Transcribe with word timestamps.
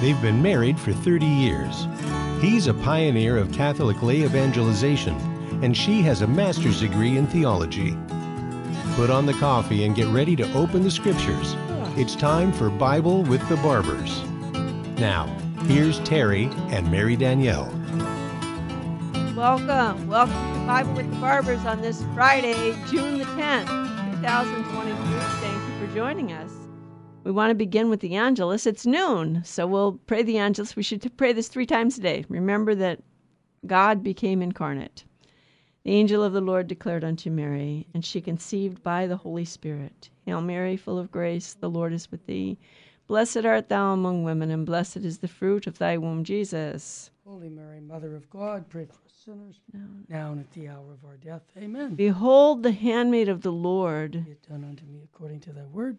They've 0.00 0.20
been 0.22 0.40
married 0.40 0.78
for 0.78 0.92
30 0.92 1.26
years. 1.26 1.88
He's 2.40 2.68
a 2.68 2.74
pioneer 2.74 3.36
of 3.36 3.50
Catholic 3.50 4.00
lay 4.00 4.22
evangelization, 4.22 5.16
and 5.60 5.76
she 5.76 6.02
has 6.02 6.22
a 6.22 6.26
master's 6.26 6.80
degree 6.80 7.16
in 7.16 7.26
theology. 7.26 7.96
Put 8.94 9.10
on 9.10 9.26
the 9.26 9.34
coffee 9.34 9.84
and 9.84 9.96
get 9.96 10.06
ready 10.06 10.36
to 10.36 10.52
open 10.52 10.84
the 10.84 10.90
scriptures. 10.90 11.56
It's 11.96 12.14
time 12.14 12.52
for 12.52 12.70
Bible 12.70 13.24
with 13.24 13.46
the 13.48 13.56
Barbers. 13.56 14.22
Now, 15.00 15.26
here's 15.66 15.98
Terry 16.00 16.44
and 16.68 16.88
Mary 16.92 17.16
Danielle. 17.16 17.72
Welcome. 19.34 20.06
Welcome 20.06 20.54
to 20.54 20.60
Bible 20.64 20.92
with 20.92 21.10
the 21.10 21.16
Barbers 21.16 21.64
on 21.64 21.82
this 21.82 22.04
Friday, 22.14 22.72
June 22.88 23.18
the 23.18 23.24
10th, 23.24 23.66
2022. 24.20 24.94
Thank 25.40 25.54
you 25.54 25.86
for 25.86 25.92
joining 25.92 26.32
us. 26.32 26.57
We 27.28 27.34
want 27.34 27.50
to 27.50 27.54
begin 27.54 27.90
with 27.90 28.00
the 28.00 28.14
Angelus. 28.14 28.66
It's 28.66 28.86
noon, 28.86 29.42
so 29.44 29.66
we'll 29.66 30.00
pray 30.06 30.22
the 30.22 30.38
Angelus. 30.38 30.74
We 30.74 30.82
should 30.82 31.14
pray 31.18 31.34
this 31.34 31.48
three 31.48 31.66
times 31.66 31.98
a 31.98 32.00
day. 32.00 32.24
Remember 32.30 32.74
that 32.76 33.02
God 33.66 34.02
became 34.02 34.40
incarnate. 34.40 35.04
The 35.84 35.90
angel 35.90 36.24
of 36.24 36.32
the 36.32 36.40
Lord 36.40 36.68
declared 36.68 37.04
unto 37.04 37.28
Mary, 37.28 37.86
and 37.92 38.02
she 38.02 38.22
conceived 38.22 38.82
by 38.82 39.06
the 39.06 39.18
Holy 39.18 39.44
Spirit. 39.44 40.08
Hail 40.24 40.40
Mary, 40.40 40.74
full 40.78 40.98
of 40.98 41.10
grace, 41.10 41.52
the 41.52 41.68
Lord 41.68 41.92
is 41.92 42.10
with 42.10 42.24
thee. 42.24 42.56
Blessed 43.06 43.44
art 43.44 43.68
thou 43.68 43.92
among 43.92 44.24
women, 44.24 44.50
and 44.50 44.64
blessed 44.64 45.04
is 45.04 45.18
the 45.18 45.28
fruit 45.28 45.66
of 45.66 45.76
thy 45.76 45.98
womb, 45.98 46.24
Jesus. 46.24 47.10
Holy 47.26 47.50
Mary, 47.50 47.80
Mother 47.80 48.16
of 48.16 48.30
God, 48.30 48.70
pray 48.70 48.86
for 48.86 49.04
us 49.04 49.12
sinners, 49.22 49.60
now 50.08 50.32
and 50.32 50.40
at 50.40 50.50
the 50.52 50.68
hour 50.68 50.94
of 50.94 51.04
our 51.04 51.18
death. 51.18 51.42
Amen. 51.58 51.94
Behold 51.94 52.62
the 52.62 52.72
handmaid 52.72 53.28
of 53.28 53.42
the 53.42 53.52
Lord. 53.52 54.12
Be 54.12 54.30
it 54.30 54.48
done 54.48 54.64
unto 54.64 54.86
me 54.86 55.02
according 55.04 55.40
to 55.40 55.52
thy 55.52 55.64
word. 55.64 55.98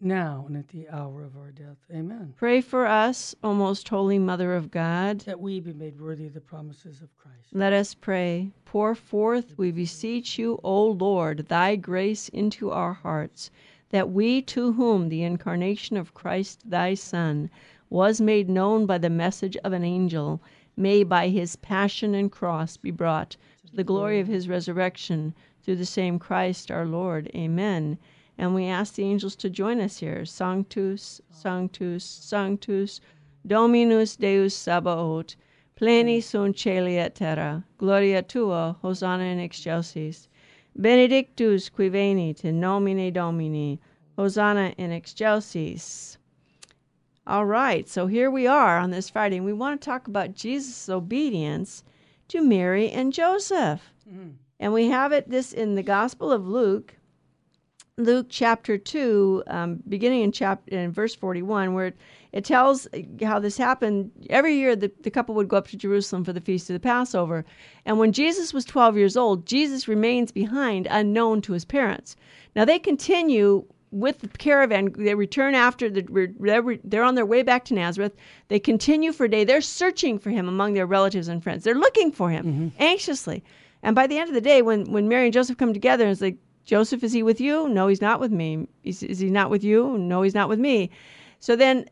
now 0.00 0.44
and 0.48 0.56
at 0.56 0.68
the 0.68 0.88
hour 0.88 1.22
of 1.22 1.36
our 1.36 1.50
death. 1.50 1.76
Amen. 1.92 2.32
Pray 2.36 2.60
for 2.60 2.86
us, 2.86 3.34
O 3.42 3.52
most 3.52 3.88
holy 3.88 4.18
Mother 4.18 4.54
of 4.54 4.70
God, 4.70 5.20
That 5.20 5.40
we 5.40 5.60
be 5.60 5.72
made 5.72 6.00
worthy 6.00 6.26
of 6.26 6.34
the 6.34 6.40
promises 6.40 7.02
of 7.02 7.14
Christ. 7.16 7.48
Let 7.52 7.72
us 7.72 7.94
pray. 7.94 8.50
Pour 8.64 8.94
forth, 8.94 9.58
we 9.58 9.70
beseech 9.70 10.38
you, 10.38 10.58
O 10.64 10.86
Lord, 10.86 11.48
thy 11.48 11.76
grace 11.76 12.28
into 12.30 12.70
our 12.70 12.94
hearts, 12.94 13.50
that 13.90 14.10
we 14.10 14.40
to 14.42 14.72
whom 14.72 15.08
the 15.08 15.22
incarnation 15.22 15.96
of 15.96 16.14
Christ 16.14 16.70
thy 16.70 16.94
Son 16.94 17.50
was 17.90 18.20
made 18.20 18.48
known 18.48 18.86
by 18.86 18.98
the 18.98 19.10
message 19.10 19.56
of 19.58 19.72
an 19.72 19.84
angel, 19.84 20.40
may 20.76 21.02
by 21.02 21.28
his 21.28 21.56
passion 21.56 22.14
and 22.14 22.32
cross 22.32 22.76
be 22.76 22.90
brought 22.90 23.36
to 23.66 23.76
the 23.76 23.84
glory 23.84 24.20
of 24.20 24.28
his 24.28 24.48
resurrection 24.48 25.34
through 25.62 25.76
the 25.76 25.84
same 25.84 26.18
Christ 26.18 26.70
our 26.70 26.86
Lord. 26.86 27.30
Amen. 27.34 27.98
And 28.40 28.54
we 28.54 28.64
ask 28.68 28.94
the 28.94 29.04
angels 29.04 29.36
to 29.36 29.50
join 29.50 29.82
us 29.82 29.98
here. 29.98 30.24
Sanctus, 30.24 31.20
Sanctus, 31.30 32.02
Sanctus, 32.06 32.98
Dominus 33.46 34.16
Deus 34.16 34.54
Sabaoth, 34.54 35.36
pleni 35.78 36.22
sunt 36.22 36.56
celi 36.56 36.96
et 36.96 37.14
terra, 37.14 37.62
gloria 37.76 38.22
tua, 38.22 38.78
Hosanna 38.80 39.24
in 39.24 39.38
excelsis. 39.40 40.26
Benedictus 40.74 41.68
qui 41.68 41.90
venit 41.90 42.42
in 42.42 42.60
nomine 42.60 43.12
Domini, 43.12 43.78
Hosanna 44.16 44.72
in 44.78 44.90
excelsis. 44.90 46.16
All 47.26 47.44
right, 47.44 47.86
so 47.86 48.06
here 48.06 48.30
we 48.30 48.46
are 48.46 48.78
on 48.78 48.90
this 48.90 49.10
Friday, 49.10 49.36
and 49.36 49.44
we 49.44 49.52
want 49.52 49.78
to 49.78 49.84
talk 49.84 50.08
about 50.08 50.32
Jesus' 50.32 50.88
obedience 50.88 51.84
to 52.28 52.40
Mary 52.40 52.88
and 52.90 53.12
Joseph. 53.12 53.82
Mm-hmm. 54.08 54.30
And 54.58 54.72
we 54.72 54.88
have 54.88 55.12
it 55.12 55.28
this 55.28 55.52
in 55.52 55.74
the 55.74 55.82
Gospel 55.82 56.32
of 56.32 56.48
Luke, 56.48 56.96
Luke 58.00 58.26
chapter 58.28 58.76
2, 58.78 59.44
um, 59.46 59.82
beginning 59.88 60.22
in 60.22 60.32
chapter 60.32 60.76
in 60.76 60.92
verse 60.92 61.14
41, 61.14 61.74
where 61.74 61.88
it, 61.88 61.96
it 62.32 62.44
tells 62.44 62.88
how 63.22 63.38
this 63.38 63.56
happened. 63.56 64.10
Every 64.28 64.56
year, 64.56 64.74
the, 64.74 64.90
the 65.02 65.10
couple 65.10 65.34
would 65.36 65.48
go 65.48 65.56
up 65.56 65.68
to 65.68 65.76
Jerusalem 65.76 66.24
for 66.24 66.32
the 66.32 66.40
feast 66.40 66.70
of 66.70 66.74
the 66.74 66.80
Passover. 66.80 67.44
And 67.84 67.98
when 67.98 68.12
Jesus 68.12 68.52
was 68.52 68.64
12 68.64 68.96
years 68.96 69.16
old, 69.16 69.46
Jesus 69.46 69.88
remains 69.88 70.32
behind, 70.32 70.88
unknown 70.90 71.42
to 71.42 71.52
his 71.52 71.64
parents. 71.64 72.16
Now, 72.56 72.64
they 72.64 72.78
continue 72.78 73.64
with 73.90 74.20
the 74.20 74.28
caravan. 74.28 74.92
They 74.96 75.14
return 75.14 75.54
after 75.54 75.90
the, 75.90 76.80
they're, 76.84 77.02
on 77.02 77.14
their 77.14 77.26
way 77.26 77.42
back 77.42 77.64
to 77.66 77.74
Nazareth. 77.74 78.14
They 78.48 78.60
continue 78.60 79.12
for 79.12 79.24
a 79.24 79.28
day. 79.28 79.44
They're 79.44 79.60
searching 79.60 80.18
for 80.18 80.30
him 80.30 80.48
among 80.48 80.74
their 80.74 80.86
relatives 80.86 81.28
and 81.28 81.42
friends. 81.42 81.64
They're 81.64 81.74
looking 81.74 82.12
for 82.12 82.30
him 82.30 82.72
anxiously. 82.78 83.42
And 83.82 83.96
by 83.96 84.06
the 84.06 84.18
end 84.18 84.28
of 84.28 84.34
the 84.34 84.40
day, 84.40 84.62
when, 84.62 84.90
when 84.92 85.08
Mary 85.08 85.26
and 85.26 85.32
Joseph 85.32 85.58
come 85.58 85.72
together, 85.72 86.06
it's 86.06 86.20
like, 86.20 86.36
Joseph, 86.64 87.02
is 87.02 87.12
he 87.12 87.22
with 87.22 87.40
you? 87.40 87.68
No, 87.68 87.88
he's 87.88 88.00
not 88.00 88.20
with 88.20 88.30
me. 88.30 88.68
Is, 88.84 89.02
is 89.02 89.18
he 89.18 89.30
not 89.30 89.50
with 89.50 89.64
you? 89.64 89.98
No, 89.98 90.22
he's 90.22 90.34
not 90.34 90.48
with 90.48 90.58
me. 90.58 90.90
So 91.38 91.56
then 91.56 91.86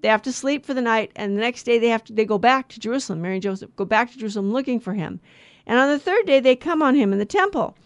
they 0.00 0.08
have 0.08 0.22
to 0.22 0.32
sleep 0.32 0.64
for 0.64 0.74
the 0.74 0.82
night, 0.82 1.10
and 1.16 1.36
the 1.36 1.40
next 1.40 1.64
day 1.64 1.78
they 1.78 1.88
have 1.88 2.04
to 2.04 2.12
they 2.12 2.24
go 2.24 2.38
back 2.38 2.68
to 2.68 2.80
Jerusalem. 2.80 3.20
Mary 3.20 3.34
and 3.34 3.42
Joseph 3.42 3.74
go 3.76 3.84
back 3.84 4.10
to 4.12 4.18
Jerusalem 4.18 4.52
looking 4.52 4.80
for 4.80 4.94
him. 4.94 5.20
And 5.66 5.78
on 5.78 5.88
the 5.88 5.98
third 5.98 6.26
day 6.26 6.40
they 6.40 6.56
come 6.56 6.82
on 6.82 6.94
him 6.94 7.12
in 7.12 7.18
the 7.18 7.24
temple. 7.24 7.76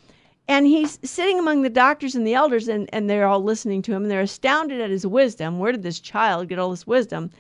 And 0.48 0.66
he's 0.66 0.98
sitting 1.02 1.38
among 1.38 1.62
the 1.62 1.70
doctors 1.70 2.14
and 2.14 2.26
the 2.26 2.34
elders, 2.34 2.68
and, 2.68 2.90
and 2.92 3.08
they're 3.08 3.26
all 3.26 3.42
listening 3.42 3.80
to 3.82 3.92
him, 3.92 4.02
and 4.02 4.10
they're 4.10 4.20
astounded 4.20 4.80
at 4.80 4.90
his 4.90 5.06
wisdom. 5.06 5.58
Where 5.58 5.72
did 5.72 5.82
this 5.82 6.00
child 6.00 6.48
get 6.48 6.58
all 6.58 6.70
this 6.70 6.86
wisdom? 6.86 7.30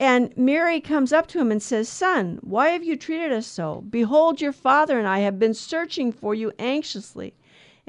And 0.00 0.34
Mary 0.36 0.80
comes 0.80 1.12
up 1.12 1.26
to 1.28 1.38
him 1.38 1.52
and 1.52 1.62
says, 1.62 1.86
Son, 1.86 2.38
why 2.40 2.70
have 2.70 2.82
you 2.82 2.96
treated 2.96 3.32
us 3.32 3.46
so? 3.46 3.82
Behold, 3.82 4.40
your 4.40 4.52
father 4.52 4.98
and 4.98 5.06
I 5.06 5.18
have 5.18 5.38
been 5.38 5.52
searching 5.52 6.10
for 6.10 6.34
you 6.34 6.52
anxiously. 6.58 7.34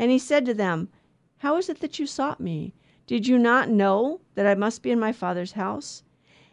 And 0.01 0.09
he 0.09 0.17
said 0.17 0.47
to 0.47 0.56
them, 0.56 0.89
How 1.38 1.57
is 1.57 1.69
it 1.69 1.79
that 1.81 2.00
you 2.00 2.07
sought 2.07 2.39
me? 2.39 2.73
Did 3.06 3.28
you 3.28 3.38
not 3.38 3.69
know 3.69 4.22
that 4.34 4.47
I 4.47 4.56
must 4.56 4.81
be 4.81 4.89
in 4.89 5.00
my 5.00 5.12
father's 5.12 5.51
house? 5.51 6.01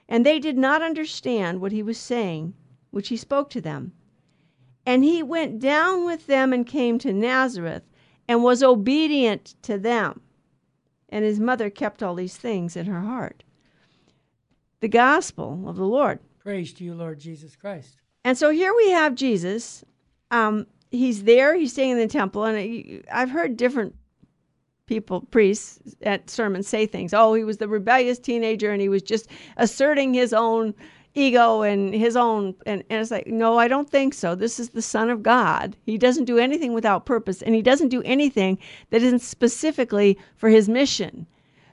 And 0.06 0.24
they 0.24 0.38
did 0.38 0.58
not 0.58 0.82
understand 0.82 1.58
what 1.58 1.72
he 1.72 1.82
was 1.82 1.96
saying, 1.96 2.52
which 2.90 3.08
he 3.08 3.16
spoke 3.16 3.48
to 3.50 3.62
them. 3.62 3.92
And 4.84 5.02
he 5.02 5.22
went 5.22 5.60
down 5.60 6.04
with 6.04 6.26
them 6.26 6.52
and 6.52 6.66
came 6.66 6.98
to 6.98 7.12
Nazareth, 7.12 7.84
and 8.28 8.44
was 8.44 8.62
obedient 8.62 9.54
to 9.62 9.78
them. 9.78 10.20
And 11.08 11.24
his 11.24 11.40
mother 11.40 11.70
kept 11.70 12.02
all 12.02 12.14
these 12.14 12.36
things 12.36 12.76
in 12.76 12.84
her 12.84 13.00
heart. 13.00 13.44
The 14.80 14.88
gospel 14.88 15.66
of 15.66 15.76
the 15.76 15.86
Lord. 15.86 16.18
Praise 16.38 16.74
to 16.74 16.84
you, 16.84 16.92
Lord 16.92 17.18
Jesus 17.18 17.56
Christ. 17.56 17.96
And 18.24 18.36
so 18.36 18.50
here 18.50 18.74
we 18.76 18.90
have 18.90 19.14
Jesus. 19.14 19.86
Um, 20.30 20.66
he's 20.90 21.24
there. 21.24 21.54
He's 21.54 21.72
staying 21.72 21.92
in 21.92 21.98
the 21.98 22.06
temple, 22.06 22.44
and 22.44 23.04
I've 23.12 23.30
heard 23.30 23.56
different 23.56 23.94
people, 24.86 25.20
priests 25.20 25.78
at 26.02 26.30
sermons, 26.30 26.66
say 26.66 26.86
things. 26.86 27.12
Oh, 27.12 27.34
he 27.34 27.44
was 27.44 27.58
the 27.58 27.68
rebellious 27.68 28.18
teenager, 28.18 28.70
and 28.70 28.80
he 28.80 28.88
was 28.88 29.02
just 29.02 29.28
asserting 29.56 30.14
his 30.14 30.32
own 30.32 30.74
ego 31.14 31.62
and 31.62 31.94
his 31.94 32.16
own. 32.16 32.54
And, 32.66 32.82
and 32.88 33.00
it's 33.00 33.10
like, 33.10 33.26
no, 33.26 33.58
I 33.58 33.68
don't 33.68 33.90
think 33.90 34.14
so. 34.14 34.34
This 34.34 34.58
is 34.58 34.70
the 34.70 34.82
Son 34.82 35.10
of 35.10 35.22
God. 35.22 35.76
He 35.84 35.98
doesn't 35.98 36.24
do 36.24 36.38
anything 36.38 36.72
without 36.72 37.06
purpose, 37.06 37.42
and 37.42 37.54
he 37.54 37.62
doesn't 37.62 37.88
do 37.88 38.02
anything 38.02 38.58
that 38.90 39.02
isn't 39.02 39.20
specifically 39.20 40.18
for 40.36 40.48
his 40.48 40.68
mission. 40.68 41.26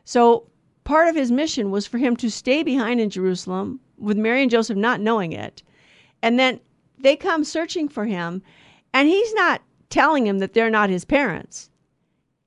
So 0.04 0.48
part 0.84 1.08
of 1.08 1.16
his 1.16 1.32
mission 1.32 1.72
was 1.72 1.88
for 1.88 1.98
him 1.98 2.16
to 2.18 2.30
stay 2.30 2.64
behind 2.64 3.00
in 3.00 3.10
Jerusalem 3.10 3.80
with 3.98 4.18
Mary 4.18 4.42
and 4.42 4.52
Joseph 4.52 4.78
not 4.78 5.00
knowing 5.00 5.32
it. 5.32 5.64
And 6.22 6.38
then 6.38 6.60
they 6.98 7.16
come 7.16 7.44
searching 7.44 7.88
for 7.88 8.06
him, 8.06 8.42
and 8.96 9.10
he's 9.10 9.34
not 9.34 9.62
telling 9.90 10.26
him 10.26 10.40
that 10.40 10.54
they're 10.54 10.70
not 10.70 10.90
his 10.90 11.04
parents. 11.04 11.70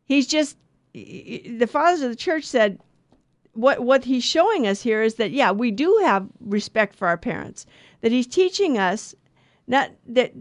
He's 0.06 0.26
just 0.26 0.56
the 0.94 1.68
fathers 1.70 2.00
of 2.00 2.08
the 2.08 2.16
church 2.16 2.44
said 2.44 2.80
what 3.52 3.80
what 3.80 4.04
he's 4.04 4.24
showing 4.24 4.66
us 4.66 4.80
here 4.80 5.02
is 5.02 5.16
that 5.16 5.30
yeah, 5.30 5.52
we 5.52 5.70
do 5.70 6.00
have 6.02 6.26
respect 6.40 6.96
for 6.96 7.06
our 7.06 7.18
parents. 7.18 7.66
That 8.00 8.12
he's 8.12 8.26
teaching 8.26 8.78
us 8.78 9.14
not 9.66 9.90
that 10.06 10.32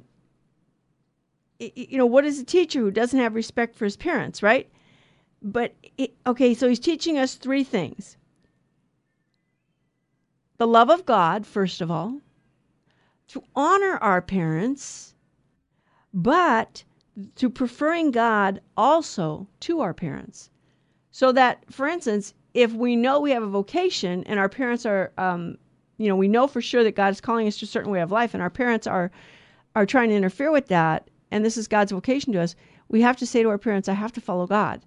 you 1.59 1.97
know 1.97 2.05
what 2.05 2.23
is 2.23 2.39
a 2.39 2.45
teacher 2.45 2.79
who 2.79 2.89
doesn't 2.89 3.19
have 3.19 3.35
respect 3.35 3.75
for 3.75 3.83
his 3.83 3.97
parents, 3.97 4.41
right? 4.41 4.69
But 5.41 5.75
okay, 6.25 6.53
so 6.53 6.69
he's 6.69 6.79
teaching 6.79 7.17
us 7.17 7.35
three 7.35 7.65
things. 7.65 8.15
The 10.57 10.67
love 10.67 10.89
of 10.89 11.05
God, 11.05 11.45
first 11.45 11.81
of 11.81 11.91
all, 11.91 12.21
to 13.27 13.43
honor 13.57 13.97
our 13.97 14.21
parents, 14.21 15.13
but 16.17 16.83
to 17.35 17.47
preferring 17.47 18.09
God 18.09 18.59
also 18.75 19.47
to 19.61 19.81
our 19.81 19.93
parents. 19.93 20.49
So 21.11 21.31
that, 21.31 21.63
for 21.71 21.87
instance, 21.87 22.33
if 22.55 22.73
we 22.73 22.95
know 22.95 23.19
we 23.19 23.31
have 23.31 23.43
a 23.43 23.47
vocation 23.47 24.23
and 24.23 24.39
our 24.39 24.49
parents 24.49 24.83
are, 24.83 25.11
um, 25.19 25.57
you 25.99 26.07
know, 26.07 26.15
we 26.15 26.27
know 26.27 26.47
for 26.47 26.59
sure 26.59 26.83
that 26.83 26.95
God 26.95 27.13
is 27.13 27.21
calling 27.21 27.47
us 27.47 27.57
to 27.57 27.65
a 27.65 27.67
certain 27.67 27.91
way 27.91 28.01
of 28.01 28.11
life, 28.11 28.33
and 28.33 28.41
our 28.41 28.49
parents 28.49 28.87
are 28.87 29.11
are 29.75 29.85
trying 29.85 30.09
to 30.09 30.15
interfere 30.15 30.51
with 30.51 30.67
that, 30.69 31.07
and 31.29 31.45
this 31.45 31.55
is 31.55 31.67
God's 31.67 31.91
vocation 31.91 32.33
to 32.33 32.41
us, 32.41 32.55
we 32.89 33.01
have 33.01 33.17
to 33.17 33.27
say 33.27 33.43
to 33.43 33.49
our 33.49 33.59
parents, 33.59 33.87
I 33.87 33.93
have 33.93 34.13
to 34.13 34.21
follow 34.21 34.47
God. 34.47 34.81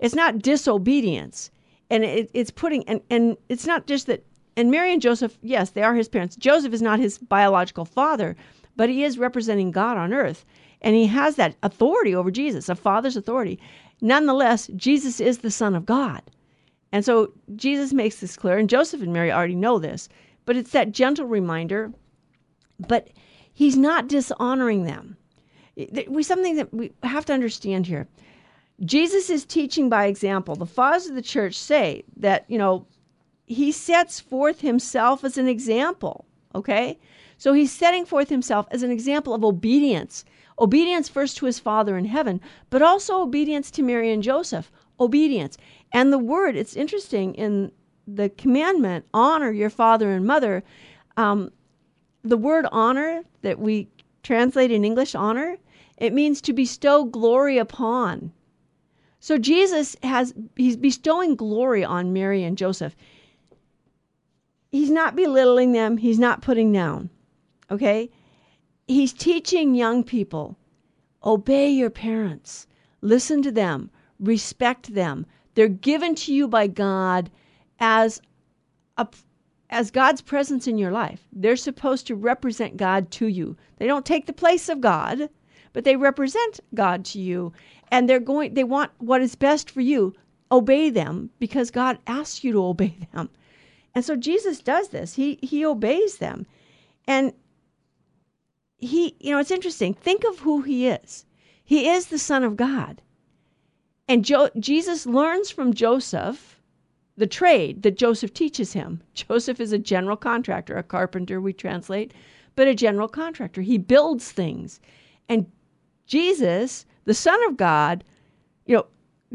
It's 0.00 0.16
not 0.16 0.40
disobedience. 0.40 1.52
And 1.90 2.04
it, 2.04 2.28
it's 2.34 2.50
putting, 2.50 2.82
and, 2.88 3.00
and 3.08 3.36
it's 3.48 3.66
not 3.66 3.86
just 3.86 4.08
that, 4.08 4.24
and 4.56 4.70
Mary 4.70 4.92
and 4.92 5.02
Joseph, 5.02 5.38
yes, 5.42 5.70
they 5.70 5.82
are 5.82 5.94
his 5.94 6.08
parents. 6.08 6.34
Joseph 6.34 6.72
is 6.72 6.82
not 6.82 6.98
his 6.98 7.18
biological 7.18 7.84
father, 7.84 8.34
but 8.76 8.88
he 8.88 9.04
is 9.04 9.18
representing 9.18 9.70
God 9.70 9.96
on 9.96 10.12
earth. 10.12 10.44
And 10.82 10.96
he 10.96 11.06
has 11.06 11.36
that 11.36 11.56
authority 11.62 12.14
over 12.14 12.30
Jesus, 12.30 12.68
a 12.68 12.74
father's 12.74 13.16
authority. 13.16 13.60
Nonetheless, 14.00 14.70
Jesus 14.76 15.20
is 15.20 15.38
the 15.38 15.50
Son 15.50 15.74
of 15.74 15.84
God. 15.84 16.22
And 16.92 17.04
so 17.04 17.32
Jesus 17.54 17.92
makes 17.92 18.20
this 18.20 18.36
clear, 18.36 18.58
and 18.58 18.68
Joseph 18.68 19.02
and 19.02 19.12
Mary 19.12 19.30
already 19.30 19.54
know 19.54 19.78
this, 19.78 20.08
but 20.46 20.56
it's 20.56 20.72
that 20.72 20.92
gentle 20.92 21.26
reminder. 21.26 21.92
But 22.88 23.10
he's 23.52 23.76
not 23.76 24.08
dishonoring 24.08 24.84
them. 24.84 25.16
We 26.08 26.22
something 26.22 26.56
that 26.56 26.72
we 26.72 26.92
have 27.02 27.26
to 27.26 27.34
understand 27.34 27.86
here. 27.86 28.08
Jesus 28.84 29.28
is 29.28 29.44
teaching 29.44 29.90
by 29.90 30.06
example. 30.06 30.56
The 30.56 30.64
fathers 30.64 31.06
of 31.06 31.14
the 31.14 31.22
church 31.22 31.54
say 31.58 32.04
that, 32.16 32.46
you 32.48 32.56
know, 32.56 32.86
he 33.46 33.70
sets 33.70 34.18
forth 34.18 34.62
himself 34.62 35.24
as 35.24 35.36
an 35.36 35.46
example, 35.46 36.24
okay? 36.54 36.98
So 37.40 37.54
he's 37.54 37.72
setting 37.72 38.04
forth 38.04 38.28
himself 38.28 38.66
as 38.70 38.82
an 38.82 38.90
example 38.90 39.32
of 39.32 39.42
obedience. 39.42 40.26
Obedience 40.58 41.08
first 41.08 41.38
to 41.38 41.46
his 41.46 41.58
Father 41.58 41.96
in 41.96 42.04
heaven, 42.04 42.38
but 42.68 42.82
also 42.82 43.22
obedience 43.22 43.70
to 43.70 43.82
Mary 43.82 44.12
and 44.12 44.22
Joseph. 44.22 44.70
Obedience. 45.00 45.56
And 45.90 46.12
the 46.12 46.18
word, 46.18 46.54
it's 46.54 46.76
interesting 46.76 47.34
in 47.36 47.72
the 48.06 48.28
commandment, 48.28 49.06
honor 49.14 49.50
your 49.50 49.70
father 49.70 50.10
and 50.10 50.26
mother. 50.26 50.62
Um, 51.16 51.50
the 52.22 52.36
word 52.36 52.66
honor 52.72 53.22
that 53.40 53.58
we 53.58 53.88
translate 54.22 54.70
in 54.70 54.84
English, 54.84 55.14
honor, 55.14 55.56
it 55.96 56.12
means 56.12 56.42
to 56.42 56.52
bestow 56.52 57.04
glory 57.04 57.56
upon. 57.56 58.32
So 59.18 59.38
Jesus 59.38 59.96
has, 60.02 60.34
he's 60.56 60.76
bestowing 60.76 61.36
glory 61.36 61.84
on 61.84 62.12
Mary 62.12 62.44
and 62.44 62.58
Joseph. 62.58 62.94
He's 64.70 64.90
not 64.90 65.16
belittling 65.16 65.72
them, 65.72 65.96
he's 65.96 66.18
not 66.18 66.42
putting 66.42 66.70
down. 66.70 67.08
Okay? 67.70 68.10
He's 68.86 69.12
teaching 69.12 69.74
young 69.74 70.02
people 70.04 70.56
obey 71.22 71.68
your 71.68 71.90
parents, 71.90 72.66
listen 73.02 73.42
to 73.42 73.52
them, 73.52 73.90
respect 74.18 74.94
them. 74.94 75.26
They're 75.54 75.68
given 75.68 76.14
to 76.16 76.32
you 76.32 76.48
by 76.48 76.66
God 76.66 77.30
as 77.78 78.20
a 78.96 79.06
as 79.68 79.90
God's 79.90 80.20
presence 80.20 80.66
in 80.66 80.78
your 80.78 80.90
life. 80.90 81.26
They're 81.32 81.56
supposed 81.56 82.06
to 82.08 82.16
represent 82.16 82.76
God 82.76 83.10
to 83.12 83.26
you. 83.26 83.56
They 83.76 83.86
don't 83.86 84.04
take 84.04 84.26
the 84.26 84.32
place 84.32 84.68
of 84.68 84.80
God, 84.80 85.30
but 85.72 85.84
they 85.84 85.96
represent 85.96 86.58
God 86.74 87.04
to 87.06 87.20
you 87.20 87.52
and 87.90 88.08
they're 88.08 88.20
going 88.20 88.54
they 88.54 88.64
want 88.64 88.90
what 88.98 89.22
is 89.22 89.34
best 89.34 89.70
for 89.70 89.80
you. 89.80 90.14
Obey 90.52 90.90
them 90.90 91.30
because 91.38 91.70
God 91.70 91.98
asks 92.06 92.42
you 92.42 92.52
to 92.52 92.64
obey 92.64 92.96
them. 93.12 93.30
And 93.94 94.04
so 94.04 94.16
Jesus 94.16 94.60
does 94.60 94.88
this. 94.88 95.14
He 95.14 95.38
he 95.42 95.64
obeys 95.64 96.16
them. 96.18 96.46
And 97.06 97.32
he 98.80 99.16
you 99.20 99.32
know, 99.32 99.38
it's 99.38 99.50
interesting. 99.50 99.94
Think 99.94 100.24
of 100.24 100.40
who 100.40 100.62
he 100.62 100.88
is. 100.88 101.24
He 101.64 101.88
is 101.88 102.06
the 102.06 102.18
son 102.18 102.42
of 102.42 102.56
God. 102.56 103.02
And 104.08 104.24
jo- 104.24 104.50
Jesus 104.58 105.06
learns 105.06 105.50
from 105.50 105.72
Joseph 105.72 106.60
the 107.16 107.26
trade 107.26 107.82
that 107.82 107.96
Joseph 107.96 108.32
teaches 108.32 108.72
him. 108.72 109.02
Joseph 109.14 109.60
is 109.60 109.72
a 109.72 109.78
general 109.78 110.16
contractor, 110.16 110.76
a 110.76 110.82
carpenter, 110.82 111.40
we 111.40 111.52
translate, 111.52 112.12
but 112.56 112.66
a 112.66 112.74
general 112.74 113.08
contractor. 113.08 113.62
He 113.62 113.78
builds 113.78 114.32
things. 114.32 114.80
And 115.28 115.46
Jesus, 116.06 116.86
the 117.04 117.14
Son 117.14 117.38
of 117.46 117.56
God, 117.56 118.02
you 118.66 118.76
know, 118.76 118.86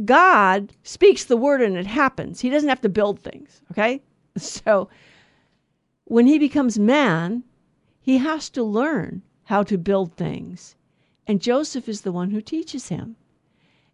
God 0.04 0.74
speaks 0.84 1.24
the 1.24 1.38
word 1.38 1.62
and 1.62 1.78
it 1.78 1.88
happens. 1.88 2.42
He 2.42 2.50
doesn't 2.50 2.68
have 2.68 2.82
to 2.82 2.90
build 2.90 3.20
things, 3.20 3.62
okay? 3.72 4.02
So 4.38 4.90
when 6.04 6.28
he 6.28 6.38
becomes 6.38 6.78
man, 6.78 7.44
he 8.02 8.18
has 8.18 8.50
to 8.50 8.64
learn 8.64 9.22
how 9.46 9.64
to 9.64 9.78
build 9.78 10.14
things. 10.14 10.76
And 11.28 11.42
Joseph 11.42 11.90
is 11.90 12.02
the 12.02 12.12
one 12.12 12.32
who 12.32 12.42
teaches 12.42 12.90
him. 12.90 13.16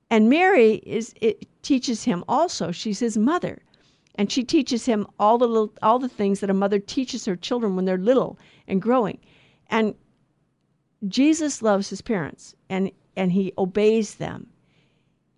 And 0.10 0.30
Mary 0.30 0.76
is 0.86 1.14
it 1.22 1.48
teaches 1.62 2.04
him 2.04 2.24
also. 2.28 2.72
She's 2.72 3.00
his 3.00 3.18
mother. 3.18 3.62
And 4.16 4.30
she 4.30 4.44
teaches 4.44 4.86
him 4.86 5.08
all 5.18 5.38
the 5.38 5.48
little, 5.48 5.74
all 5.82 6.00
the 6.00 6.10
things 6.10 6.42
that 6.42 6.50
a 6.50 6.54
mother 6.54 6.80
teaches 6.80 7.26
her 7.26 7.36
children 7.38 7.76
when 7.76 7.86
they're 7.86 7.98
little 7.98 8.38
and 8.68 8.82
growing. 8.82 9.20
And 9.70 9.96
Jesus 11.08 11.62
loves 11.62 11.90
his 11.90 12.02
parents 12.02 12.56
and 12.70 12.92
and 13.16 13.32
he 13.32 13.54
obeys 13.58 14.16
them 14.16 14.48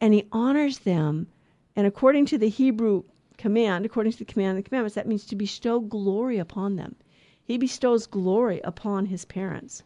and 0.02 0.14
he 0.14 0.28
honors 0.32 0.80
them. 0.80 1.28
And 1.76 1.88
according 1.88 2.26
to 2.28 2.38
the 2.38 2.50
Hebrew 2.50 3.04
command, 3.38 3.86
according 3.86 4.12
to 4.12 4.20
the 4.20 4.26
command 4.26 4.58
of 4.58 4.64
the 4.64 4.70
commandments, 4.70 4.96
that 4.96 5.08
means 5.08 5.26
to 5.26 5.36
bestow 5.36 5.80
glory 5.80 6.38
upon 6.38 6.76
them. 6.76 6.96
He 7.44 7.58
bestows 7.58 8.06
glory 8.06 8.60
upon 8.64 9.06
his 9.06 9.26
parents. 9.26 9.84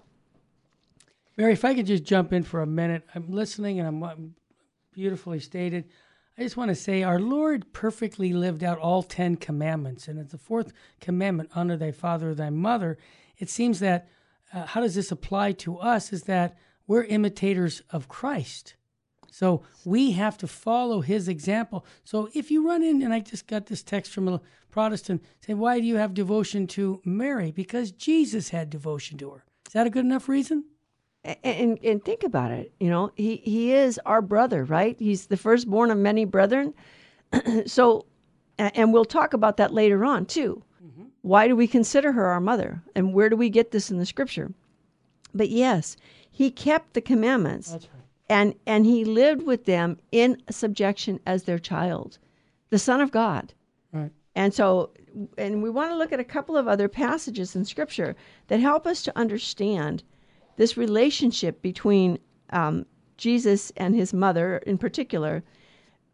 Mary, 1.37 1.53
if 1.53 1.63
I 1.63 1.75
could 1.75 1.85
just 1.85 2.03
jump 2.03 2.33
in 2.33 2.43
for 2.43 2.61
a 2.61 2.67
minute, 2.67 3.03
I'm 3.13 3.31
listening 3.31 3.79
and 3.79 3.87
I'm, 3.87 4.35
beautifully 4.91 5.39
stated. 5.39 5.85
I 6.39 6.41
just 6.41 6.57
want 6.57 6.69
to 6.69 6.75
say 6.75 7.03
our 7.03 7.19
Lord 7.19 7.71
perfectly 7.71 8.33
lived 8.33 8.63
out 8.63 8.79
all 8.79 9.03
10 9.03 9.35
commandments. 9.35 10.07
And 10.07 10.17
it's 10.17 10.31
the 10.31 10.39
fourth 10.39 10.73
commandment 10.99 11.51
honor 11.53 11.77
thy 11.77 11.91
father, 11.91 12.33
thy 12.33 12.49
mother. 12.49 12.97
It 13.37 13.47
seems 13.47 13.79
that 13.79 14.09
uh, 14.51 14.65
how 14.65 14.81
does 14.81 14.95
this 14.95 15.11
apply 15.11 15.51
to 15.51 15.77
us 15.77 16.11
is 16.11 16.23
that 16.23 16.57
we're 16.87 17.03
imitators 17.03 17.83
of 17.91 18.07
Christ. 18.07 18.73
So 19.29 19.61
we 19.85 20.13
have 20.13 20.35
to 20.39 20.47
follow 20.47 21.01
his 21.01 21.27
example. 21.27 21.85
So 22.03 22.27
if 22.33 22.49
you 22.49 22.67
run 22.67 22.81
in, 22.81 23.03
and 23.03 23.13
I 23.13 23.19
just 23.19 23.45
got 23.45 23.67
this 23.67 23.83
text 23.83 24.11
from 24.11 24.27
a 24.27 24.41
Protestant, 24.71 25.23
say, 25.41 25.53
why 25.53 25.79
do 25.79 25.85
you 25.85 25.97
have 25.97 26.15
devotion 26.15 26.65
to 26.67 27.01
Mary? 27.05 27.51
Because 27.51 27.91
Jesus 27.91 28.49
had 28.49 28.71
devotion 28.71 29.19
to 29.19 29.29
her. 29.29 29.45
Is 29.67 29.73
that 29.73 29.85
a 29.85 29.91
good 29.91 30.05
enough 30.05 30.27
reason? 30.27 30.63
And, 31.43 31.77
and, 31.83 32.05
think 32.05 32.23
about 32.23 32.51
it. 32.51 32.71
You 32.79 32.89
know, 32.89 33.11
he, 33.15 33.37
he 33.37 33.73
is 33.73 33.99
our 34.05 34.21
brother, 34.21 34.63
right? 34.63 34.95
He's 34.97 35.25
the 35.25 35.35
firstborn 35.35 35.91
of 35.91 35.97
many 35.97 36.23
brethren. 36.23 36.73
so, 37.65 38.05
and 38.57 38.93
we'll 38.93 39.03
talk 39.03 39.33
about 39.33 39.57
that 39.57 39.73
later 39.73 40.05
on 40.05 40.25
too. 40.25 40.63
Mm-hmm. 40.81 41.03
Why 41.23 41.49
do 41.49 41.55
we 41.55 41.67
consider 41.67 42.13
her 42.13 42.27
our 42.27 42.39
mother? 42.39 42.81
And 42.95 43.13
where 43.13 43.29
do 43.29 43.35
we 43.35 43.49
get 43.49 43.71
this 43.71 43.91
in 43.91 43.97
the 43.97 44.05
scripture? 44.05 44.53
But 45.33 45.49
yes, 45.49 45.97
he 46.31 46.49
kept 46.49 46.93
the 46.93 47.01
commandments. 47.01 47.71
Right. 47.71 47.89
And 48.29 48.55
and 48.65 48.85
he 48.85 49.03
lived 49.03 49.43
with 49.43 49.65
them 49.65 49.97
in 50.11 50.41
subjection 50.49 51.19
as 51.25 51.43
their 51.43 51.59
child, 51.59 52.19
the 52.69 52.79
Son 52.79 53.01
of 53.01 53.11
God. 53.11 53.53
Right. 53.91 54.11
And 54.35 54.53
so 54.53 54.91
and 55.37 55.61
we 55.61 55.69
want 55.69 55.91
to 55.91 55.97
look 55.97 56.13
at 56.13 56.19
a 56.19 56.25
couple 56.25 56.55
of 56.55 56.67
other 56.67 56.87
passages 56.87 57.55
in 57.55 57.65
scripture 57.65 58.15
that 58.47 58.59
help 58.59 58.85
us 58.85 59.01
to 59.03 59.17
understand 59.17 60.03
this 60.57 60.77
relationship 60.77 61.61
between 61.61 62.19
um, 62.51 62.85
Jesus 63.17 63.71
and 63.77 63.95
his 63.95 64.13
mother 64.13 64.57
in 64.57 64.77
particular. 64.77 65.43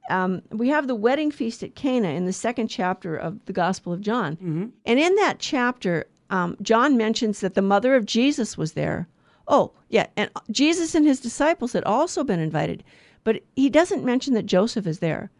Um, 0.10 0.42
we 0.52 0.70
have 0.70 0.88
the 0.88 0.96
wedding 0.96 1.32
feast 1.32 1.64
at 1.64 1.76
Cana 1.76 2.10
in 2.10 2.26
the 2.26 2.34
second 2.34 2.68
chapter 2.68 3.16
of 3.16 3.44
the 3.46 3.54
Gospel 3.54 3.94
of 3.94 4.02
John. 4.02 4.36
Mm-hmm. 4.36 4.66
And 4.86 5.00
in 5.00 5.16
that 5.16 5.40
chapter, 5.40 6.06
um, 6.30 6.58
John 6.62 6.98
mentions 6.98 7.40
that 7.40 7.54
the 7.54 7.62
mother 7.62 7.96
of 7.96 8.06
Jesus 8.06 8.58
was 8.58 8.74
there. 8.74 9.08
Oh, 9.48 9.72
yeah, 9.90 10.08
and 10.16 10.30
Jesus 10.52 10.96
and 10.96 11.06
his 11.06 11.20
disciples 11.20 11.74
had 11.74 11.84
also 11.84 12.24
been 12.24 12.40
invited, 12.40 12.84
but 13.24 13.42
he 13.56 13.70
doesn't 13.70 14.06
mention 14.06 14.34
that 14.34 14.46
Joseph 14.46 14.88
is 14.88 15.00
there, 15.00 15.32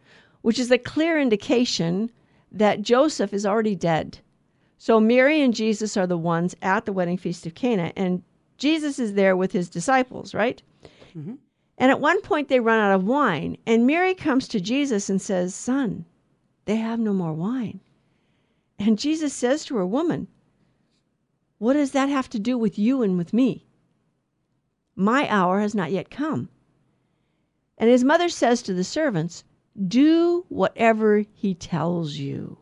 which 0.42 0.58
is 0.58 0.70
a 0.70 0.78
clear 0.78 1.18
indication 1.18 2.10
that 2.52 2.82
Joseph 2.82 3.32
is 3.32 3.46
already 3.46 3.74
dead. 3.74 4.18
So 4.78 5.00
Mary 5.00 5.40
and 5.40 5.54
Jesus 5.54 5.96
are 5.96 6.06
the 6.06 6.18
ones 6.18 6.54
at 6.60 6.84
the 6.84 6.92
wedding 6.92 7.16
feast 7.16 7.46
of 7.46 7.54
Cana, 7.54 7.92
and 7.96 8.22
Jesus 8.64 8.98
is 8.98 9.12
there 9.12 9.36
with 9.36 9.52
his 9.52 9.68
disciples, 9.68 10.32
right? 10.32 10.62
Mm-hmm. 11.14 11.34
And 11.76 11.90
at 11.90 12.00
one 12.00 12.22
point 12.22 12.48
they 12.48 12.60
run 12.60 12.80
out 12.80 12.94
of 12.94 13.04
wine, 13.04 13.58
and 13.66 13.86
Mary 13.86 14.14
comes 14.14 14.48
to 14.48 14.58
Jesus 14.58 15.10
and 15.10 15.20
says, 15.20 15.54
Son, 15.54 16.06
they 16.64 16.76
have 16.76 16.98
no 16.98 17.12
more 17.12 17.34
wine. 17.34 17.80
And 18.78 18.98
Jesus 18.98 19.34
says 19.34 19.66
to 19.66 19.76
her, 19.76 19.84
Woman, 19.84 20.28
what 21.58 21.74
does 21.74 21.90
that 21.90 22.08
have 22.08 22.30
to 22.30 22.38
do 22.38 22.56
with 22.56 22.78
you 22.78 23.02
and 23.02 23.18
with 23.18 23.34
me? 23.34 23.66
My 24.96 25.28
hour 25.28 25.60
has 25.60 25.74
not 25.74 25.92
yet 25.92 26.10
come. 26.10 26.48
And 27.76 27.90
his 27.90 28.02
mother 28.02 28.30
says 28.30 28.62
to 28.62 28.72
the 28.72 28.82
servants, 28.82 29.44
Do 29.76 30.46
whatever 30.48 31.22
he 31.34 31.52
tells 31.54 32.14
you. 32.14 32.56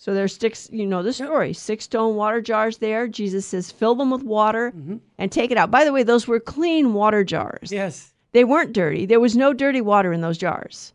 So 0.00 0.14
there's 0.14 0.34
six, 0.34 0.68
you 0.72 0.86
know 0.86 1.02
the 1.02 1.12
story, 1.12 1.52
six 1.52 1.84
stone 1.84 2.16
water 2.16 2.40
jars 2.40 2.78
there. 2.78 3.06
Jesus 3.06 3.44
says, 3.44 3.70
fill 3.70 3.94
them 3.94 4.10
with 4.10 4.22
water 4.22 4.72
mm-hmm. 4.74 4.96
and 5.18 5.30
take 5.30 5.50
it 5.50 5.58
out. 5.58 5.70
By 5.70 5.84
the 5.84 5.92
way, 5.92 6.02
those 6.02 6.26
were 6.26 6.40
clean 6.40 6.94
water 6.94 7.22
jars. 7.22 7.70
Yes. 7.70 8.14
They 8.32 8.44
weren't 8.44 8.72
dirty. 8.72 9.04
There 9.04 9.20
was 9.20 9.36
no 9.36 9.52
dirty 9.52 9.82
water 9.82 10.10
in 10.10 10.22
those 10.22 10.38
jars. 10.38 10.94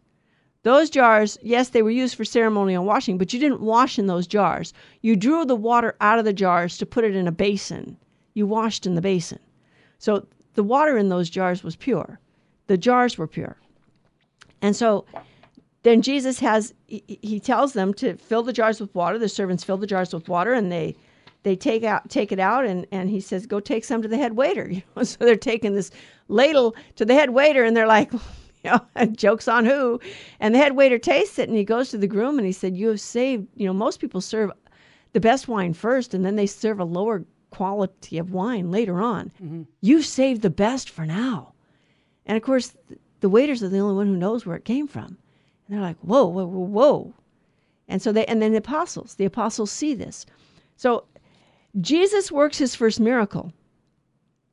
Those 0.63 0.89
jars, 0.89 1.37
yes, 1.43 1.69
they 1.69 1.83
were 1.83 1.91
used 1.91 2.15
for 2.15 2.25
ceremonial 2.25 2.83
washing, 2.83 3.19
but 3.19 3.31
you 3.31 3.39
didn't 3.39 3.61
wash 3.61 3.99
in 3.99 4.07
those 4.07 4.25
jars. 4.25 4.73
You 5.01 5.15
drew 5.15 5.45
the 5.45 5.55
water 5.55 5.95
out 6.01 6.17
of 6.17 6.25
the 6.25 6.33
jars 6.33 6.75
to 6.79 6.85
put 6.85 7.03
it 7.03 7.15
in 7.15 7.27
a 7.27 7.31
basin 7.31 7.97
you 8.35 8.45
washed 8.45 8.85
in 8.85 8.95
the 8.95 9.01
basin. 9.01 9.39
So 9.97 10.27
the 10.53 10.63
water 10.63 10.97
in 10.97 11.09
those 11.09 11.29
jars 11.29 11.63
was 11.63 11.75
pure. 11.75 12.19
The 12.67 12.77
jars 12.77 13.17
were 13.17 13.27
pure. 13.27 13.57
And 14.61 14.75
so 14.75 15.05
then 15.85 16.01
Jesus 16.01 16.39
has 16.39 16.73
he, 16.87 17.19
he 17.21 17.39
tells 17.39 17.73
them 17.73 17.93
to 17.93 18.15
fill 18.17 18.41
the 18.41 18.51
jars 18.51 18.81
with 18.81 18.93
water. 18.95 19.19
The 19.19 19.29
servants 19.29 19.63
fill 19.63 19.77
the 19.77 19.85
jars 19.85 20.13
with 20.13 20.27
water 20.27 20.51
and 20.51 20.71
they 20.71 20.95
they 21.43 21.55
take 21.55 21.83
out 21.83 22.09
take 22.09 22.31
it 22.31 22.39
out 22.39 22.65
and, 22.65 22.87
and 22.91 23.07
he 23.07 23.19
says, 23.19 23.45
Go 23.45 23.59
take 23.59 23.83
some 23.85 24.01
to 24.01 24.07
the 24.07 24.17
head 24.17 24.35
waiter. 24.35 24.67
You 24.71 24.81
know, 24.95 25.03
so 25.03 25.17
they're 25.19 25.35
taking 25.35 25.75
this 25.75 25.91
ladle 26.27 26.75
to 26.95 27.05
the 27.05 27.13
head 27.13 27.29
waiter 27.29 27.63
and 27.63 27.77
they're 27.77 27.85
like, 27.85 28.11
you 28.63 28.71
know, 28.71 29.05
jokes 29.11 29.47
on 29.47 29.63
who. 29.63 29.99
And 30.39 30.55
the 30.55 30.59
head 30.59 30.75
waiter 30.75 30.97
tastes 30.97 31.37
it 31.37 31.49
and 31.49 31.57
he 31.57 31.63
goes 31.63 31.89
to 31.89 31.99
the 31.99 32.07
groom 32.07 32.39
and 32.39 32.47
he 32.47 32.51
said, 32.51 32.75
You 32.75 32.89
have 32.89 32.99
saved, 32.99 33.47
you 33.55 33.67
know, 33.67 33.73
most 33.73 33.99
people 33.99 34.21
serve 34.21 34.51
the 35.13 35.19
best 35.19 35.47
wine 35.47 35.73
first 35.73 36.15
and 36.15 36.25
then 36.25 36.35
they 36.35 36.47
serve 36.47 36.79
a 36.79 36.83
lower 36.83 37.23
quality 37.51 38.17
of 38.17 38.31
wine 38.31 38.71
later 38.71 38.99
on. 38.99 39.31
Mm-hmm. 39.39 39.61
You've 39.81 40.07
saved 40.07 40.41
the 40.41 40.49
best 40.49 40.89
for 40.89 41.05
now. 41.05 41.53
And 42.25 42.35
of 42.35 42.41
course, 42.41 42.75
the 43.19 43.29
waiters 43.29 43.61
are 43.61 43.69
the 43.69 43.77
only 43.77 43.93
one 43.93 44.07
who 44.07 44.17
knows 44.17 44.47
where 44.47 44.57
it 44.57 44.65
came 44.65 44.87
from. 44.87 45.19
And 45.67 45.75
they're 45.75 45.81
like, 45.81 45.97
whoa, 45.99 46.25
whoa, 46.25 46.45
whoa, 46.45 46.65
whoa. 46.65 47.13
And 47.87 48.01
so 48.01 48.11
they, 48.11 48.25
and 48.25 48.41
then 48.41 48.51
the 48.51 48.57
apostles, 48.59 49.15
the 49.15 49.25
apostles 49.25 49.71
see 49.71 49.93
this. 49.93 50.25
So 50.75 51.05
Jesus 51.79 52.31
works 52.31 52.57
his 52.57 52.75
first 52.75 52.99
miracle 52.99 53.53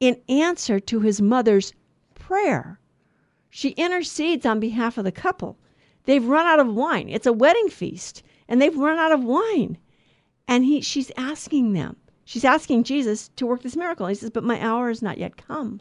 in 0.01 0.21
answer 0.29 0.81
to 0.81 1.01
his 1.01 1.21
mother's 1.21 1.73
prayer. 2.15 2.79
She 3.51 3.71
intercedes 3.71 4.47
on 4.47 4.61
behalf 4.61 4.99
of 4.99 5.05
the 5.05 5.13
couple. 5.13 5.59
They've 6.05 6.25
run 6.25 6.47
out 6.47 6.59
of 6.59 6.75
wine. 6.75 7.09
It's 7.09 7.27
a 7.27 7.33
wedding 7.33 7.69
feast, 7.69 8.23
and 8.49 8.61
they've 8.61 8.77
run 8.77 8.99
out 8.99 9.13
of 9.13 9.23
wine. 9.23 9.79
And 10.49 10.65
he, 10.65 10.81
she's 10.81 11.13
asking 11.17 11.73
them, 11.73 11.97
she's 12.25 12.45
asking 12.45 12.85
Jesus 12.85 13.29
to 13.37 13.47
work 13.47 13.63
this 13.63 13.77
miracle. 13.77 14.07
He 14.07 14.15
says, 14.15 14.31
But 14.31 14.45
my 14.45 14.61
hour 14.61 14.91
is 14.91 15.03
not 15.03 15.19
yet 15.19 15.37
come. 15.37 15.81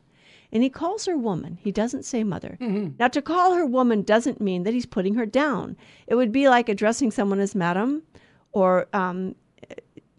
And 0.54 0.64
he 0.64 0.70
calls 0.70 1.06
her 1.06 1.18
woman. 1.18 1.58
He 1.62 1.72
doesn't 1.72 2.04
say 2.04 2.24
mother. 2.24 2.58
Mm-hmm. 2.60 2.96
Now, 3.00 3.08
to 3.08 3.22
call 3.22 3.54
her 3.54 3.66
woman 3.66 4.02
doesn't 4.02 4.42
mean 4.42 4.64
that 4.64 4.74
he's 4.74 4.86
putting 4.86 5.16
her 5.16 5.26
down. 5.26 5.78
It 6.08 6.16
would 6.16 6.32
be 6.32 6.50
like 6.50 6.68
addressing 6.68 7.12
someone 7.12 7.40
as 7.40 7.56
madam 7.56 8.04
or 8.52 8.88
um, 8.94 9.36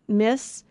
miss 0.08 0.64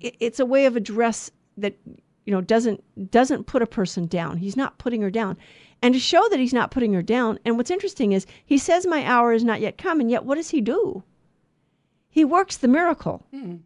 it's 0.00 0.40
a 0.40 0.46
way 0.46 0.66
of 0.66 0.76
address 0.76 1.30
that 1.56 1.74
you 1.86 2.32
know 2.32 2.40
doesn't 2.40 3.10
doesn't 3.10 3.46
put 3.46 3.62
a 3.62 3.66
person 3.66 4.06
down. 4.06 4.36
He's 4.36 4.56
not 4.56 4.78
putting 4.78 5.02
her 5.02 5.10
down. 5.10 5.36
And 5.82 5.94
to 5.94 6.00
show 6.00 6.26
that 6.30 6.38
he's 6.38 6.54
not 6.54 6.70
putting 6.70 6.92
her 6.94 7.02
down, 7.02 7.38
and 7.44 7.56
what's 7.56 7.70
interesting 7.70 8.12
is 8.12 8.26
he 8.44 8.58
says 8.58 8.86
my 8.86 9.04
hour 9.04 9.32
is 9.32 9.44
not 9.44 9.60
yet 9.60 9.78
come, 9.78 10.00
and 10.00 10.10
yet 10.10 10.24
what 10.24 10.36
does 10.36 10.50
he 10.50 10.60
do? 10.60 11.02
He 12.08 12.24
works 12.24 12.56
the 12.56 12.68
miracle. 12.68 13.26
Hmm. 13.30 13.56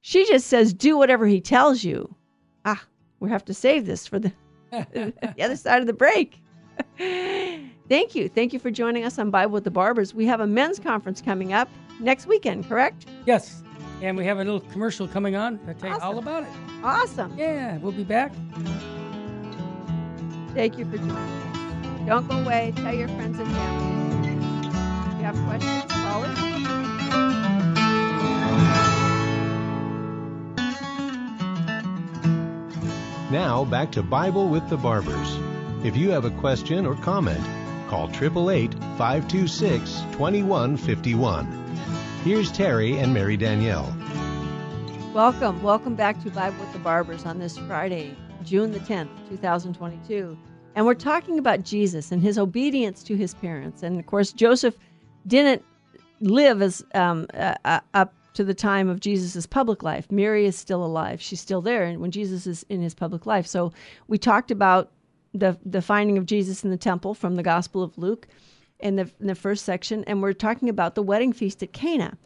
She 0.00 0.26
just 0.26 0.48
says, 0.48 0.74
do 0.74 0.98
whatever 0.98 1.28
he 1.28 1.40
tells 1.40 1.84
you. 1.84 2.16
Ah, 2.64 2.84
we 3.22 3.30
have 3.30 3.44
to 3.44 3.54
save 3.54 3.86
this 3.86 4.06
for 4.06 4.18
the, 4.18 4.32
the 4.72 5.34
other 5.40 5.56
side 5.56 5.80
of 5.80 5.86
the 5.86 5.92
break. 5.92 6.42
Thank 6.98 8.14
you. 8.14 8.28
Thank 8.28 8.52
you 8.52 8.58
for 8.58 8.70
joining 8.70 9.04
us 9.04 9.18
on 9.18 9.30
Bible 9.30 9.52
with 9.52 9.64
the 9.64 9.70
Barbers. 9.70 10.12
We 10.12 10.26
have 10.26 10.40
a 10.40 10.46
men's 10.46 10.80
conference 10.80 11.22
coming 11.22 11.52
up 11.52 11.68
next 12.00 12.26
weekend, 12.26 12.68
correct? 12.68 13.06
Yes. 13.24 13.62
And 14.02 14.16
we 14.16 14.24
have 14.24 14.38
a 14.38 14.44
little 14.44 14.60
commercial 14.60 15.06
coming 15.06 15.36
on 15.36 15.58
to 15.66 15.74
tell 15.74 15.92
awesome. 15.92 16.00
you 16.00 16.06
all 16.06 16.18
about 16.18 16.42
it. 16.42 16.48
Awesome. 16.82 17.38
Yeah, 17.38 17.78
we'll 17.78 17.92
be 17.92 18.02
back. 18.02 18.32
Thank 20.54 20.76
you 20.76 20.84
for 20.84 20.96
joining 20.96 21.16
us. 21.16 22.06
Don't 22.06 22.28
go 22.28 22.38
away. 22.38 22.72
Tell 22.74 22.94
your 22.94 23.08
friends 23.08 23.38
and 23.38 23.48
family. 23.52 24.32
If 25.12 25.18
you 25.18 25.24
have 25.24 25.36
questions, 25.46 25.92
call 25.92 26.24
us. 26.24 27.61
Now 33.32 33.64
back 33.64 33.90
to 33.92 34.02
Bible 34.02 34.50
with 34.50 34.68
the 34.68 34.76
Barbers. 34.76 35.38
If 35.82 35.96
you 35.96 36.10
have 36.10 36.26
a 36.26 36.30
question 36.32 36.84
or 36.84 36.94
comment, 36.96 37.42
call 37.88 38.10
888 38.10 38.74
526 38.98 40.02
2151. 40.12 41.46
Here's 42.24 42.52
Terry 42.52 42.98
and 42.98 43.14
Mary 43.14 43.38
Danielle. 43.38 43.90
Welcome. 45.14 45.62
Welcome 45.62 45.94
back 45.94 46.22
to 46.24 46.30
Bible 46.30 46.58
with 46.60 46.74
the 46.74 46.78
Barbers 46.80 47.24
on 47.24 47.38
this 47.38 47.56
Friday, 47.56 48.14
June 48.44 48.70
the 48.70 48.80
10th, 48.80 49.08
2022. 49.30 50.36
And 50.74 50.84
we're 50.84 50.92
talking 50.92 51.38
about 51.38 51.62
Jesus 51.62 52.12
and 52.12 52.20
his 52.20 52.36
obedience 52.36 53.02
to 53.04 53.16
his 53.16 53.32
parents. 53.32 53.82
And 53.82 53.98
of 53.98 54.04
course, 54.04 54.34
Joseph 54.34 54.76
didn't 55.26 55.64
live 56.20 56.60
as 56.60 56.84
um, 56.94 57.26
uh, 57.32 57.80
up 57.94 58.12
to 58.34 58.44
the 58.44 58.54
time 58.54 58.88
of 58.88 59.00
Jesus' 59.00 59.46
public 59.46 59.82
life. 59.82 60.10
Mary 60.10 60.46
is 60.46 60.56
still 60.56 60.84
alive. 60.84 61.20
She's 61.20 61.40
still 61.40 61.60
there 61.60 61.84
and 61.84 62.00
when 62.00 62.10
Jesus 62.10 62.46
is 62.46 62.64
in 62.68 62.80
his 62.80 62.94
public 62.94 63.26
life. 63.26 63.46
So 63.46 63.72
we 64.08 64.18
talked 64.18 64.50
about 64.50 64.90
the 65.34 65.58
the 65.64 65.82
finding 65.82 66.18
of 66.18 66.26
Jesus 66.26 66.64
in 66.64 66.70
the 66.70 66.76
temple 66.76 67.14
from 67.14 67.36
the 67.36 67.42
Gospel 67.42 67.82
of 67.82 67.96
Luke 67.96 68.26
in 68.80 68.96
the 68.96 69.10
in 69.20 69.26
the 69.26 69.34
first 69.34 69.64
section, 69.64 70.04
and 70.04 70.22
we're 70.22 70.32
talking 70.32 70.68
about 70.68 70.94
the 70.94 71.02
wedding 71.02 71.32
feast 71.32 71.62
at 71.62 71.72
Cana. 71.72 72.18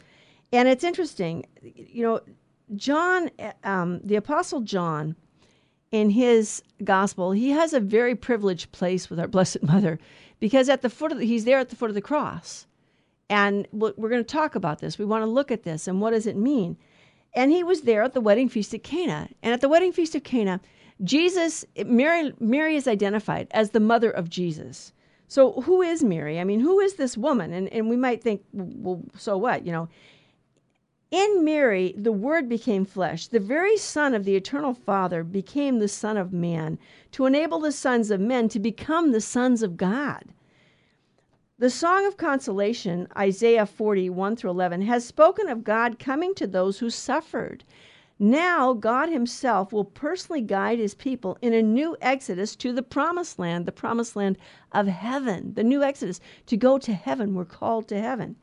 And 0.52 0.68
it's 0.68 0.84
interesting, 0.84 1.46
you 1.62 2.02
know, 2.02 2.20
John, 2.74 3.30
um, 3.64 4.00
the 4.02 4.16
Apostle 4.16 4.60
John, 4.60 5.16
in 5.92 6.10
his 6.10 6.62
gospel, 6.84 7.32
he 7.32 7.50
has 7.50 7.72
a 7.72 7.80
very 7.80 8.14
privileged 8.14 8.72
place 8.72 9.10
with 9.10 9.20
our 9.20 9.28
Blessed 9.28 9.62
Mother, 9.62 9.98
because 10.40 10.68
at 10.68 10.82
the 10.82 10.90
foot 10.90 11.12
of 11.12 11.18
the, 11.18 11.26
he's 11.26 11.44
there 11.44 11.58
at 11.58 11.68
the 11.68 11.76
foot 11.76 11.90
of 11.90 11.94
the 11.94 12.00
cross, 12.00 12.66
and 13.28 13.66
we're 13.72 13.92
going 13.92 14.22
to 14.22 14.24
talk 14.24 14.54
about 14.54 14.80
this. 14.80 14.98
We 14.98 15.04
want 15.04 15.22
to 15.22 15.30
look 15.30 15.50
at 15.50 15.64
this 15.64 15.88
and 15.88 16.00
what 16.00 16.10
does 16.10 16.26
it 16.26 16.36
mean. 16.36 16.76
And 17.34 17.50
he 17.50 17.62
was 17.62 17.82
there 17.82 18.02
at 18.02 18.14
the 18.14 18.20
wedding 18.20 18.48
feast 18.48 18.72
at 18.72 18.82
Cana, 18.82 19.28
and 19.42 19.52
at 19.52 19.60
the 19.60 19.68
wedding 19.68 19.92
feast 19.92 20.14
of 20.14 20.24
Cana, 20.24 20.60
Jesus, 21.04 21.64
Mary, 21.84 22.32
Mary 22.40 22.76
is 22.76 22.88
identified 22.88 23.48
as 23.50 23.70
the 23.70 23.80
mother 23.80 24.10
of 24.10 24.30
Jesus. 24.30 24.92
So 25.28 25.60
who 25.62 25.82
is 25.82 26.02
Mary? 26.02 26.40
I 26.40 26.44
mean, 26.44 26.60
who 26.60 26.80
is 26.80 26.94
this 26.94 27.16
woman? 27.16 27.52
And 27.52 27.68
and 27.68 27.90
we 27.90 27.96
might 27.96 28.22
think, 28.22 28.42
well, 28.52 29.02
so 29.18 29.36
what? 29.36 29.66
You 29.66 29.72
know, 29.72 29.88
in 31.10 31.44
Mary, 31.44 31.94
the 31.98 32.12
Word 32.12 32.48
became 32.48 32.84
flesh. 32.84 33.26
The 33.26 33.40
very 33.40 33.76
Son 33.76 34.14
of 34.14 34.24
the 34.24 34.36
Eternal 34.36 34.72
Father 34.72 35.22
became 35.22 35.78
the 35.78 35.88
Son 35.88 36.16
of 36.16 36.32
Man 36.32 36.78
to 37.12 37.26
enable 37.26 37.58
the 37.58 37.72
sons 37.72 38.10
of 38.10 38.20
men 38.20 38.48
to 38.48 38.58
become 38.58 39.12
the 39.12 39.20
sons 39.20 39.62
of 39.62 39.76
God. 39.76 40.24
The 41.58 41.70
Song 41.70 42.06
of 42.06 42.18
Consolation, 42.18 43.08
Isaiah 43.16 43.64
40, 43.64 44.10
1 44.10 44.36
through 44.36 44.50
11, 44.50 44.82
has 44.82 45.06
spoken 45.06 45.48
of 45.48 45.64
God 45.64 45.98
coming 45.98 46.34
to 46.34 46.46
those 46.46 46.80
who 46.80 46.90
suffered 46.90 47.64
now, 48.18 48.72
God 48.72 49.10
Himself 49.10 49.74
will 49.74 49.84
personally 49.84 50.40
guide 50.40 50.78
His 50.78 50.94
people 50.94 51.36
in 51.42 51.52
a 51.52 51.62
new 51.62 51.98
exodus 52.00 52.56
to 52.56 52.72
the 52.72 52.82
promised 52.82 53.38
land, 53.38 53.66
the 53.66 53.72
promised 53.72 54.16
land 54.16 54.38
of 54.72 54.86
heaven, 54.86 55.52
the 55.52 55.62
new 55.62 55.82
exodus. 55.82 56.18
To 56.46 56.56
go 56.56 56.78
to 56.78 56.94
heaven, 56.94 57.34
we're 57.34 57.44
called 57.44 57.88
to 57.88 58.00
heaven. 58.00 58.36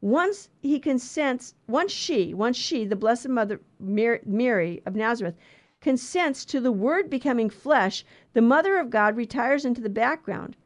Once 0.00 0.48
He 0.62 0.78
consents, 0.78 1.54
once 1.66 1.90
she, 1.90 2.34
once 2.34 2.56
she, 2.56 2.84
the 2.84 2.94
Blessed 2.94 3.28
Mother 3.28 3.60
Mary 3.80 4.80
of 4.86 4.94
Nazareth, 4.94 5.34
consents 5.80 6.44
to 6.44 6.60
the 6.60 6.70
Word 6.70 7.10
becoming 7.10 7.50
flesh, 7.50 8.04
the 8.32 8.42
Mother 8.42 8.78
of 8.78 8.90
God 8.90 9.16
retires 9.16 9.64
into 9.64 9.80
the 9.80 9.88
background. 9.88 10.56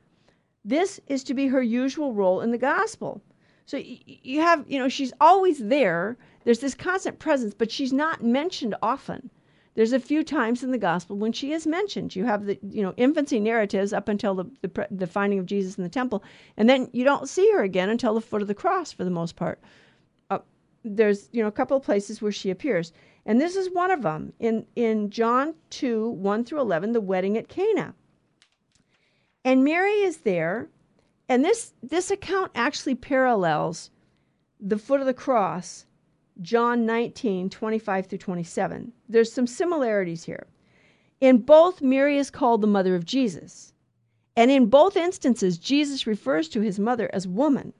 This 0.65 1.01
is 1.07 1.25
to 1.25 1.35
be 1.35 1.47
her 1.49 1.63
usual 1.63 2.13
role 2.13 2.41
in 2.41 2.51
the 2.51 2.59
gospel. 2.59 3.23
So 3.67 3.81
you 3.83 4.41
have, 4.41 4.65
you 4.69 4.79
know, 4.79 4.89
she's 4.89 5.13
always 5.21 5.59
there 5.59 6.17
there's 6.45 6.61
this 6.61 6.75
constant 6.75 7.19
presence, 7.19 7.55
but 7.55 7.71
she's 7.71 7.93
not 7.93 8.23
mentioned 8.23 8.75
often. 8.83 9.31
There's 9.75 9.93
a 9.93 10.01
few 10.01 10.25
times 10.25 10.65
in 10.65 10.73
the 10.73 10.79
gospel 10.79 11.17
when 11.17 11.33
she 11.33 11.53
is 11.53 11.67
mentioned. 11.67 12.17
You 12.17 12.25
have 12.25 12.47
the 12.47 12.59
you 12.63 12.83
know 12.83 12.95
infancy 12.97 13.39
narratives 13.39 13.93
up 13.93 14.09
until 14.09 14.35
the, 14.35 14.45
the, 14.63 14.89
the 14.91 15.07
finding 15.07 15.39
of 15.39 15.47
Jesus 15.47 15.77
in 15.77 15.85
the 15.85 15.91
temple, 15.91 16.25
and 16.57 16.69
then 16.69 16.89
you 16.93 17.05
don't 17.05 17.29
see 17.29 17.51
her 17.53 17.63
again 17.63 17.89
until 17.89 18.15
the 18.15 18.21
foot 18.21 18.43
of 18.43 18.49
the 18.49 18.55
cross 18.55 18.91
for 18.91 19.05
the 19.05 19.11
most 19.11 19.37
part. 19.37 19.61
Uh, 20.31 20.41
there's 20.85 21.29
you 21.33 21.43
know 21.43 21.49
a 21.49 21.53
couple 21.53 21.77
of 21.77 21.85
places 21.85 22.21
where 22.21 22.33
she 22.33 22.51
appears, 22.51 22.93
and 23.27 23.41
this 23.41 23.55
is 23.55 23.71
one 23.71 23.91
of 23.91 24.03
them 24.03 24.33
in 24.41 24.67
in 24.77 25.11
John 25.11 25.55
two 25.69 26.11
one 26.11 26.45
through 26.45 26.61
eleven, 26.61 26.93
the 26.93 27.01
wedding 27.01 27.39
at 27.39 27.49
Cana. 27.49 27.95
And 29.45 29.65
Mary 29.65 30.03
is 30.03 30.19
there, 30.19 30.69
and 31.29 31.45
this 31.45 31.73
this 31.83 32.11
account 32.11 32.53
actually 32.55 32.95
parallels 32.95 33.91
the 34.61 34.79
foot 34.79 35.01
of 35.01 35.07
the 35.07 35.15
cross 35.15 35.87
John 36.41 36.87
19, 36.87 37.51
25 37.51 38.07
through 38.07 38.19
27. 38.19 38.93
There's 39.09 39.33
some 39.33 39.47
similarities 39.47 40.25
here. 40.25 40.47
In 41.21 41.39
both, 41.39 41.83
Mary 41.83 42.17
is 42.17 42.31
called 42.31 42.63
the 42.63 42.67
mother 42.67 42.95
of 42.95 43.05
Jesus. 43.05 43.75
And 44.37 44.51
in 44.51 44.67
both 44.67 44.97
instances, 44.97 45.59
Jesus 45.59 46.07
refers 46.07 46.49
to 46.49 46.61
his 46.61 46.79
mother 46.79 47.11
as 47.13 47.29
woman. 47.29 47.75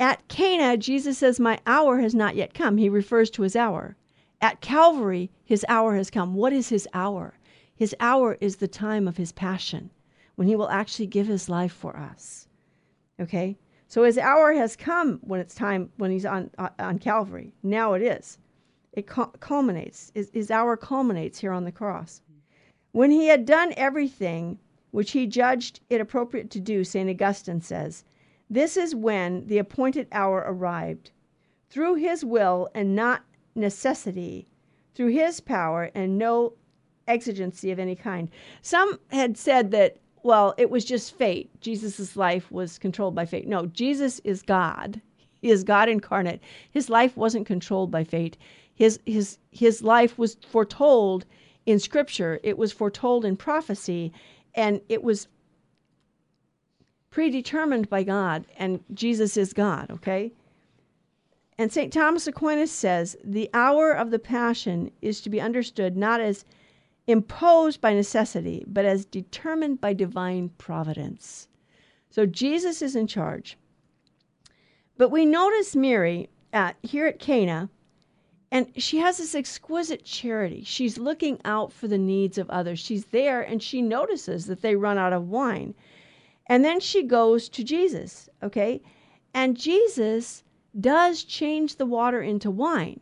At 0.00 0.26
Cana, 0.28 0.76
Jesus 0.76 1.18
says, 1.18 1.38
My 1.38 1.58
hour 1.66 1.98
has 1.98 2.14
not 2.14 2.36
yet 2.36 2.54
come. 2.54 2.78
He 2.78 2.88
refers 2.88 3.30
to 3.30 3.42
his 3.42 3.56
hour. 3.56 3.96
At 4.40 4.60
Calvary, 4.60 5.30
his 5.44 5.66
hour 5.68 5.96
has 5.96 6.10
come. 6.10 6.34
What 6.34 6.52
is 6.52 6.68
his 6.68 6.88
hour? 6.94 7.34
His 7.78 7.94
hour 8.00 8.36
is 8.40 8.56
the 8.56 8.66
time 8.66 9.06
of 9.06 9.18
his 9.18 9.30
passion, 9.30 9.90
when 10.34 10.48
he 10.48 10.56
will 10.56 10.68
actually 10.68 11.06
give 11.06 11.28
his 11.28 11.48
life 11.48 11.72
for 11.72 11.96
us. 11.96 12.48
Okay? 13.20 13.56
So 13.86 14.02
his 14.02 14.18
hour 14.18 14.52
has 14.52 14.74
come 14.74 15.20
when 15.22 15.38
it's 15.38 15.54
time 15.54 15.92
when 15.96 16.10
he's 16.10 16.26
on 16.26 16.50
uh, 16.58 16.70
on 16.80 16.98
Calvary. 16.98 17.54
Now 17.62 17.92
it 17.92 18.02
is. 18.02 18.36
It 18.94 19.06
culminates, 19.06 20.10
is, 20.16 20.28
is 20.30 20.50
hour 20.50 20.76
culminates 20.76 21.38
here 21.38 21.52
on 21.52 21.64
the 21.64 21.70
cross. 21.70 22.20
When 22.90 23.12
he 23.12 23.28
had 23.28 23.46
done 23.46 23.72
everything 23.76 24.58
which 24.90 25.12
he 25.12 25.28
judged 25.28 25.78
it 25.88 26.00
appropriate 26.00 26.50
to 26.50 26.60
do, 26.60 26.82
St. 26.82 27.08
Augustine 27.08 27.60
says, 27.60 28.02
this 28.50 28.76
is 28.76 28.92
when 28.92 29.46
the 29.46 29.58
appointed 29.58 30.08
hour 30.10 30.42
arrived. 30.44 31.12
Through 31.70 31.94
his 31.94 32.24
will 32.24 32.70
and 32.74 32.96
not 32.96 33.22
necessity, 33.54 34.48
through 34.94 35.10
his 35.10 35.38
power 35.38 35.92
and 35.94 36.18
no 36.18 36.54
exigency 37.08 37.70
of 37.70 37.78
any 37.78 37.96
kind. 37.96 38.30
Some 38.62 38.98
had 39.10 39.36
said 39.36 39.70
that, 39.72 39.96
well, 40.22 40.54
it 40.58 40.70
was 40.70 40.84
just 40.84 41.16
fate. 41.16 41.50
Jesus' 41.60 42.16
life 42.16 42.50
was 42.52 42.78
controlled 42.78 43.14
by 43.14 43.24
fate. 43.24 43.48
No, 43.48 43.66
Jesus 43.66 44.20
is 44.24 44.42
God. 44.42 45.00
He 45.40 45.50
is 45.50 45.64
God 45.64 45.88
incarnate. 45.88 46.40
His 46.70 46.90
life 46.90 47.16
wasn't 47.16 47.46
controlled 47.46 47.90
by 47.90 48.04
fate. 48.04 48.36
His, 48.74 49.00
his, 49.06 49.38
his 49.50 49.82
life 49.82 50.18
was 50.18 50.36
foretold 50.48 51.24
in 51.66 51.78
Scripture, 51.78 52.40
it 52.42 52.56
was 52.56 52.72
foretold 52.72 53.26
in 53.26 53.36
prophecy, 53.36 54.10
and 54.54 54.80
it 54.88 55.02
was 55.02 55.28
predetermined 57.10 57.90
by 57.90 58.02
God, 58.02 58.46
and 58.56 58.82
Jesus 58.94 59.36
is 59.36 59.52
God, 59.52 59.90
okay? 59.90 60.32
And 61.58 61.72
St. 61.72 61.92
Thomas 61.92 62.26
Aquinas 62.26 62.70
says 62.70 63.16
the 63.22 63.50
hour 63.52 63.92
of 63.92 64.10
the 64.10 64.18
Passion 64.18 64.90
is 65.02 65.20
to 65.20 65.28
be 65.28 65.40
understood 65.40 65.96
not 65.96 66.20
as 66.20 66.44
imposed 67.08 67.80
by 67.80 67.94
necessity, 67.94 68.62
but 68.68 68.84
as 68.84 69.06
determined 69.06 69.80
by 69.80 69.94
divine 69.94 70.50
providence. 70.58 71.48
So 72.10 72.26
Jesus 72.26 72.82
is 72.82 72.94
in 72.94 73.06
charge. 73.06 73.56
But 74.98 75.10
we 75.10 75.24
notice 75.24 75.74
Mary 75.74 76.28
at, 76.52 76.76
here 76.82 77.06
at 77.06 77.18
Cana, 77.18 77.70
and 78.50 78.70
she 78.76 78.98
has 78.98 79.16
this 79.18 79.34
exquisite 79.34 80.04
charity. 80.04 80.62
She's 80.64 80.98
looking 80.98 81.40
out 81.44 81.72
for 81.72 81.88
the 81.88 81.98
needs 81.98 82.36
of 82.36 82.48
others. 82.50 82.78
She's 82.78 83.06
there 83.06 83.42
and 83.42 83.62
she 83.62 83.82
notices 83.82 84.46
that 84.46 84.62
they 84.62 84.76
run 84.76 84.98
out 84.98 85.12
of 85.12 85.28
wine. 85.28 85.74
And 86.46 86.64
then 86.64 86.80
she 86.80 87.02
goes 87.02 87.48
to 87.50 87.64
Jesus, 87.64 88.28
okay? 88.42 88.80
And 89.34 89.56
Jesus 89.56 90.42
does 90.80 91.24
change 91.24 91.76
the 91.76 91.86
water 91.86 92.22
into 92.22 92.50
wine. 92.50 93.00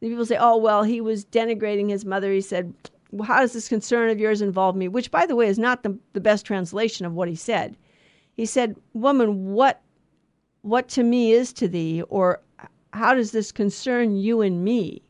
The 0.00 0.08
people 0.08 0.26
say, 0.26 0.38
oh, 0.38 0.56
well, 0.56 0.84
he 0.84 1.00
was 1.00 1.24
denigrating 1.24 1.90
his 1.90 2.04
mother. 2.04 2.32
He 2.32 2.40
said, 2.40 2.72
how 3.22 3.40
does 3.40 3.52
this 3.52 3.68
concern 3.68 4.10
of 4.10 4.18
yours 4.18 4.42
involve 4.42 4.76
me? 4.76 4.88
Which, 4.88 5.10
by 5.10 5.26
the 5.26 5.36
way, 5.36 5.46
is 5.46 5.58
not 5.58 5.82
the, 5.82 5.98
the 6.12 6.20
best 6.20 6.46
translation 6.46 7.06
of 7.06 7.12
what 7.12 7.28
he 7.28 7.36
said. 7.36 7.76
He 8.32 8.46
said, 8.46 8.76
Woman, 8.92 9.52
what, 9.52 9.80
what 10.62 10.88
to 10.90 11.02
me 11.02 11.32
is 11.32 11.52
to 11.54 11.68
thee? 11.68 12.02
Or 12.02 12.40
how 12.92 13.14
does 13.14 13.32
this 13.32 13.52
concern 13.52 14.16
you 14.16 14.40
and 14.40 14.64
me? 14.64 15.02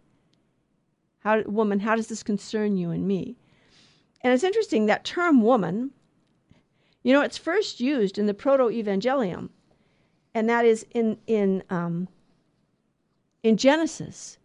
How, 1.21 1.43
woman, 1.43 1.81
how 1.81 1.97
does 1.97 2.09
this 2.09 2.23
concern 2.23 2.77
you 2.77 2.91
and 2.91 3.07
me? 3.07 3.37
And 4.21 4.33
it's 4.33 4.45
interesting 4.45 4.87
that 4.87 5.05
term 5.05 5.43
woman 5.43 5.91
you 7.05 7.13
know, 7.13 7.21
it's 7.21 7.39
first 7.39 7.81
used 7.81 8.19
in 8.19 8.27
the 8.27 8.35
Proto 8.35 8.71
Evangelium, 8.71 9.51
and 10.35 10.49
that 10.49 10.65
is 10.65 10.85
in 10.93 11.19
in 11.27 11.63
um, 11.69 12.09
in 13.43 13.59
Genesis, 13.59 14.39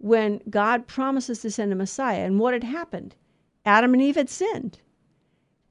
when 0.00 0.40
God 0.50 0.86
promises 0.86 1.40
to 1.40 1.50
send 1.50 1.72
a 1.72 1.76
Messiah. 1.76 2.24
And 2.24 2.38
what 2.38 2.54
had 2.54 2.64
happened? 2.64 3.14
Adam 3.64 3.92
and 3.92 4.02
Eve 4.02 4.16
had 4.16 4.30
sinned, 4.30 4.80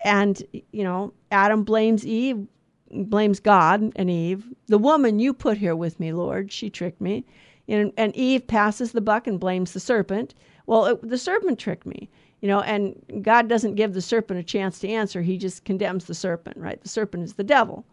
and 0.01 0.43
you 0.71 0.83
know, 0.83 1.12
Adam 1.31 1.63
blames 1.63 2.05
Eve, 2.05 2.48
blames 2.91 3.39
God 3.39 3.91
and 3.95 4.09
Eve. 4.09 4.45
The 4.67 4.77
woman 4.77 5.19
you 5.19 5.33
put 5.33 5.57
here 5.57 5.75
with 5.75 6.00
me, 6.00 6.13
Lord, 6.13 6.51
she 6.51 6.69
tricked 6.69 7.01
me. 7.01 7.25
And, 7.67 7.93
and 7.98 8.15
Eve 8.15 8.48
passes 8.48 8.91
the 8.91 9.01
buck 9.01 9.27
and 9.27 9.39
blames 9.39 9.74
the 9.74 9.79
serpent. 9.79 10.33
Well, 10.65 10.86
it, 10.86 11.07
the 11.07 11.17
serpent 11.17 11.59
tricked 11.59 11.86
me. 11.86 12.09
You 12.41 12.48
know, 12.48 12.62
and 12.62 12.95
God 13.21 13.50
doesn't 13.50 13.75
give 13.75 13.93
the 13.93 14.01
serpent 14.01 14.39
a 14.39 14.43
chance 14.43 14.80
to 14.80 14.88
answer. 14.88 15.21
He 15.21 15.38
just 15.38 15.65
condemns 15.65 16.06
the 16.06 16.13
serpent, 16.13 16.58
right? 16.58 16.82
The 16.82 16.89
serpent 16.89 17.23
is 17.23 17.34
the 17.34 17.43
devil. 17.43 17.86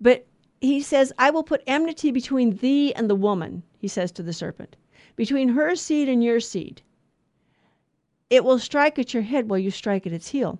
But 0.00 0.26
he 0.60 0.80
says, 0.80 1.12
I 1.18 1.30
will 1.30 1.42
put 1.42 1.62
enmity 1.66 2.10
between 2.10 2.56
thee 2.56 2.94
and 2.94 3.10
the 3.10 3.14
woman, 3.14 3.62
he 3.78 3.88
says 3.88 4.10
to 4.12 4.22
the 4.22 4.32
serpent, 4.32 4.76
between 5.16 5.50
her 5.50 5.76
seed 5.76 6.08
and 6.08 6.22
your 6.22 6.40
seed. 6.40 6.82
It 8.30 8.44
will 8.44 8.58
strike 8.58 8.98
at 8.98 9.14
your 9.14 9.22
head 9.22 9.48
while 9.48 9.58
you 9.58 9.70
strike 9.70 10.06
at 10.06 10.12
its 10.12 10.28
heel. 10.28 10.58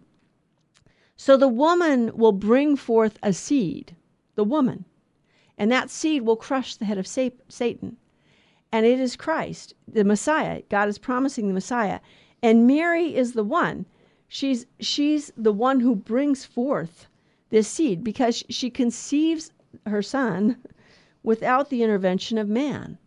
So 1.16 1.36
the 1.36 1.48
woman 1.48 2.16
will 2.16 2.32
bring 2.32 2.76
forth 2.76 3.18
a 3.22 3.32
seed, 3.32 3.96
the 4.34 4.44
woman, 4.44 4.84
and 5.56 5.70
that 5.70 5.90
seed 5.90 6.22
will 6.22 6.36
crush 6.36 6.76
the 6.76 6.84
head 6.84 6.98
of 6.98 7.06
Satan. 7.06 7.96
And 8.72 8.84
it 8.84 8.98
is 8.98 9.14
Christ, 9.14 9.74
the 9.86 10.04
Messiah. 10.04 10.62
God 10.68 10.88
is 10.88 10.98
promising 10.98 11.46
the 11.46 11.54
Messiah. 11.54 12.00
And 12.42 12.66
Mary 12.66 13.14
is 13.14 13.32
the 13.32 13.44
one. 13.44 13.86
She's 14.26 14.66
she's 14.80 15.32
the 15.36 15.52
one 15.52 15.78
who 15.80 15.94
brings 15.94 16.44
forth 16.44 17.06
this 17.50 17.68
seed 17.68 18.02
because 18.02 18.42
she 18.48 18.70
conceives 18.70 19.52
her 19.86 20.02
son 20.02 20.56
without 21.22 21.70
the 21.70 21.84
intervention 21.84 22.36
of 22.36 22.48
man. 22.48 22.98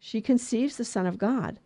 She 0.00 0.20
conceives 0.20 0.76
the 0.76 0.84
Son 0.84 1.06
of 1.06 1.18
God. 1.18 1.58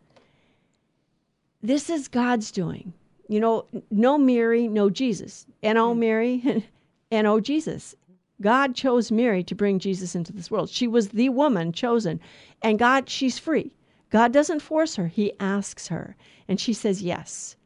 This 1.62 1.88
is 1.88 2.09
God's 2.09 2.51
doing. 2.51 2.92
You 3.29 3.40
know, 3.40 3.64
no 3.90 4.18
Mary, 4.18 4.68
no 4.68 4.90
Jesus. 4.90 5.47
And 5.62 5.79
N-O 5.79 5.94
Mary, 5.94 6.42
and 6.44 6.62
N-O 7.11 7.40
Jesus. 7.40 7.94
God 8.42 8.75
chose 8.75 9.12
Mary 9.12 9.44
to 9.44 9.55
bring 9.55 9.79
Jesus 9.79 10.14
into 10.14 10.33
this 10.33 10.51
world. 10.51 10.68
She 10.68 10.88
was 10.88 11.09
the 11.09 11.29
woman 11.31 11.73
chosen. 11.73 12.20
And 12.61 12.79
God, 12.79 13.09
she's 13.09 13.38
free. 13.38 13.73
God 14.11 14.33
doesn't 14.33 14.61
force 14.61 14.97
her, 14.97 15.07
He 15.07 15.33
asks 15.40 15.88
her. 15.88 16.16
And 16.49 16.61
she 16.61 16.73
says 16.73 17.03
yes. 17.03 17.57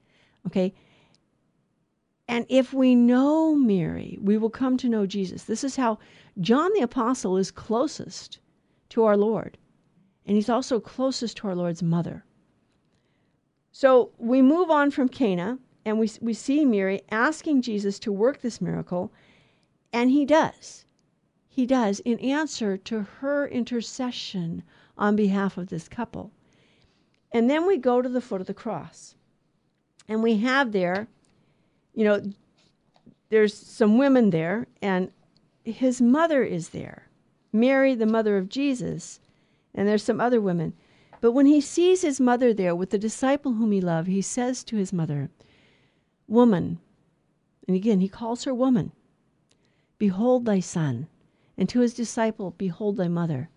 Okay? 0.47 0.75
And 2.29 2.45
if 2.51 2.75
we 2.75 2.95
know 2.95 3.55
Mary, 3.55 4.19
we 4.21 4.37
will 4.37 4.51
come 4.51 4.77
to 4.77 4.89
know 4.89 5.07
Jesus. 5.07 5.45
This 5.45 5.65
is 5.65 5.77
how 5.77 5.99
John 6.41 6.71
the 6.75 6.83
Apostle 6.83 7.39
is 7.39 7.51
closest 7.51 8.39
to 8.91 9.05
our 9.05 9.17
Lord. 9.17 9.57
And 10.29 10.37
he's 10.37 10.51
also 10.51 10.79
closest 10.79 11.39
to 11.39 11.49
our 11.49 11.55
Lord's 11.55 11.83
mother. 11.83 12.23
So 13.73 14.11
we 14.19 14.43
move 14.43 14.71
on 14.71 14.91
from 14.91 15.09
Cana 15.09 15.59
and 15.87 15.99
we, 15.99 16.11
we 16.21 16.35
see 16.35 16.67
Mary 16.67 17.01
asking 17.11 17.63
Jesus 17.63 17.99
to 18.01 18.13
work 18.13 18.43
this 18.43 18.61
miracle. 18.61 19.11
And 19.91 20.11
he 20.11 20.27
does. 20.27 20.85
He 21.49 21.65
does 21.65 22.01
in 22.01 22.19
answer 22.19 22.77
to 22.77 23.07
her 23.21 23.49
intercession 23.49 24.63
on 24.99 25.17
behalf 25.17 25.57
of 25.57 25.69
this 25.69 25.89
couple. 25.89 26.31
And 27.33 27.49
then 27.49 27.67
we 27.67 27.79
go 27.79 28.03
to 28.03 28.09
the 28.09 28.21
foot 28.21 28.43
of 28.43 28.47
the 28.47 28.55
cross. 28.55 29.15
And 30.09 30.23
we 30.23 30.37
have 30.39 30.73
there, 30.73 31.09
you 31.95 32.05
know, 32.05 32.23
there's 33.31 33.55
some 33.55 33.97
women 33.97 34.31
there, 34.31 34.67
and 34.81 35.11
his 35.65 36.01
mother 36.01 36.43
is 36.43 36.71
there, 36.71 37.09
Mary, 37.53 37.95
the 37.95 38.07
mother 38.07 38.39
of 38.39 38.49
Jesus, 38.49 39.21
and 39.79 39.87
there's 39.87 40.03
some 40.03 40.21
other 40.21 40.41
women. 40.41 40.75
But 41.21 41.33
when 41.33 41.47
he 41.47 41.61
sees 41.61 42.03
his 42.03 42.21
mother 42.21 42.53
there 42.53 42.75
with 42.75 42.91
the 42.91 42.99
disciple 42.99 43.53
whom 43.53 43.71
he 43.71 43.81
loved, 43.81 44.09
he 44.09 44.21
says 44.21 44.65
to 44.65 44.77
his 44.77 44.93
mother, 44.93 45.31
Woman, 46.27 46.81
and 47.67 47.77
again 47.77 48.01
he 48.01 48.09
calls 48.09 48.43
her 48.43 48.53
woman, 48.53 48.91
behold 49.97 50.45
thy 50.45 50.59
son, 50.59 51.07
and 51.57 51.69
to 51.69 51.81
his 51.81 51.95
disciple, 51.95 52.55
behold 52.59 52.97
thy 52.97 53.07
mother. 53.07 53.51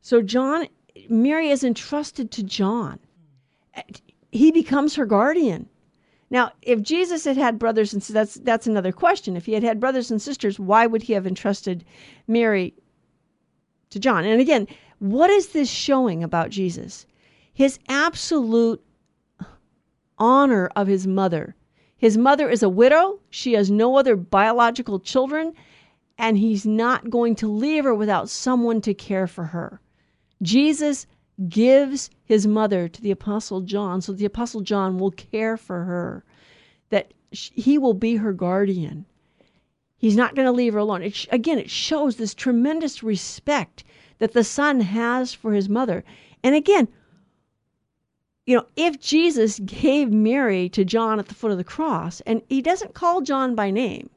So 0.00 0.20
John 0.20 0.66
Mary 1.08 1.48
is 1.50 1.62
entrusted 1.62 2.32
to 2.32 2.42
John. 2.42 2.98
He 4.32 4.50
becomes 4.50 4.96
her 4.96 5.06
guardian. 5.06 5.68
Now, 6.28 6.52
if 6.62 6.82
Jesus 6.82 7.24
had 7.24 7.36
had 7.36 7.58
brothers 7.58 7.92
and 7.92 8.02
that's 8.02 8.34
that's 8.34 8.66
another 8.66 8.90
question. 8.90 9.36
If 9.36 9.46
he 9.46 9.52
had 9.52 9.62
had 9.62 9.78
brothers 9.78 10.10
and 10.10 10.20
sisters, 10.20 10.58
why 10.58 10.86
would 10.86 11.02
he 11.02 11.12
have 11.12 11.26
entrusted 11.26 11.84
Mary 12.26 12.74
to 13.90 14.00
John? 14.00 14.24
And 14.24 14.40
again, 14.40 14.66
what 15.02 15.30
is 15.30 15.48
this 15.48 15.68
showing 15.68 16.22
about 16.22 16.50
Jesus? 16.50 17.06
His 17.52 17.80
absolute 17.88 18.80
honor 20.16 20.70
of 20.76 20.86
his 20.86 21.08
mother. 21.08 21.56
His 21.96 22.16
mother 22.16 22.48
is 22.48 22.62
a 22.62 22.68
widow. 22.68 23.18
She 23.28 23.54
has 23.54 23.68
no 23.68 23.96
other 23.96 24.14
biological 24.14 25.00
children, 25.00 25.54
and 26.18 26.38
he's 26.38 26.64
not 26.64 27.10
going 27.10 27.34
to 27.36 27.48
leave 27.48 27.82
her 27.82 27.92
without 27.96 28.28
someone 28.28 28.80
to 28.82 28.94
care 28.94 29.26
for 29.26 29.42
her. 29.42 29.80
Jesus 30.40 31.08
gives 31.48 32.08
his 32.22 32.46
mother 32.46 32.86
to 32.86 33.02
the 33.02 33.10
Apostle 33.10 33.62
John 33.62 34.00
so 34.00 34.12
the 34.12 34.24
Apostle 34.24 34.60
John 34.60 35.00
will 35.00 35.10
care 35.10 35.56
for 35.56 35.82
her, 35.82 36.24
that 36.90 37.12
he 37.30 37.76
will 37.76 37.94
be 37.94 38.14
her 38.14 38.32
guardian. 38.32 39.04
He's 39.96 40.16
not 40.16 40.36
going 40.36 40.46
to 40.46 40.52
leave 40.52 40.74
her 40.74 40.78
alone. 40.78 41.02
It, 41.02 41.26
again, 41.32 41.58
it 41.58 41.70
shows 41.70 42.14
this 42.14 42.34
tremendous 42.34 43.02
respect 43.02 43.82
that 44.18 44.32
the 44.32 44.44
son 44.44 44.80
has 44.80 45.32
for 45.34 45.52
his 45.52 45.68
mother. 45.68 46.04
And 46.42 46.54
again, 46.54 46.88
you 48.44 48.56
know, 48.56 48.66
if 48.74 48.98
Jesus 48.98 49.60
gave 49.60 50.10
Mary 50.10 50.68
to 50.70 50.84
John 50.84 51.18
at 51.18 51.28
the 51.28 51.34
foot 51.34 51.52
of 51.52 51.58
the 51.58 51.64
cross, 51.64 52.20
and 52.22 52.42
he 52.48 52.60
doesn't 52.60 52.94
call 52.94 53.20
John 53.20 53.54
by 53.54 53.70
name, 53.70 54.10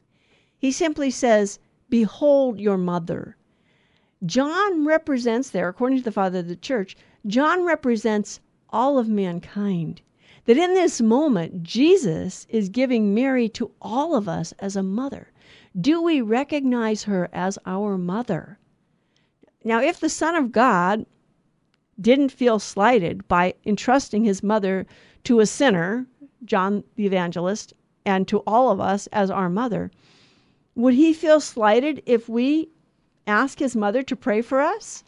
he 0.58 0.72
simply 0.72 1.12
says, 1.12 1.60
Behold 1.90 2.60
your 2.60 2.78
mother. 2.78 3.38
John 4.26 4.86
represents 4.86 5.52
there, 5.52 5.70
according 5.70 6.00
to 6.00 6.04
the 6.04 6.12
father 6.12 6.40
of 6.40 6.48
the 6.48 6.56
church, 6.56 6.98
John 7.28 7.64
represents 7.64 8.40
all 8.72 8.98
of 8.98 9.08
mankind. 9.08 10.02
That 10.46 10.58
in 10.58 10.74
this 10.74 11.02
moment, 11.02 11.62
Jesus 11.62 12.48
is 12.50 12.70
giving 12.70 13.14
Mary 13.14 13.48
to 13.50 13.72
all 13.82 14.16
of 14.16 14.28
us 14.28 14.54
as 14.60 14.76
a 14.76 14.84
mother. 14.84 15.32
Do 15.80 16.02
we 16.02 16.22
recognize 16.22 17.04
her 17.04 17.30
as 17.32 17.60
our 17.66 17.98
mother? 17.98 18.58
Now, 19.66 19.82
if 19.82 20.00
the 20.00 20.10
Son 20.10 20.36
of 20.36 20.52
God 20.52 21.08
didn't 22.00 22.32
feel 22.32 22.60
slighted 22.60 23.28
by 23.28 23.56
entrusting 23.66 24.24
his 24.24 24.44
mother 24.44 24.86
to 25.24 25.40
a 25.40 25.48
sinner, 25.48 26.06
John 26.46 26.84
the 26.96 27.08
Evangelist, 27.08 27.74
and 28.06 28.28
to 28.28 28.44
all 28.46 28.70
of 28.70 28.80
us 28.80 29.08
as 29.08 29.32
our 29.32 29.50
mother, 29.50 29.90
would 30.76 30.94
he 30.94 31.14
feel 31.14 31.42
slighted 31.42 32.04
if 32.06 32.30
we 32.30 32.70
ask 33.26 33.58
his 33.58 33.76
mother 33.76 34.04
to 34.04 34.16
pray 34.16 34.44
for 34.44 34.62
us? 34.62 35.04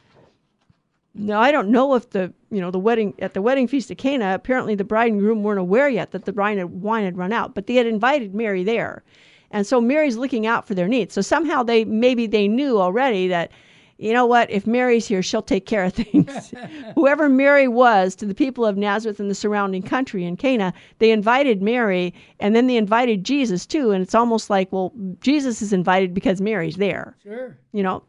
Now 1.14 1.40
I 1.40 1.52
don't 1.52 1.70
know 1.70 1.94
if 1.94 2.10
the 2.10 2.34
you 2.50 2.62
know 2.62 2.72
the 2.72 2.80
wedding 2.80 3.14
at 3.20 3.36
the 3.36 3.42
wedding 3.44 3.68
feast 3.68 3.92
of 3.92 3.98
Cana. 3.98 4.34
Apparently, 4.34 4.74
the 4.74 4.84
bride 4.84 5.12
and 5.12 5.20
groom 5.20 5.44
weren't 5.44 5.60
aware 5.60 5.90
yet 5.90 6.12
that 6.12 6.26
the 6.26 6.34
had, 6.44 6.82
wine 6.82 7.06
had 7.06 7.18
run 7.18 7.34
out, 7.34 7.54
but 7.54 7.68
they 7.68 7.76
had 7.76 7.86
invited 7.86 8.34
Mary 8.34 8.64
there, 8.64 9.04
and 9.52 9.68
so 9.68 9.82
Mary's 9.82 10.18
looking 10.18 10.48
out 10.48 10.68
for 10.68 10.74
their 10.74 10.88
needs. 10.88 11.14
So 11.14 11.22
somehow 11.22 11.64
they 11.64 11.86
maybe 11.86 12.26
they 12.26 12.48
knew 12.48 12.80
already 12.80 13.28
that 13.28 13.52
you 13.98 14.14
know 14.14 14.26
what? 14.26 14.50
If 14.52 14.68
Mary's 14.68 15.08
here, 15.08 15.24
she'll 15.24 15.42
take 15.42 15.66
care 15.66 15.84
of 15.84 15.94
things. 15.96 16.54
Whoever 16.96 17.30
Mary 17.30 17.68
was 17.68 18.16
to 18.16 18.26
the 18.26 18.36
people 18.36 18.66
of 18.66 18.78
Nazareth 18.78 19.20
and 19.20 19.30
the 19.30 19.36
surrounding 19.36 19.82
country 19.82 20.24
in 20.24 20.38
Cana, 20.38 20.74
they 21.00 21.12
invited 21.12 21.62
Mary 21.62 22.14
and 22.40 22.56
then 22.56 22.68
they 22.68 22.78
invited 22.78 23.24
Jesus 23.24 23.66
too. 23.66 23.92
And 23.92 24.02
it's 24.02 24.16
almost 24.16 24.50
like, 24.50 24.72
well, 24.72 24.94
Jesus 25.20 25.62
is 25.62 25.74
invited 25.74 26.14
because 26.14 26.42
Mary's 26.42 26.78
there. 26.78 27.16
Sure. 27.24 27.58
You 27.74 27.84
know? 27.84 28.04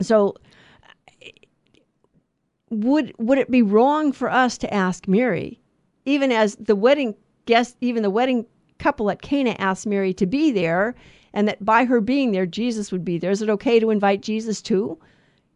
So 0.00 0.34
would 2.70 3.14
would 3.18 3.38
it 3.38 3.50
be 3.50 3.62
wrong 3.62 4.12
for 4.12 4.30
us 4.30 4.58
to 4.58 4.74
ask 4.74 5.06
Mary, 5.06 5.60
even 6.04 6.32
as 6.32 6.56
the 6.56 6.74
wedding 6.74 7.14
guest, 7.46 7.76
even 7.80 8.02
the 8.02 8.10
wedding 8.10 8.46
couple 8.78 9.10
at 9.10 9.22
Cana 9.22 9.54
asked 9.58 9.86
Mary 9.86 10.12
to 10.14 10.26
be 10.26 10.50
there, 10.50 10.94
and 11.34 11.48
that 11.48 11.62
by 11.62 11.84
her 11.84 12.00
being 12.00 12.32
there, 12.32 12.46
Jesus 12.46 12.90
would 12.90 13.04
be 13.04 13.18
there? 13.18 13.32
Is 13.32 13.42
it 13.42 13.50
okay 13.50 13.78
to 13.80 13.90
invite 13.90 14.22
Jesus 14.22 14.62
too? 14.62 14.98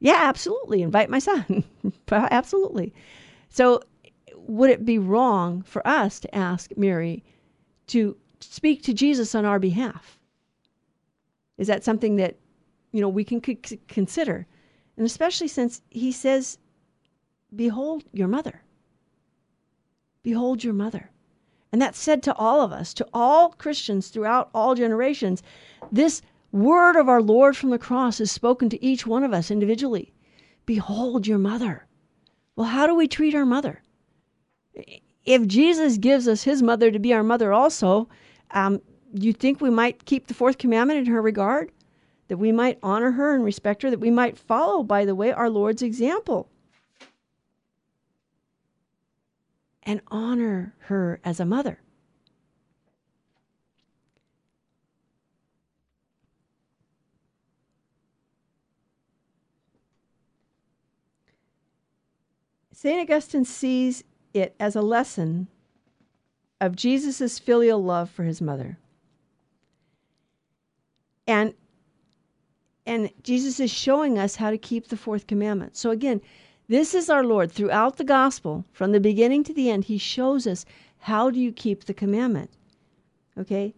Yeah, 0.00 0.18
absolutely. 0.20 0.82
Invite 0.82 1.08
my 1.08 1.20
son. 1.20 1.64
absolutely. 2.10 2.92
So, 3.48 3.80
would 4.34 4.70
it 4.70 4.84
be 4.84 4.98
wrong 4.98 5.62
for 5.62 5.86
us 5.86 6.20
to 6.20 6.34
ask 6.34 6.72
Mary 6.76 7.22
to 7.86 8.16
speak 8.40 8.82
to 8.82 8.92
Jesus 8.92 9.34
on 9.34 9.44
our 9.44 9.58
behalf? 9.58 10.18
Is 11.56 11.68
that 11.68 11.84
something 11.84 12.16
that 12.16 12.36
you 12.92 13.00
know 13.00 13.08
we 13.08 13.24
can 13.24 13.42
c- 13.42 13.80
consider? 13.88 14.46
And 14.96 15.06
especially 15.06 15.48
since 15.48 15.80
he 15.90 16.12
says 16.12 16.58
Behold 17.54 18.04
your 18.12 18.28
mother. 18.28 18.62
Behold 20.22 20.64
your 20.64 20.74
mother. 20.74 21.10
And 21.72 21.80
that's 21.80 21.98
said 21.98 22.22
to 22.24 22.34
all 22.34 22.60
of 22.62 22.72
us, 22.72 22.94
to 22.94 23.06
all 23.12 23.50
Christians 23.50 24.08
throughout 24.08 24.50
all 24.54 24.74
generations. 24.74 25.42
This 25.90 26.22
word 26.52 26.96
of 26.96 27.08
our 27.08 27.22
Lord 27.22 27.56
from 27.56 27.70
the 27.70 27.78
cross 27.78 28.20
is 28.20 28.30
spoken 28.30 28.68
to 28.70 28.84
each 28.84 29.06
one 29.06 29.24
of 29.24 29.32
us 29.32 29.50
individually. 29.50 30.12
Behold 30.66 31.26
your 31.26 31.38
mother. 31.38 31.86
Well, 32.56 32.66
how 32.66 32.86
do 32.86 32.94
we 32.94 33.08
treat 33.08 33.34
our 33.34 33.46
mother? 33.46 33.82
If 35.24 35.46
Jesus 35.46 35.98
gives 35.98 36.26
us 36.28 36.42
his 36.42 36.62
mother 36.62 36.90
to 36.90 36.98
be 36.98 37.12
our 37.12 37.22
mother 37.22 37.52
also, 37.52 38.08
um, 38.50 38.80
you 39.12 39.32
think 39.32 39.60
we 39.60 39.70
might 39.70 40.04
keep 40.04 40.26
the 40.26 40.34
fourth 40.34 40.58
commandment 40.58 41.00
in 41.00 41.06
her 41.12 41.22
regard? 41.22 41.70
That 42.28 42.38
we 42.38 42.52
might 42.52 42.78
honor 42.82 43.12
her 43.12 43.34
and 43.34 43.44
respect 43.44 43.82
her, 43.82 43.90
that 43.90 44.00
we 44.00 44.10
might 44.10 44.36
follow, 44.36 44.82
by 44.82 45.04
the 45.04 45.14
way, 45.14 45.32
our 45.32 45.48
Lord's 45.48 45.82
example? 45.82 46.50
and 49.88 50.02
honor 50.08 50.74
her 50.80 51.18
as 51.24 51.40
a 51.40 51.46
mother. 51.46 51.80
St. 62.80 63.10
Augustine 63.10 63.44
sees 63.44 64.04
it 64.32 64.54
as 64.60 64.76
a 64.76 64.80
lesson 64.80 65.48
of 66.60 66.76
Jesus' 66.76 67.36
filial 67.36 67.82
love 67.82 68.08
for 68.08 68.22
his 68.22 68.40
mother. 68.40 68.78
And 71.26 71.54
and 72.86 73.10
Jesus 73.24 73.58
is 73.58 73.72
showing 73.72 74.16
us 74.16 74.36
how 74.36 74.52
to 74.52 74.56
keep 74.56 74.86
the 74.86 74.96
fourth 74.96 75.26
commandment. 75.26 75.76
So 75.76 75.90
again, 75.90 76.20
this 76.68 76.94
is 76.94 77.10
our 77.10 77.24
Lord 77.24 77.50
throughout 77.50 77.96
the 77.96 78.04
gospel, 78.04 78.64
from 78.70 78.92
the 78.92 79.00
beginning 79.00 79.42
to 79.42 79.52
the 79.52 79.68
end. 79.70 79.86
He 79.86 79.98
shows 79.98 80.46
us 80.46 80.64
how 80.98 81.30
do 81.30 81.40
you 81.40 81.50
keep 81.50 81.82
the 81.82 81.94
commandment. 81.94 82.52
Okay? 83.36 83.74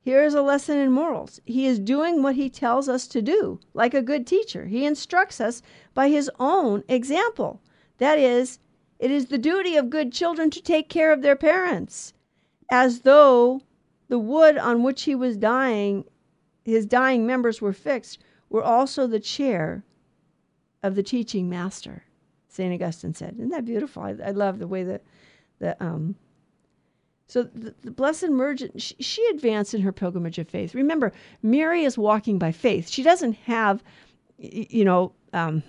Here 0.00 0.24
is 0.24 0.32
a 0.32 0.40
lesson 0.40 0.78
in 0.78 0.92
morals. 0.92 1.42
He 1.44 1.66
is 1.66 1.78
doing 1.78 2.22
what 2.22 2.36
he 2.36 2.48
tells 2.48 2.88
us 2.88 3.06
to 3.08 3.20
do, 3.20 3.60
like 3.74 3.92
a 3.92 4.00
good 4.00 4.26
teacher. 4.26 4.64
He 4.64 4.86
instructs 4.86 5.42
us 5.42 5.60
by 5.92 6.08
his 6.08 6.30
own 6.40 6.84
example. 6.88 7.60
That 7.98 8.18
is, 8.18 8.58
it 8.98 9.10
is 9.10 9.26
the 9.26 9.38
duty 9.38 9.76
of 9.76 9.90
good 9.90 10.12
children 10.12 10.50
to 10.50 10.62
take 10.62 10.88
care 10.88 11.12
of 11.12 11.22
their 11.22 11.36
parents, 11.36 12.12
as 12.70 13.00
though 13.00 13.60
the 14.08 14.18
wood 14.18 14.58
on 14.58 14.82
which 14.82 15.02
he 15.02 15.14
was 15.14 15.36
dying, 15.36 16.04
his 16.64 16.86
dying 16.86 17.26
members 17.26 17.60
were 17.60 17.72
fixed, 17.72 18.18
were 18.48 18.62
also 18.62 19.06
the 19.06 19.20
chair 19.20 19.84
of 20.82 20.94
the 20.94 21.02
teaching 21.02 21.48
master, 21.48 22.04
St. 22.48 22.72
Augustine 22.72 23.14
said. 23.14 23.34
Isn't 23.36 23.50
that 23.50 23.64
beautiful? 23.64 24.02
I, 24.02 24.14
I 24.24 24.30
love 24.30 24.58
the 24.58 24.68
way 24.68 24.84
that, 24.84 25.02
the 25.58 25.82
um, 25.82 26.16
so 27.26 27.42
the, 27.42 27.74
the 27.82 27.90
Blessed 27.90 28.28
Virgin, 28.28 28.70
she, 28.76 28.94
she, 29.00 29.26
advanced 29.28 29.74
in 29.74 29.80
her 29.80 29.92
pilgrimage 29.92 30.38
of 30.38 30.48
faith. 30.48 30.74
Remember, 30.74 31.12
Mary 31.42 31.84
is 31.84 31.96
walking 31.96 32.38
by 32.38 32.52
faith. 32.52 32.88
She 32.88 33.02
doesn't 33.02 33.32
have, 33.32 33.82
you 34.38 34.84
know, 34.84 35.12
um, 35.32 35.62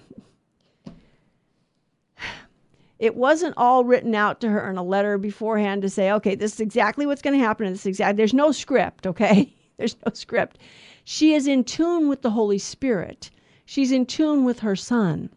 it 3.00 3.16
wasn't 3.16 3.54
all 3.58 3.84
written 3.84 4.16
out 4.16 4.40
to 4.42 4.50
her 4.50 4.70
in 4.70 4.78
a 4.78 4.84
letter 4.84 5.18
beforehand 5.18 5.82
to 5.82 5.90
say, 5.90 6.12
okay, 6.12 6.36
this 6.36 6.54
is 6.54 6.60
exactly 6.60 7.06
what's 7.06 7.22
going 7.22 7.38
to 7.38 7.46
happen. 7.46 7.68
This 7.68 7.82
is 7.82 7.88
exact. 7.88 8.18
There's 8.18 8.34
no 8.34 8.52
script. 8.52 9.06
Okay, 9.06 9.54
there's 9.78 9.98
no 10.06 10.14
script. 10.14 10.60
She 11.04 11.34
is 11.34 11.48
in 11.48 11.64
tune 11.64 12.08
with 12.08 12.22
the 12.22 12.32
Holy 12.32 12.58
Spirit. 12.58 13.30
She's 13.66 13.92
in 13.92 14.06
tune 14.06 14.44
with 14.46 14.60
her 14.60 14.76
son. 14.76 15.30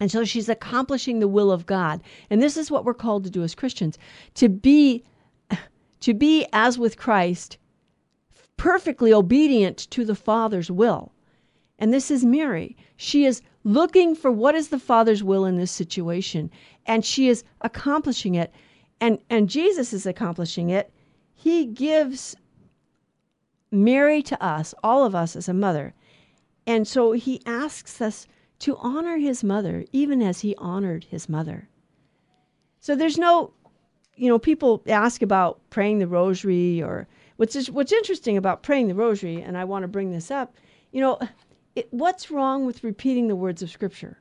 And 0.00 0.10
so 0.10 0.24
she's 0.24 0.48
accomplishing 0.48 1.20
the 1.20 1.28
will 1.28 1.52
of 1.52 1.66
God. 1.66 2.02
And 2.28 2.42
this 2.42 2.56
is 2.56 2.70
what 2.70 2.84
we're 2.84 2.94
called 2.94 3.24
to 3.24 3.30
do 3.30 3.42
as 3.42 3.54
Christians 3.54 3.98
to 4.34 4.48
be 4.48 5.04
to 6.00 6.14
be 6.14 6.46
as 6.52 6.78
with 6.78 6.96
Christ 6.96 7.56
perfectly 8.56 9.12
obedient 9.12 9.78
to 9.90 10.04
the 10.04 10.14
Father's 10.14 10.70
will. 10.70 11.12
And 11.78 11.92
this 11.92 12.10
is 12.10 12.24
Mary. 12.24 12.76
She 12.96 13.24
is 13.24 13.42
looking 13.64 14.14
for 14.14 14.30
what 14.30 14.54
is 14.54 14.68
the 14.68 14.78
Father's 14.78 15.24
will 15.24 15.44
in 15.44 15.56
this 15.56 15.72
situation 15.72 16.50
and 16.86 17.04
she 17.04 17.28
is 17.28 17.44
accomplishing 17.60 18.34
it. 18.34 18.52
And 19.00 19.18
and 19.30 19.48
Jesus 19.48 19.92
is 19.92 20.06
accomplishing 20.06 20.70
it. 20.70 20.92
He 21.34 21.66
gives 21.66 22.36
Mary 23.70 24.22
to 24.22 24.40
us, 24.44 24.74
all 24.82 25.04
of 25.04 25.14
us 25.14 25.34
as 25.34 25.48
a 25.48 25.54
mother. 25.54 25.94
And 26.66 26.86
so 26.86 27.12
he 27.12 27.42
asks 27.46 28.00
us 28.00 28.26
to 28.60 28.76
honor 28.76 29.16
his 29.16 29.42
mother, 29.42 29.84
even 29.90 30.22
as 30.22 30.40
he 30.40 30.54
honored 30.56 31.04
his 31.04 31.28
mother. 31.28 31.68
So 32.78 32.94
there's 32.94 33.18
no, 33.18 33.52
you 34.14 34.28
know, 34.28 34.38
people 34.38 34.82
ask 34.86 35.22
about 35.22 35.60
praying 35.70 35.98
the 35.98 36.06
rosary 36.06 36.80
or 36.80 37.08
what's 37.36 37.68
what's 37.70 37.92
interesting 37.92 38.36
about 38.36 38.62
praying 38.62 38.88
the 38.88 38.94
rosary, 38.94 39.42
and 39.42 39.58
I 39.58 39.64
want 39.64 39.82
to 39.82 39.88
bring 39.88 40.12
this 40.12 40.30
up. 40.30 40.54
You 40.92 41.00
know, 41.00 41.18
it, 41.74 41.88
what's 41.90 42.30
wrong 42.30 42.66
with 42.66 42.84
repeating 42.84 43.26
the 43.26 43.36
words 43.36 43.62
of 43.62 43.70
Scripture? 43.70 44.18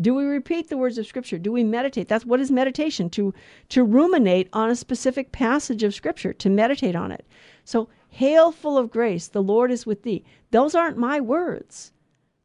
Do 0.00 0.14
we 0.14 0.24
repeat 0.24 0.68
the 0.68 0.78
words 0.78 0.98
of 0.98 1.06
Scripture? 1.06 1.38
Do 1.38 1.52
we 1.52 1.64
meditate? 1.64 2.08
That's 2.08 2.26
what 2.26 2.40
is 2.40 2.50
meditation 2.50 3.10
to 3.10 3.34
to 3.68 3.84
ruminate 3.84 4.48
on 4.52 4.70
a 4.70 4.76
specific 4.76 5.32
passage 5.32 5.82
of 5.82 5.94
Scripture, 5.94 6.32
to 6.32 6.50
meditate 6.50 6.96
on 6.96 7.12
it. 7.12 7.26
So 7.64 7.88
Hail, 8.08 8.52
full 8.52 8.76
of 8.76 8.90
grace, 8.90 9.28
the 9.28 9.42
Lord 9.42 9.70
is 9.70 9.86
with 9.86 10.02
thee. 10.02 10.22
Those 10.50 10.74
aren't 10.74 10.98
my 10.98 11.18
words. 11.18 11.92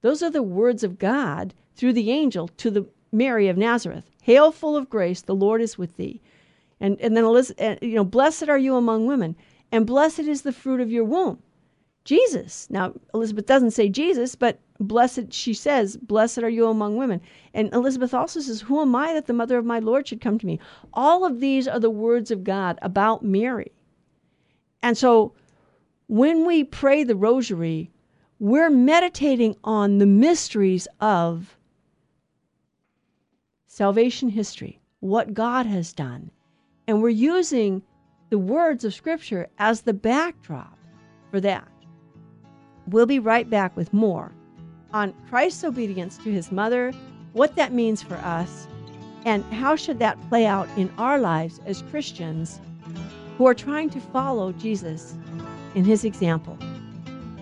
Those 0.02 0.24
are 0.24 0.30
the 0.30 0.42
words 0.42 0.82
of 0.82 0.98
God 0.98 1.54
through 1.76 1.92
the 1.92 2.10
angel 2.10 2.48
to 2.58 2.72
the 2.72 2.88
Mary 3.12 3.50
of 3.50 3.58
Nazareth. 3.58 4.10
Hail, 4.22 4.54
full 4.54 4.78
of 4.78 4.90
grace, 4.90 5.22
the 5.22 5.36
Lord 5.36 5.62
is 5.62 5.78
with 5.78 5.98
thee. 5.98 6.22
And, 6.80 7.00
and 7.02 7.18
then, 7.18 7.26
uh, 7.26 7.76
you 7.82 7.96
know, 7.96 8.06
blessed 8.06 8.48
are 8.48 8.58
you 8.58 8.76
among 8.76 9.08
women, 9.08 9.36
and 9.72 9.86
blessed 9.86 10.20
is 10.20 10.44
the 10.44 10.54
fruit 10.54 10.80
of 10.80 10.92
your 10.92 11.04
womb. 11.04 11.42
Jesus. 12.08 12.70
Now, 12.70 12.94
Elizabeth 13.14 13.46
doesn't 13.46 13.72
say 13.72 13.90
Jesus, 13.90 14.34
but 14.34 14.62
blessed, 14.80 15.34
she 15.34 15.54
says, 15.54 15.98
blessed 15.98 16.38
are 16.38 16.50
you 16.50 16.68
among 16.68 16.96
women. 16.96 17.20
And 17.54 17.74
Elizabeth 17.74 18.14
also 18.14 18.40
says, 18.40 18.62
Who 18.62 18.82
am 18.82 18.96
I 18.96 19.14
that 19.14 19.26
the 19.26 19.34
mother 19.34 19.58
of 19.58 19.66
my 19.66 19.80
Lord 19.80 20.08
should 20.08 20.22
come 20.22 20.40
to 20.40 20.46
me? 20.46 20.58
All 20.94 21.26
of 21.26 21.42
these 21.42 21.68
are 21.68 21.82
the 21.82 21.90
words 21.90 22.32
of 22.32 22.46
God 22.46 22.80
about 22.82 23.26
Mary. 23.26 23.74
And 24.82 24.98
so 24.98 25.34
when 26.08 26.46
we 26.46 26.64
pray 26.64 27.04
the 27.04 27.18
rosary, 27.18 27.92
we're 28.40 28.70
meditating 28.70 29.58
on 29.66 29.98
the 29.98 30.06
mysteries 30.06 30.88
of 31.02 31.58
salvation 33.66 34.30
history. 34.30 34.80
what 35.02 35.34
God 35.34 35.66
has 35.66 35.92
done. 35.92 36.32
And 36.88 37.02
we're 37.02 37.10
using 37.10 37.84
the 38.30 38.40
words 38.40 38.86
of 38.86 38.94
Scripture 38.94 39.50
as 39.60 39.82
the 39.82 39.94
backdrop 39.94 40.78
for 41.30 41.42
that. 41.42 41.68
We'll 42.90 43.06
be 43.06 43.20
right 43.20 43.50
back 43.50 43.76
with 43.76 43.94
more 43.94 44.32
on 44.94 45.14
Christ's 45.30 45.64
obedience 45.64 46.18
to 46.20 46.32
his 46.32 46.52
mother, 46.52 46.94
what 47.34 47.56
that 47.56 47.74
means 47.74 48.02
for 48.02 48.16
us, 48.16 48.68
and 49.26 49.44
how 49.54 49.76
should 49.76 50.00
that 50.00 50.18
play 50.30 50.46
out 50.46 50.70
in 50.78 50.90
our 50.98 51.20
lives 51.20 51.60
as 51.66 51.82
Christians 51.92 52.62
who 53.38 53.46
are 53.46 53.54
trying 53.54 53.90
to 53.90 54.00
follow 54.00 54.54
Jesus 54.54 55.16
in 55.76 55.84
his 55.84 56.06
example. 56.06 56.58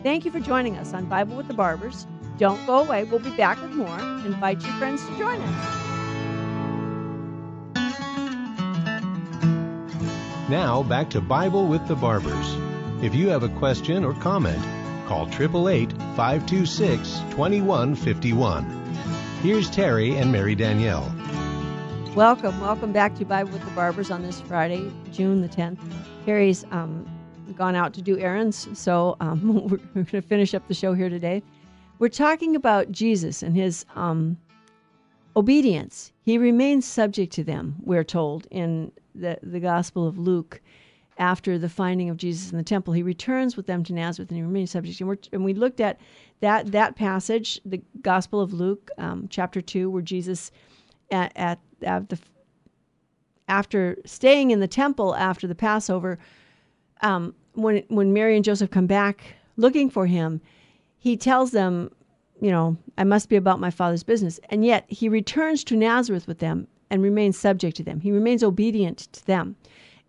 Thank 0.04 0.26
you 0.26 0.32
for 0.32 0.40
joining 0.40 0.78
us 0.78 0.94
on 0.94 1.06
Bible 1.06 1.38
with 1.38 1.48
the 1.48 1.54
Barbers. 1.54 2.06
Don't 2.38 2.64
go 2.66 2.80
away. 2.80 3.06
We'll 3.06 3.20
be 3.20 3.36
back 3.38 3.62
with 3.62 3.72
more. 3.72 4.00
Invite 4.26 4.62
your 4.62 4.74
friends 4.74 5.06
to 5.06 5.18
join 5.18 5.40
us. 5.40 5.82
Now, 10.50 10.84
back 10.84 11.10
to 11.12 11.22
Bible 11.22 11.68
with 11.68 11.88
the 11.88 11.96
Barbers. 11.96 12.58
If 13.02 13.16
you 13.16 13.30
have 13.30 13.44
a 13.44 13.50
question 13.50 14.04
or 14.04 14.14
comment, 14.16 14.64
call 15.06 15.28
888 15.28 15.92
526 16.16 17.20
2151. 17.32 18.64
Here's 19.42 19.70
Terry 19.70 20.18
and 20.18 20.32
Mary 20.32 20.56
Danielle. 20.56 21.14
Welcome, 22.16 22.60
welcome 22.60 22.92
back 22.92 23.16
to 23.16 23.26
Bible 23.26 23.52
with 23.52 23.64
the 23.66 23.72
Barbers 23.72 24.10
on 24.10 24.24
this 24.24 24.42
Friday, 24.42 24.92
June 25.12 25.42
the 25.42 25.50
10th. 25.50 25.78
Terry's 26.26 26.64
um, 26.72 27.06
gone 27.56 27.76
out 27.76 27.94
to 27.94 28.02
do 28.02 28.18
errands, 28.18 28.68
so 28.74 29.16
um, 29.20 29.70
we're, 29.70 29.78
going 29.78 30.06
to 30.06 30.22
finish 30.22 30.54
up 30.56 30.68
the 30.68 30.74
show 30.74 30.94
here 30.94 31.10
today. 31.10 31.44
We're 32.00 32.10
talking 32.10 32.56
about 32.56 32.92
Jesus 32.92 33.44
and 33.44 33.56
his 33.56 33.86
um, 33.96 34.38
obedience. 35.36 36.14
He 36.24 36.38
remains 36.38 36.86
subject 36.88 37.32
to 37.34 37.44
them, 37.44 37.76
we're 37.84 38.04
told 38.04 38.48
in 38.50 38.92
the, 39.14 39.38
the 39.44 39.60
Gospel 39.60 40.08
of 40.08 40.18
Luke. 40.18 40.62
After 41.18 41.58
the 41.58 41.70
finding 41.70 42.10
of 42.10 42.18
Jesus 42.18 42.52
in 42.52 42.58
the 42.58 42.64
temple, 42.64 42.94
he 42.94 43.02
returns 43.02 43.56
with 43.56 43.68
them 43.68 43.84
to 43.86 43.94
Nazareth 43.94 44.30
and 44.30 44.38
he 44.38 44.44
remains 44.44 44.72
subject. 44.72 45.00
And, 45.00 45.30
and 45.32 45.46
we 45.46 45.54
looked 45.54 45.80
at 45.80 45.98
that 46.42 46.74
that 46.74 46.98
passage, 46.98 47.62
the 47.66 47.82
Gospel 48.02 48.42
of 48.42 48.54
Luke, 48.54 48.92
um, 48.98 49.28
chapter 49.30 49.62
two, 49.62 49.90
where 49.90 50.02
Jesus 50.02 50.52
at, 51.12 51.32
at, 51.36 51.60
at 51.82 52.10
the 52.10 52.20
after 53.48 53.98
staying 54.06 54.52
in 54.52 54.60
the 54.60 54.68
temple 54.68 55.16
after 55.16 55.48
the 55.48 55.56
Passover, 55.56 56.20
um, 57.02 57.34
when 57.54 57.84
when 57.88 58.12
Mary 58.12 58.36
and 58.36 58.44
Joseph 58.44 58.72
come 58.72 58.88
back 58.88 59.36
looking 59.56 59.90
for 59.90 60.06
him, 60.06 60.42
he 60.98 61.16
tells 61.16 61.52
them, 61.52 61.92
you 62.42 62.52
know, 62.52 62.76
I 62.98 63.06
must 63.06 63.30
be 63.30 63.38
about 63.38 63.60
my 63.60 63.70
father's 63.72 64.04
business. 64.04 64.40
And 64.50 64.66
yet 64.66 64.86
he 64.90 65.08
returns 65.08 65.64
to 65.66 65.78
Nazareth 65.78 66.28
with 66.28 66.40
them 66.40 66.68
and 66.90 67.02
remains 67.02 67.38
subject 67.38 67.78
to 67.78 67.84
them. 67.84 68.02
He 68.02 68.12
remains 68.12 68.44
obedient 68.44 68.98
to 69.14 69.26
them. 69.26 69.56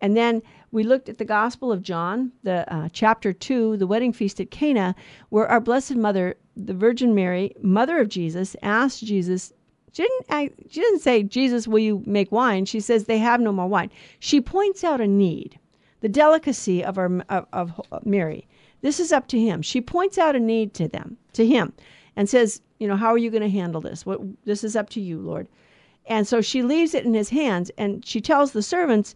And 0.00 0.16
then 0.16 0.42
we 0.72 0.82
looked 0.82 1.08
at 1.08 1.18
the 1.18 1.24
Gospel 1.24 1.72
of 1.72 1.82
John, 1.82 2.32
the 2.42 2.72
uh, 2.72 2.88
chapter 2.92 3.32
two, 3.32 3.76
the 3.76 3.86
wedding 3.86 4.12
feast 4.12 4.40
at 4.40 4.50
Cana, 4.50 4.94
where 5.28 5.46
our 5.46 5.60
Blessed 5.60 5.96
Mother, 5.96 6.36
the 6.56 6.74
Virgin 6.74 7.14
Mary, 7.14 7.54
mother 7.62 7.98
of 7.98 8.08
Jesus, 8.08 8.56
asked 8.62 9.04
Jesus. 9.04 9.52
She 9.92 10.02
didn't, 10.02 10.54
she 10.70 10.80
didn't 10.80 11.00
say, 11.00 11.22
Jesus, 11.22 11.66
will 11.66 11.78
you 11.78 12.02
make 12.04 12.30
wine? 12.30 12.66
She 12.66 12.80
says, 12.80 13.04
they 13.04 13.18
have 13.18 13.40
no 13.40 13.52
more 13.52 13.66
wine. 13.66 13.90
She 14.18 14.40
points 14.40 14.84
out 14.84 15.00
a 15.00 15.06
need, 15.06 15.58
the 16.00 16.08
delicacy 16.08 16.84
of, 16.84 16.98
our, 16.98 17.10
of, 17.30 17.46
of 17.52 18.04
Mary. 18.04 18.46
This 18.82 19.00
is 19.00 19.12
up 19.12 19.26
to 19.28 19.40
him. 19.40 19.62
She 19.62 19.80
points 19.80 20.18
out 20.18 20.36
a 20.36 20.40
need 20.40 20.74
to 20.74 20.86
them, 20.86 21.16
to 21.32 21.46
him, 21.46 21.72
and 22.14 22.28
says, 22.28 22.60
you 22.78 22.86
know, 22.86 22.96
how 22.96 23.08
are 23.08 23.18
you 23.18 23.30
going 23.30 23.42
to 23.42 23.48
handle 23.48 23.80
this? 23.80 24.04
What 24.04 24.20
this 24.44 24.62
is 24.62 24.76
up 24.76 24.90
to 24.90 25.00
you, 25.00 25.18
Lord. 25.18 25.48
And 26.08 26.28
so 26.28 26.40
she 26.40 26.62
leaves 26.62 26.94
it 26.94 27.04
in 27.04 27.14
his 27.14 27.30
hands, 27.30 27.70
and 27.78 28.04
she 28.04 28.20
tells 28.20 28.52
the 28.52 28.62
servants, 28.62 29.14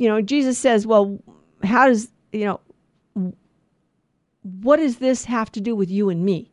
you 0.00 0.08
know, 0.08 0.22
Jesus 0.22 0.56
says, 0.56 0.86
well, 0.86 1.22
how 1.62 1.86
does, 1.86 2.08
you 2.32 2.46
know, 2.46 3.32
what 4.62 4.78
does 4.78 4.96
this 4.96 5.26
have 5.26 5.52
to 5.52 5.60
do 5.60 5.76
with 5.76 5.90
you 5.90 6.08
and 6.08 6.24
me? 6.24 6.50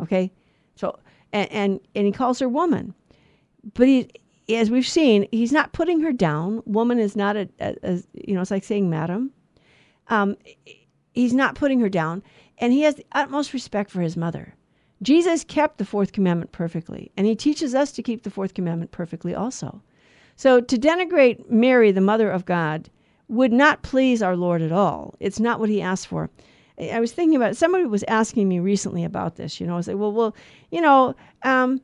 Okay. 0.00 0.32
So, 0.74 0.98
and, 1.32 1.50
and, 1.52 1.80
and 1.94 2.06
he 2.06 2.12
calls 2.12 2.40
her 2.40 2.48
woman. 2.48 2.92
But 3.74 3.86
he, 3.86 4.10
as 4.48 4.68
we've 4.68 4.86
seen, 4.86 5.28
he's 5.30 5.52
not 5.52 5.72
putting 5.72 6.00
her 6.00 6.12
down. 6.12 6.60
Woman 6.66 6.98
is 6.98 7.14
not 7.14 7.36
a, 7.36 7.48
a, 7.60 7.76
a 7.84 8.02
you 8.14 8.34
know, 8.34 8.40
it's 8.40 8.50
like 8.50 8.64
saying 8.64 8.90
madam. 8.90 9.30
Um, 10.08 10.36
he's 11.12 11.34
not 11.34 11.54
putting 11.54 11.78
her 11.78 11.88
down. 11.88 12.20
And 12.58 12.72
he 12.72 12.82
has 12.82 12.96
the 12.96 13.06
utmost 13.12 13.52
respect 13.52 13.92
for 13.92 14.00
his 14.00 14.16
mother. 14.16 14.56
Jesus 15.02 15.44
kept 15.44 15.78
the 15.78 15.84
fourth 15.84 16.10
commandment 16.10 16.50
perfectly, 16.50 17.12
and 17.16 17.28
he 17.28 17.36
teaches 17.36 17.76
us 17.76 17.92
to 17.92 18.02
keep 18.02 18.24
the 18.24 18.30
fourth 18.30 18.54
commandment 18.54 18.90
perfectly 18.90 19.36
also. 19.36 19.82
So 20.36 20.60
to 20.60 20.76
denigrate 20.76 21.50
Mary, 21.50 21.92
the 21.92 22.00
mother 22.00 22.30
of 22.30 22.44
God, 22.44 22.88
would 23.28 23.52
not 23.52 23.82
please 23.82 24.22
our 24.22 24.36
Lord 24.36 24.62
at 24.62 24.72
all. 24.72 25.14
It's 25.20 25.40
not 25.40 25.60
what 25.60 25.68
he 25.68 25.80
asked 25.80 26.06
for. 26.06 26.30
I 26.78 27.00
was 27.00 27.12
thinking 27.12 27.36
about 27.36 27.52
it. 27.52 27.56
Somebody 27.56 27.84
was 27.84 28.04
asking 28.04 28.48
me 28.48 28.58
recently 28.58 29.04
about 29.04 29.36
this. 29.36 29.60
You 29.60 29.66
know, 29.66 29.74
I 29.74 29.76
was 29.76 29.88
like, 29.88 29.96
well, 29.96 30.12
well, 30.12 30.34
you 30.70 30.80
know, 30.80 31.14
um, 31.42 31.80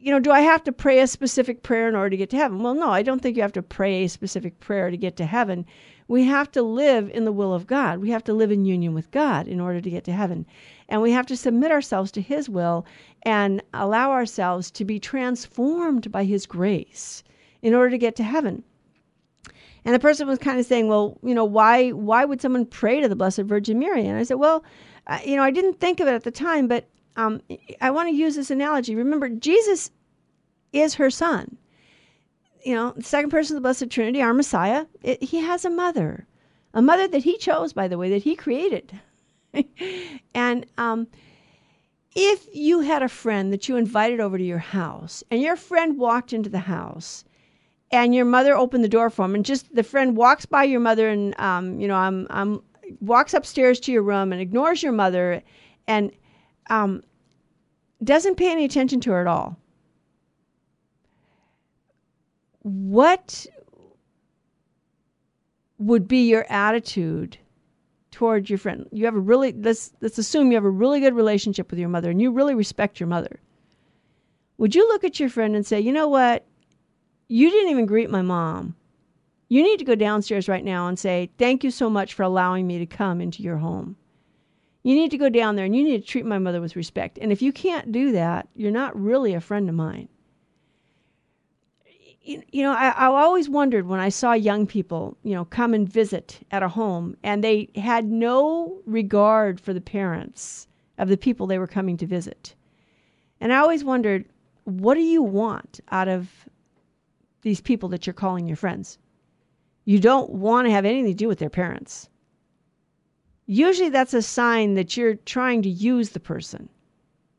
you 0.00 0.10
know, 0.10 0.18
do 0.18 0.30
I 0.30 0.40
have 0.40 0.64
to 0.64 0.72
pray 0.72 1.00
a 1.00 1.06
specific 1.06 1.62
prayer 1.62 1.86
in 1.86 1.94
order 1.94 2.10
to 2.10 2.16
get 2.16 2.30
to 2.30 2.36
heaven? 2.36 2.62
Well, 2.62 2.74
no, 2.74 2.90
I 2.90 3.02
don't 3.02 3.20
think 3.20 3.36
you 3.36 3.42
have 3.42 3.52
to 3.52 3.62
pray 3.62 4.04
a 4.04 4.08
specific 4.08 4.58
prayer 4.58 4.90
to 4.90 4.96
get 4.96 5.16
to 5.16 5.26
heaven. 5.26 5.66
We 6.08 6.24
have 6.24 6.50
to 6.52 6.62
live 6.62 7.10
in 7.10 7.24
the 7.24 7.32
will 7.32 7.52
of 7.52 7.66
God. 7.66 7.98
We 7.98 8.10
have 8.10 8.24
to 8.24 8.32
live 8.32 8.50
in 8.50 8.64
union 8.64 8.94
with 8.94 9.10
God 9.10 9.46
in 9.46 9.60
order 9.60 9.80
to 9.80 9.90
get 9.90 10.04
to 10.04 10.12
heaven. 10.12 10.46
And 10.88 11.02
we 11.02 11.12
have 11.12 11.26
to 11.26 11.36
submit 11.36 11.70
ourselves 11.70 12.10
to 12.12 12.22
His 12.22 12.48
will 12.48 12.86
and 13.22 13.62
allow 13.74 14.10
ourselves 14.10 14.70
to 14.72 14.84
be 14.84 14.98
transformed 14.98 16.10
by 16.10 16.24
His 16.24 16.46
grace 16.46 17.22
in 17.62 17.74
order 17.74 17.90
to 17.90 17.98
get 17.98 18.16
to 18.16 18.22
heaven. 18.22 18.64
And 19.84 19.94
the 19.94 19.98
person 19.98 20.26
was 20.26 20.38
kind 20.38 20.60
of 20.60 20.66
saying, 20.66 20.88
"Well, 20.88 21.18
you 21.22 21.34
know, 21.34 21.44
why 21.44 21.90
why 21.90 22.24
would 22.24 22.40
someone 22.40 22.66
pray 22.66 23.00
to 23.00 23.08
the 23.08 23.16
Blessed 23.16 23.42
Virgin 23.42 23.78
Mary?" 23.78 24.06
And 24.06 24.18
I 24.18 24.22
said, 24.24 24.34
"Well, 24.34 24.64
uh, 25.06 25.18
you 25.24 25.36
know, 25.36 25.42
I 25.42 25.50
didn't 25.50 25.80
think 25.80 26.00
of 26.00 26.08
it 26.08 26.14
at 26.14 26.24
the 26.24 26.30
time, 26.30 26.68
but 26.68 26.86
um, 27.16 27.40
I 27.80 27.90
want 27.90 28.08
to 28.08 28.14
use 28.14 28.36
this 28.36 28.50
analogy. 28.50 28.94
Remember, 28.94 29.28
Jesus 29.28 29.90
is 30.72 30.94
her 30.94 31.10
son. 31.10 31.56
You 32.64 32.74
know, 32.74 32.92
the 32.92 33.02
second 33.02 33.30
person 33.30 33.56
of 33.56 33.62
the 33.62 33.66
Blessed 33.66 33.90
Trinity, 33.90 34.20
our 34.20 34.34
Messiah. 34.34 34.86
It, 35.02 35.22
he 35.22 35.38
has 35.40 35.64
a 35.64 35.70
mother, 35.70 36.26
a 36.74 36.82
mother 36.82 37.08
that 37.08 37.24
he 37.24 37.38
chose, 37.38 37.72
by 37.72 37.88
the 37.88 37.98
way, 37.98 38.10
that 38.10 38.22
he 38.22 38.36
created, 38.36 38.98
and 40.34 40.66
um, 40.76 41.06
if 42.14 42.48
you 42.52 42.80
had 42.80 43.02
a 43.02 43.08
friend 43.08 43.52
that 43.52 43.68
you 43.68 43.76
invited 43.76 44.20
over 44.20 44.36
to 44.36 44.44
your 44.44 44.58
house 44.58 45.22
and 45.30 45.40
your 45.40 45.56
friend 45.56 45.98
walked 45.98 46.32
into 46.32 46.50
the 46.50 46.58
house 46.58 47.24
and 47.92 48.14
your 48.14 48.24
mother 48.24 48.56
opened 48.56 48.84
the 48.84 48.88
door 48.88 49.10
for 49.10 49.24
him 49.24 49.34
and 49.34 49.44
just 49.44 49.72
the 49.74 49.82
friend 49.82 50.16
walks 50.16 50.46
by 50.46 50.64
your 50.64 50.80
mother 50.80 51.08
and 51.08 51.38
um, 51.40 51.78
you 51.80 51.86
know 51.88 51.96
I'm, 51.96 52.26
I'm 52.30 52.62
walks 53.00 53.34
upstairs 53.34 53.78
to 53.80 53.92
your 53.92 54.02
room 54.02 54.32
and 54.32 54.40
ignores 54.40 54.82
your 54.82 54.92
mother 54.92 55.42
and 55.86 56.10
um, 56.68 57.02
doesn't 58.02 58.36
pay 58.36 58.50
any 58.50 58.64
attention 58.64 59.00
to 59.00 59.10
her 59.12 59.20
at 59.20 59.26
all. 59.26 59.56
What 62.62 63.46
would 65.78 66.06
be 66.06 66.28
your 66.28 66.46
attitude 66.50 67.38
toward 68.10 68.50
your 68.50 68.58
friend. 68.58 68.88
You 68.92 69.04
have 69.04 69.14
a 69.14 69.20
really 69.20 69.52
let's 69.52 69.92
let's 70.00 70.18
assume 70.18 70.48
you 70.48 70.56
have 70.56 70.64
a 70.64 70.70
really 70.70 71.00
good 71.00 71.14
relationship 71.14 71.70
with 71.70 71.78
your 71.78 71.88
mother 71.88 72.10
and 72.10 72.20
you 72.20 72.30
really 72.30 72.54
respect 72.54 73.00
your 73.00 73.06
mother. 73.06 73.40
Would 74.58 74.74
you 74.74 74.86
look 74.88 75.04
at 75.04 75.18
your 75.18 75.28
friend 75.28 75.56
and 75.56 75.66
say, 75.66 75.80
"You 75.80 75.92
know 75.92 76.08
what? 76.08 76.46
You 77.28 77.50
didn't 77.50 77.70
even 77.70 77.86
greet 77.86 78.10
my 78.10 78.22
mom. 78.22 78.74
You 79.48 79.62
need 79.62 79.78
to 79.78 79.84
go 79.84 79.94
downstairs 79.94 80.48
right 80.48 80.64
now 80.64 80.86
and 80.86 80.98
say, 80.98 81.30
"Thank 81.38 81.64
you 81.64 81.70
so 81.70 81.88
much 81.88 82.14
for 82.14 82.22
allowing 82.22 82.66
me 82.66 82.78
to 82.78 82.86
come 82.86 83.20
into 83.20 83.42
your 83.42 83.56
home." 83.56 83.96
You 84.82 84.94
need 84.94 85.10
to 85.10 85.18
go 85.18 85.28
down 85.28 85.56
there 85.56 85.66
and 85.66 85.76
you 85.76 85.82
need 85.82 86.00
to 86.00 86.06
treat 86.06 86.24
my 86.24 86.38
mother 86.38 86.60
with 86.60 86.76
respect. 86.76 87.18
And 87.20 87.30
if 87.30 87.42
you 87.42 87.52
can't 87.52 87.92
do 87.92 88.12
that, 88.12 88.48
you're 88.54 88.70
not 88.70 88.98
really 88.98 89.34
a 89.34 89.40
friend 89.40 89.68
of 89.68 89.74
mine 89.74 90.08
you, 92.30 92.62
know, 92.62 92.72
I, 92.72 92.90
I 92.90 93.06
always 93.06 93.48
wondered 93.48 93.86
when 93.86 94.00
I 94.00 94.08
saw 94.08 94.32
young 94.32 94.66
people, 94.66 95.16
you 95.22 95.34
know, 95.34 95.44
come 95.44 95.74
and 95.74 95.88
visit 95.88 96.38
at 96.50 96.62
a 96.62 96.68
home 96.68 97.16
and 97.22 97.42
they 97.42 97.70
had 97.74 98.04
no 98.06 98.80
regard 98.86 99.58
for 99.60 99.72
the 99.72 99.80
parents 99.80 100.68
of 100.98 101.08
the 101.08 101.16
people 101.16 101.46
they 101.46 101.58
were 101.58 101.66
coming 101.66 101.96
to 101.96 102.06
visit. 102.06 102.54
And 103.40 103.52
I 103.52 103.58
always 103.58 103.82
wondered, 103.82 104.26
what 104.64 104.94
do 104.94 105.00
you 105.00 105.22
want 105.22 105.80
out 105.90 106.08
of 106.08 106.28
these 107.42 107.60
people 107.60 107.88
that 107.88 108.06
you're 108.06 108.14
calling 108.14 108.46
your 108.46 108.56
friends? 108.56 108.98
You 109.84 109.98
don't 109.98 110.30
want 110.30 110.66
to 110.66 110.72
have 110.72 110.84
anything 110.84 111.10
to 111.10 111.14
do 111.14 111.26
with 111.26 111.38
their 111.38 111.50
parents. 111.50 112.08
Usually 113.46 113.88
that's 113.88 114.14
a 114.14 114.22
sign 114.22 114.74
that 114.74 114.96
you're 114.96 115.14
trying 115.14 115.62
to 115.62 115.68
use 115.68 116.10
the 116.10 116.20
person, 116.20 116.68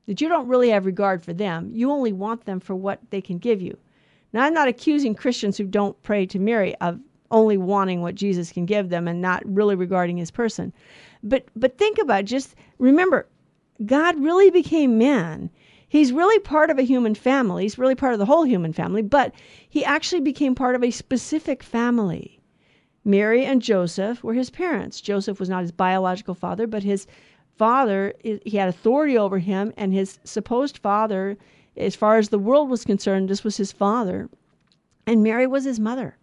that 0.08 0.20
you 0.20 0.28
don't 0.28 0.48
really 0.48 0.70
have 0.70 0.86
regard 0.86 1.24
for 1.24 1.32
them. 1.32 1.70
You 1.72 1.92
only 1.92 2.12
want 2.12 2.46
them 2.46 2.60
for 2.60 2.76
what 2.76 3.00
they 3.12 3.22
can 3.22 3.38
give 3.38 3.62
you. 3.62 3.78
Now, 4.34 4.44
I'm 4.44 4.54
not 4.54 4.68
accusing 4.68 5.16
Christians 5.16 5.58
who 5.58 5.66
don't 5.66 6.02
pray 6.04 6.26
to 6.28 6.40
Mary 6.40 6.76
of 6.76 7.00
only 7.32 7.58
wanting 7.58 8.02
what 8.02 8.16
Jesus 8.16 8.52
can 8.52 8.66
give 8.66 8.90
them 8.90 9.08
and 9.08 9.22
not 9.22 9.44
really 9.46 9.76
regarding 9.76 10.18
his 10.18 10.32
person. 10.32 10.74
But 11.24 11.46
but 11.56 11.78
think 11.78 11.98
about 11.98 12.26
just 12.26 12.56
remember 12.78 13.28
God 13.86 14.22
really 14.22 14.50
became 14.50 14.98
man. 14.98 15.50
He's 15.88 16.14
really 16.14 16.40
part 16.40 16.70
of 16.70 16.80
a 16.80 16.84
human 16.84 17.16
family. 17.16 17.64
He's 17.64 17.78
really 17.78 17.96
part 17.96 18.14
of 18.14 18.20
the 18.20 18.26
whole 18.26 18.44
human 18.44 18.74
family, 18.74 19.02
but 19.02 19.34
he 19.68 19.84
actually 19.84 20.22
became 20.22 20.56
part 20.56 20.76
of 20.76 20.84
a 20.84 20.92
specific 20.92 21.64
family. 21.64 22.40
Mary 23.04 23.44
and 23.44 23.62
Joseph 23.62 24.24
were 24.24 24.34
his 24.34 24.50
parents. 24.50 25.02
Joseph 25.02 25.40
was 25.40 25.50
not 25.50 25.62
his 25.62 25.72
biological 25.72 26.36
father, 26.36 26.68
but 26.68 26.84
his 26.84 27.08
father, 27.58 28.14
he 28.24 28.58
had 28.58 28.70
authority 28.70 29.18
over 29.18 29.40
him, 29.40 29.74
and 29.76 29.94
his 29.94 30.20
supposed 30.24 30.78
father, 30.78 31.38
as 31.78 31.96
far 31.96 32.18
as 32.18 32.30
the 32.30 32.40
world 32.40 32.70
was 32.70 32.84
concerned, 32.84 33.30
this 33.30 33.44
was 33.44 33.58
his 33.58 33.72
father. 33.72 34.30
And 35.06 35.24
Mary 35.24 35.48
was 35.48 35.64
his 35.64 35.80
mother. 35.80 36.18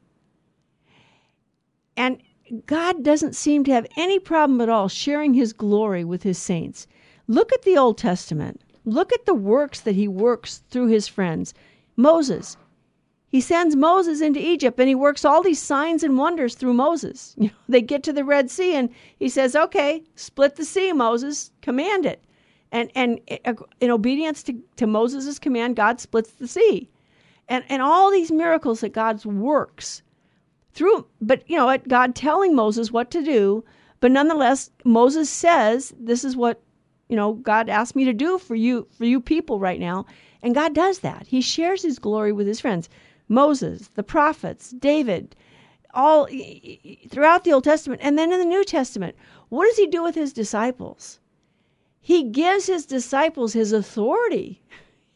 And 1.96 2.22
God 2.66 3.02
doesn't 3.02 3.36
seem 3.36 3.64
to 3.64 3.72
have 3.72 3.86
any 3.96 4.18
problem 4.18 4.60
at 4.60 4.68
all 4.68 4.88
sharing 4.88 5.34
his 5.34 5.52
glory 5.52 6.04
with 6.04 6.22
his 6.22 6.38
saints. 6.38 6.86
Look 7.26 7.52
at 7.52 7.62
the 7.62 7.76
Old 7.76 7.98
Testament. 7.98 8.62
Look 8.84 9.12
at 9.12 9.26
the 9.26 9.34
works 9.34 9.80
that 9.80 9.94
he 9.94 10.08
works 10.08 10.62
through 10.70 10.86
his 10.86 11.08
friends. 11.08 11.52
Moses. 11.96 12.56
He 13.26 13.42
sends 13.42 13.76
Moses 13.76 14.22
into 14.22 14.40
Egypt 14.40 14.80
and 14.80 14.88
he 14.88 14.94
works 14.94 15.24
all 15.24 15.42
these 15.42 15.60
signs 15.60 16.02
and 16.02 16.16
wonders 16.16 16.54
through 16.54 16.72
Moses. 16.74 17.34
You 17.38 17.48
know, 17.48 17.54
they 17.68 17.82
get 17.82 18.02
to 18.04 18.12
the 18.12 18.24
Red 18.24 18.50
Sea 18.50 18.74
and 18.76 18.88
he 19.18 19.28
says, 19.28 19.54
"Okay, 19.54 20.04
split 20.14 20.56
the 20.56 20.64
sea, 20.64 20.92
Moses. 20.92 21.50
Command 21.60 22.06
it." 22.06 22.24
And 22.70 22.90
and 22.94 23.20
uh, 23.44 23.54
in 23.80 23.90
obedience 23.90 24.42
to, 24.44 24.54
to 24.76 24.86
Moses' 24.86 25.38
command, 25.38 25.76
God 25.76 26.00
splits 26.00 26.32
the 26.32 26.48
sea. 26.48 26.90
And 27.48 27.64
and 27.68 27.82
all 27.82 28.10
these 28.10 28.30
miracles 28.30 28.80
that 28.80 28.92
God's 28.92 29.24
works 29.24 30.02
through 30.74 31.06
but 31.20 31.48
you 31.48 31.56
know, 31.56 31.76
God 31.88 32.14
telling 32.14 32.54
Moses 32.54 32.92
what 32.92 33.10
to 33.10 33.22
do, 33.22 33.64
but 34.00 34.12
nonetheless 34.12 34.70
Moses 34.84 35.30
says, 35.30 35.94
"This 35.98 36.24
is 36.24 36.36
what 36.36 36.62
you 37.08 37.16
know, 37.16 37.34
God 37.34 37.68
asked 37.68 37.96
me 37.96 38.04
to 38.04 38.12
do 38.12 38.38
for 38.38 38.54
you 38.54 38.86
for 38.96 39.04
you 39.04 39.20
people 39.20 39.58
right 39.58 39.80
now. 39.80 40.06
And 40.42 40.54
God 40.54 40.74
does 40.74 41.00
that. 41.00 41.26
He 41.26 41.40
shares 41.40 41.82
his 41.82 41.98
glory 41.98 42.32
with 42.32 42.46
his 42.46 42.60
friends. 42.60 42.88
Moses, 43.28 43.88
the 43.88 44.02
prophets, 44.02 44.70
David, 44.70 45.34
all 45.94 46.28
throughout 47.08 47.44
the 47.44 47.52
Old 47.52 47.64
Testament 47.64 48.00
and 48.04 48.18
then 48.18 48.32
in 48.32 48.38
the 48.38 48.44
New 48.44 48.64
Testament. 48.64 49.16
What 49.48 49.66
does 49.66 49.76
he 49.76 49.86
do 49.86 50.02
with 50.02 50.14
his 50.14 50.32
disciples? 50.32 51.18
He 52.00 52.24
gives 52.24 52.66
his 52.66 52.86
disciples 52.86 53.52
his 53.52 53.72
authority. 53.72 54.62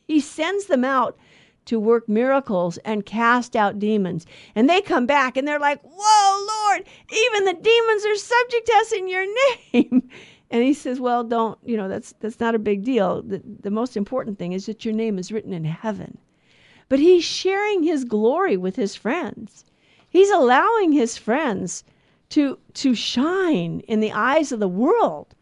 He 0.07 0.21
sends 0.21 0.67
them 0.67 0.85
out 0.85 1.17
to 1.65 1.79
work 1.79 2.09
miracles 2.09 2.77
and 2.79 3.07
cast 3.07 3.55
out 3.55 3.79
demons. 3.79 4.27
And 4.55 4.69
they 4.69 4.81
come 4.81 5.07
back 5.07 5.37
and 5.37 5.47
they're 5.47 5.59
like, 5.59 5.81
Whoa, 5.83 6.47
Lord, 6.47 6.85
even 7.13 7.45
the 7.45 7.63
demons 7.63 8.05
are 8.05 8.17
subject 8.17 8.67
to 8.67 8.73
us 8.75 8.93
in 8.93 9.09
your 9.09 9.27
name. 9.73 10.09
And 10.53 10.63
he 10.63 10.75
says, 10.75 11.01
"Well, 11.01 11.25
don't, 11.25 11.59
you 11.65 11.79
know, 11.79 11.89
that's 11.89 12.13
that's 12.21 12.39
not 12.39 12.55
a 12.55 12.59
big 12.59 12.85
deal. 12.85 13.23
The, 13.23 13.41
the 13.61 13.71
most 13.71 13.97
important 13.97 14.39
thing 14.39 14.53
is 14.53 14.67
that 14.67 14.85
your 14.85 14.93
name 14.93 15.19
is 15.19 15.33
written 15.33 15.55
in 15.55 15.65
heaven." 15.65 16.19
But 16.91 16.99
he's 16.99 17.25
sharing 17.25 17.83
his 17.83 18.05
glory 18.05 18.59
with 18.59 18.77
his 18.77 18.95
friends. 18.95 19.65
He's 20.11 20.31
allowing 20.31 20.93
his 20.93 21.17
friends 21.17 21.85
to 22.29 22.59
to 22.75 22.95
shine 22.95 23.81
in 23.89 24.01
the 24.01 24.13
eyes 24.13 24.53
of 24.53 24.61
the 24.61 24.69
world. 24.69 25.35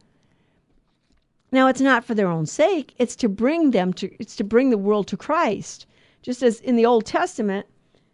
Now, 1.53 1.67
it's 1.69 1.81
not 1.81 2.05
for 2.05 2.15
their 2.15 2.29
own 2.29 2.47
sake, 2.47 2.95
it's 2.99 3.17
to 3.17 3.29
bring 3.29 3.73
them 3.73 3.93
to 3.95 4.11
it's 4.21 4.37
to 4.37 4.45
bring 4.45 4.71
the 4.71 4.79
world 4.79 5.07
to 5.09 5.17
Christ. 5.17 5.87
Just 6.23 6.43
as 6.43 6.61
in 6.61 6.77
the 6.77 6.87
Old 6.87 7.07
Testament, 7.07 7.67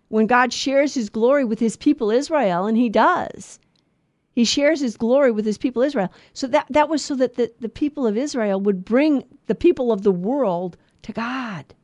when 0.08 0.26
God 0.26 0.52
shares 0.52 0.94
his 0.94 1.10
glory 1.10 1.44
with 1.44 1.58
his 1.58 1.76
people 1.76 2.10
Israel, 2.10 2.66
and 2.66 2.76
he 2.76 2.88
does, 2.88 3.58
he 4.36 4.44
shares 4.44 4.80
his 4.80 4.96
glory 4.96 5.32
with 5.32 5.44
his 5.44 5.58
people 5.58 5.82
Israel. 5.82 6.12
So 6.34 6.46
that, 6.48 6.66
that 6.70 6.88
was 6.88 7.04
so 7.04 7.14
that 7.16 7.34
the, 7.34 7.50
the 7.58 7.68
people 7.68 8.06
of 8.06 8.16
Israel 8.16 8.60
would 8.60 8.84
bring 8.84 9.24
the 9.46 9.54
people 9.54 9.90
of 9.90 10.02
the 10.02 10.12
world 10.12 10.76
to 11.02 11.12
God. 11.12 11.74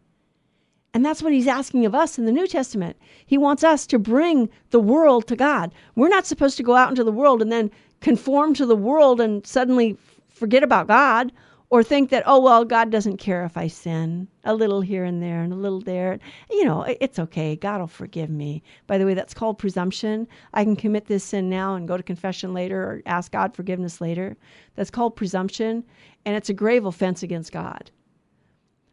And 0.95 1.05
that's 1.05 1.23
what 1.23 1.33
he's 1.33 1.47
asking 1.47 1.87
of 1.87 1.95
us 1.95 2.19
in 2.19 2.27
the 2.27 2.33
New 2.33 2.47
Testament. 2.47 2.99
He 3.25 3.39
wants 3.39 3.65
us 3.65 3.87
to 3.87 3.99
bring 3.99 4.51
the 4.71 4.81
world 4.81 5.27
to 5.29 5.37
God. 5.37 5.73
We're 5.97 6.09
not 6.09 6.27
supposed 6.27 6.59
to 6.59 6.63
go 6.63 6.75
out 6.75 6.91
into 6.91 7.05
the 7.05 7.11
world 7.11 7.41
and 7.41 7.51
then 7.51 7.71
conform 8.01 8.53
to 8.55 8.67
the 8.67 8.77
world 8.77 9.21
and 9.21 9.47
suddenly 9.47 9.97
forget 10.35 10.63
about 10.63 10.89
God 10.89 11.33
or 11.73 11.83
think 11.83 12.11
that, 12.11 12.23
oh, 12.27 12.39
well, 12.39 12.67
God 12.67 12.91
doesn't 12.91 13.17
care 13.17 13.47
if 13.47 13.57
I 13.57 13.67
sin 13.67 14.29
a 14.45 14.55
little 14.55 14.83
here 14.83 15.05
and 15.05 15.23
there 15.23 15.41
and 15.43 15.55
a 15.55 15.57
little 15.57 15.81
there. 15.81 16.19
You 16.51 16.67
know, 16.67 16.83
it's 16.83 17.19
okay. 17.19 17.57
God 17.57 17.81
will 17.81 17.87
forgive 17.87 18.29
me. 18.29 18.63
By 18.87 18.99
the 18.99 19.07
way, 19.07 19.15
that's 19.15 19.33
called 19.33 19.57
presumption. 19.57 20.29
I 20.53 20.65
can 20.65 20.77
commit 20.77 21.07
this 21.07 21.25
sin 21.25 21.49
now 21.49 21.75
and 21.75 21.89
go 21.89 21.97
to 21.97 22.03
confession 22.03 22.53
later 22.53 22.83
or 22.83 23.03
ask 23.07 23.33
God 23.33 23.55
forgiveness 23.55 24.03
later. 24.03 24.37
That's 24.75 24.91
called 24.91 25.17
presumption, 25.17 25.83
and 26.27 26.37
it's 26.37 26.51
a 26.51 26.55
grave 26.55 26.85
offense 26.85 27.23
against 27.23 27.53
God. 27.53 27.91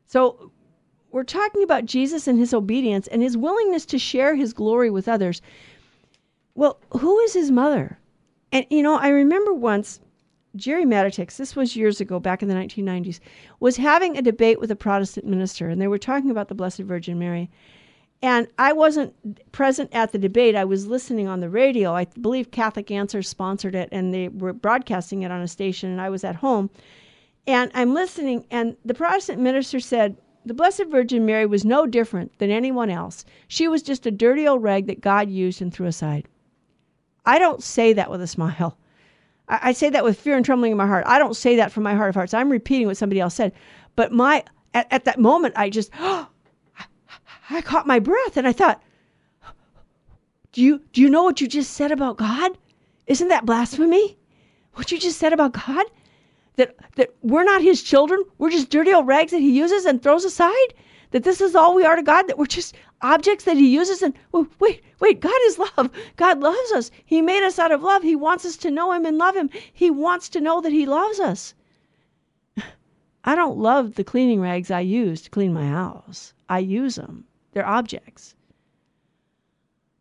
So, 0.08 0.50
we're 1.12 1.24
talking 1.24 1.64
about 1.64 1.86
Jesus 1.86 2.28
and 2.28 2.40
his 2.40 2.54
obedience 2.54 3.08
and 3.08 3.22
his 3.22 3.36
willingness 3.36 3.86
to 3.88 4.00
share 4.00 4.36
his 4.36 4.54
glory 4.54 4.90
with 4.90 5.10
others. 5.10 5.42
Well, 6.56 6.80
who 6.92 7.20
is 7.20 7.34
his 7.34 7.52
mother? 7.52 8.00
And, 8.54 8.66
you 8.70 8.84
know, 8.84 8.96
I 8.96 9.10
remember 9.10 9.54
once 9.54 10.00
Gerry 10.56 10.86
Matatics, 10.86 11.38
this 11.38 11.56
was 11.56 11.76
years 11.76 12.02
ago, 12.02 12.20
back 12.20 12.42
in 12.42 12.50
the 12.50 12.56
1990s, 12.56 13.20
was 13.60 13.78
having 13.78 14.18
a 14.18 14.22
debate 14.22 14.60
with 14.60 14.72
a 14.72 14.76
Protestant 14.76 15.28
minister, 15.28 15.70
and 15.70 15.80
they 15.80 15.88
were 15.88 16.00
talking 16.00 16.32
about 16.32 16.48
the 16.48 16.56
Blessed 16.56 16.80
Virgin 16.80 17.20
Mary. 17.20 17.50
And 18.22 18.48
I 18.58 18.74
wasn't 18.74 19.14
present 19.52 19.94
at 19.94 20.12
the 20.12 20.18
debate. 20.18 20.56
I 20.56 20.66
was 20.66 20.88
listening 20.88 21.28
on 21.28 21.40
the 21.40 21.50
radio. 21.50 21.94
I 21.94 22.06
believe 22.20 22.52
Catholic 22.52 22.92
Answer 22.92 23.22
sponsored 23.22 23.76
it, 23.76 23.90
and 23.92 24.14
they 24.14 24.28
were 24.28 24.52
broadcasting 24.52 25.22
it 25.22 25.32
on 25.32 25.42
a 25.42 25.48
station, 25.48 25.92
and 25.92 26.02
I 26.02 26.10
was 26.10 26.24
at 26.24 26.36
home. 26.36 26.70
And 27.48 27.72
I'm 27.74 27.94
listening, 27.94 28.46
and 28.52 28.76
the 28.84 28.94
Protestant 28.94 29.40
minister 29.40 29.80
said, 29.80 30.18
The 30.46 30.54
Blessed 30.54 30.86
Virgin 30.90 31.26
Mary 31.26 31.46
was 31.46 31.64
no 31.64 31.86
different 31.86 32.38
than 32.40 32.52
anyone 32.52 32.90
else. 32.90 33.24
She 33.48 33.68
was 33.68 33.82
just 33.82 34.06
a 34.06 34.12
dirty 34.12 34.48
old 34.48 34.64
rag 34.64 34.88
that 34.88 35.02
God 35.02 35.30
used 35.30 35.62
and 35.62 35.74
threw 35.74 35.88
aside. 35.88 36.28
I 37.26 37.40
don't 37.40 37.64
say 37.64 37.94
that 37.94 38.12
with 38.12 38.22
a 38.22 38.28
smile. 38.36 38.78
I, 39.50 39.72
say 39.72 39.90
that 39.90 40.04
with 40.04 40.20
fear 40.20 40.36
and 40.36 40.46
trembling 40.46 40.72
in 40.72 40.78
my 40.78 40.86
heart. 40.86 41.06
I 41.08 41.18
don't 41.18 41.36
say 41.36 41.56
that 41.56 41.72
from 41.72 41.84
my 41.84 41.96
heart 41.96 42.10
of 42.10 42.16
hearts. 42.16 42.34
I'm 42.34 42.52
repeating 42.52 42.88
what 42.88 42.98
somebody 42.98 43.20
else 43.20 43.34
said. 43.34 43.52
But 43.96 44.12
my 44.12 44.44
at, 44.74 44.88
at 44.92 45.06
that 45.06 45.20
moment, 45.20 45.56
I 45.58 45.70
just 45.70 45.92
I 46.00 47.62
caught 47.64 47.88
my 47.88 48.00
breath 48.00 48.38
and 48.38 48.48
I 48.48 48.52
thought, 48.54 48.82
do 50.52 50.62
you 50.62 50.82
do 50.94 51.02
you 51.02 51.10
know 51.10 51.24
what 51.24 51.42
you 51.42 51.48
just 51.48 51.74
said 51.74 51.92
about 51.92 52.18
God? 52.18 52.58
Isn't 53.08 53.30
that 53.30 53.46
blasphemy? 53.46 54.18
What 54.74 54.92
you 54.92 55.00
just 55.00 55.18
said 55.18 55.34
about 55.34 55.54
God? 55.54 55.86
That 56.58 56.76
that 56.96 57.16
we're 57.22 57.44
not 57.44 57.62
his 57.62 57.82
children, 57.82 58.24
we're 58.38 58.52
just 58.52 58.70
dirty 58.70 58.94
old 58.94 59.08
rags 59.08 59.32
that 59.32 59.40
he 59.40 59.52
uses 59.52 59.86
and 59.86 60.02
throws 60.02 60.26
aside? 60.26 60.74
That 61.12 61.24
this 61.24 61.42
is 61.42 61.56
all 61.56 61.74
we 61.74 61.86
are 61.86 61.96
to 61.96 62.04
God, 62.04 62.28
that 62.28 62.38
we're 62.38 62.46
just 62.46 62.76
objects 63.02 63.46
that 63.46 63.58
he 63.58 63.68
uses 63.68 64.02
and 64.02 64.14
wait 64.60 64.84
wait 65.00 65.22
god 65.22 65.40
is 65.44 65.60
love. 65.60 65.90
God 66.18 66.42
loves 66.42 66.72
us. 66.74 66.92
He 67.06 67.22
made 67.22 67.44
us 67.44 67.60
out 67.60 67.72
of 67.72 67.84
love. 67.84 68.04
He 68.04 68.16
wants 68.16 68.46
us 68.46 68.58
to 68.58 68.72
know 68.72 68.92
him 68.92 69.06
and 69.06 69.18
love 69.18 69.36
him. 69.36 69.50
He 69.72 69.90
wants 69.90 70.30
to 70.30 70.42
know 70.42 70.62
that 70.62 70.72
he 70.72 70.86
loves 70.86 71.20
us. 71.20 71.54
I 73.24 73.36
don't 73.36 73.58
love 73.58 73.96
the 73.96 74.04
cleaning 74.04 74.42
rags 74.42 74.72
i 74.72 74.80
use 74.80 75.22
to 75.22 75.30
clean 75.30 75.54
my 75.54 75.68
house. 75.68 76.34
I 76.50 76.60
use 76.60 76.96
them. 76.96 77.26
They're 77.52 77.66
objects. 77.66 78.36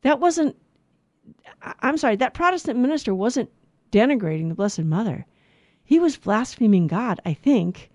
That 0.02 0.20
wasn't 0.20 0.56
i'm 1.80 1.96
sorry 1.96 2.16
that 2.16 2.34
protestant 2.34 2.78
minister 2.78 3.14
wasn't 3.14 3.50
denigrating 3.92 4.48
the 4.48 4.54
blessed 4.54 4.84
mother. 4.84 5.26
He 5.84 5.98
was 5.98 6.16
blaspheming 6.16 6.86
god 6.86 7.20
i 7.24 7.34
think. 7.34 7.90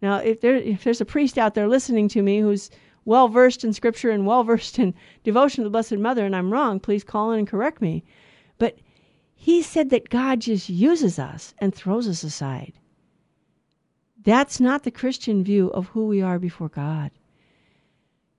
Now 0.00 0.16
if 0.16 0.40
there 0.40 0.56
if 0.56 0.84
there's 0.84 1.00
a 1.00 1.04
priest 1.06 1.36
out 1.36 1.54
there 1.54 1.68
listening 1.68 2.08
to 2.08 2.22
me 2.22 2.40
who's 2.40 2.70
well 3.06 3.28
versed 3.28 3.64
in 3.64 3.72
scripture 3.72 4.10
and 4.10 4.26
well 4.26 4.44
versed 4.44 4.78
in 4.78 4.92
devotion 5.24 5.62
to 5.62 5.64
the 5.64 5.72
Blessed 5.72 5.96
Mother, 5.96 6.26
and 6.26 6.36
I'm 6.36 6.52
wrong, 6.52 6.78
please 6.78 7.02
call 7.02 7.32
in 7.32 7.38
and 7.38 7.48
correct 7.48 7.80
me. 7.80 8.04
But 8.58 8.78
he 9.34 9.62
said 9.62 9.88
that 9.90 10.10
God 10.10 10.40
just 10.40 10.68
uses 10.68 11.18
us 11.18 11.54
and 11.58 11.74
throws 11.74 12.06
us 12.06 12.22
aside. 12.22 12.74
That's 14.22 14.60
not 14.60 14.82
the 14.82 14.90
Christian 14.90 15.44
view 15.44 15.68
of 15.68 15.86
who 15.88 16.06
we 16.06 16.20
are 16.20 16.38
before 16.38 16.68
God. 16.68 17.12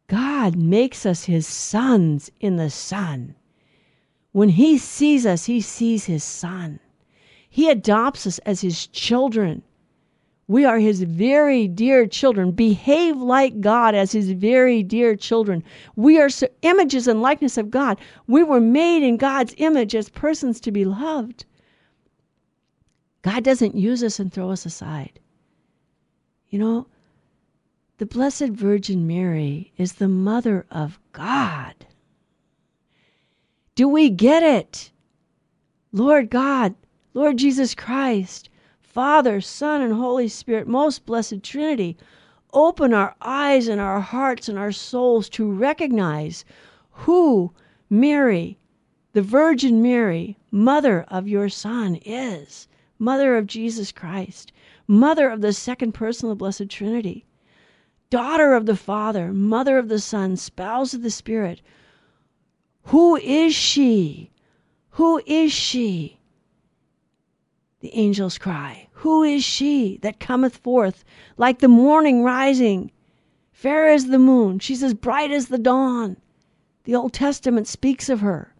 God 0.08 0.56
makes 0.56 1.06
us 1.06 1.26
his 1.26 1.48
sons 1.48 2.30
in 2.40 2.58
the 2.58 2.70
Son. 2.70 3.36
When 4.34 4.50
he 4.50 4.78
sees 4.78 5.26
us, 5.26 5.46
he 5.46 5.62
sees 5.62 6.06
his 6.06 6.24
Son. 6.24 6.80
He 7.50 7.70
adopts 7.70 8.28
us 8.28 8.40
as 8.40 8.62
his 8.62 8.88
children. 8.88 9.64
We 10.48 10.64
are 10.64 10.80
his 10.80 11.04
very 11.04 11.68
dear 11.68 12.08
children. 12.08 12.52
Behave 12.52 13.18
like 13.18 13.60
God 13.60 13.96
as 13.96 14.14
his 14.14 14.32
very 14.32 14.82
dear 14.82 15.16
children. 15.16 15.62
We 15.98 16.20
are 16.20 16.30
images 16.62 17.08
and 17.08 17.22
likeness 17.22 17.58
of 17.58 17.70
God. 17.70 18.00
We 18.28 18.44
were 18.44 18.62
made 18.62 19.04
in 19.04 19.18
God's 19.18 19.54
image 19.58 19.94
as 19.94 20.10
persons 20.10 20.62
to 20.62 20.72
be 20.72 20.86
loved. 20.86 21.46
God 23.24 23.44
doesn't 23.44 23.76
use 23.76 24.04
us 24.04 24.20
and 24.20 24.32
throw 24.32 24.52
us 24.52 24.66
aside. 24.66 25.20
You 26.50 26.60
know, 26.60 26.88
the 27.98 28.06
Blessed 28.06 28.50
Virgin 28.50 29.06
Mary 29.06 29.74
is 29.76 29.94
the 29.94 30.08
mother 30.08 30.66
of 30.72 30.98
God. 31.12 31.74
Do 33.76 33.90
we 33.90 34.10
get 34.10 34.44
it? 34.44 34.92
Lord 35.92 36.30
God, 36.30 36.74
Lord 37.14 37.38
Jesus 37.38 37.76
Christ, 37.76 38.50
Father, 38.98 39.40
Son, 39.40 39.84
and 39.84 39.94
Holy 39.94 40.28
Spirit, 40.28 40.68
most 40.68 41.06
blessed 41.06 41.44
Trinity, 41.44 41.96
open 42.52 42.96
our 42.96 43.16
eyes 43.22 43.68
and 43.68 43.80
our 43.80 44.02
hearts 44.02 44.50
and 44.50 44.58
our 44.58 44.72
souls 44.72 45.30
to 45.30 45.52
recognize 45.52 46.44
who 46.90 47.54
Mary, 47.92 48.58
the 49.14 49.22
Virgin 49.22 49.84
Mary, 49.84 50.36
mother 50.50 51.06
of 51.10 51.28
your 51.28 51.48
Son, 51.48 52.00
is 52.04 52.68
mother 52.98 53.38
of 53.38 53.46
Jesus 53.46 53.92
Christ, 53.92 54.52
mother 54.88 55.30
of 55.30 55.42
the 55.42 55.54
second 55.54 55.92
person 55.92 56.28
of 56.28 56.32
the 56.32 56.40
Blessed 56.40 56.68
Trinity, 56.68 57.24
daughter 58.10 58.56
of 58.56 58.66
the 58.66 58.76
Father, 58.76 59.32
mother 59.32 59.78
of 59.78 59.90
the 59.90 60.00
Son, 60.00 60.36
spouse 60.36 60.96
of 60.96 61.04
the 61.04 61.12
Spirit. 61.12 61.62
Who 62.86 63.16
is 63.18 63.54
she? 63.54 64.32
Who 64.90 65.22
is 65.28 65.52
she? 65.52 66.18
The 67.80 67.96
angels 67.96 68.40
cry, 68.40 68.87
Who 69.02 69.22
is 69.22 69.44
she 69.44 70.00
that 70.02 70.20
cometh 70.20 70.58
forth 70.58 71.06
like 71.38 71.60
the 71.60 71.68
morning 71.68 72.24
rising? 72.24 72.90
Fair 73.52 73.90
as 73.90 74.08
the 74.08 74.18
moon, 74.18 74.58
she's 74.58 74.82
as 74.82 74.96
bright 74.96 75.30
as 75.30 75.50
the 75.50 75.60
dawn. 75.60 76.18
The 76.84 76.96
Old 76.96 77.14
Testament 77.14 77.68
speaks 77.68 78.10
of 78.10 78.22
her. 78.22 78.56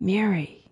Mary. 0.00 0.70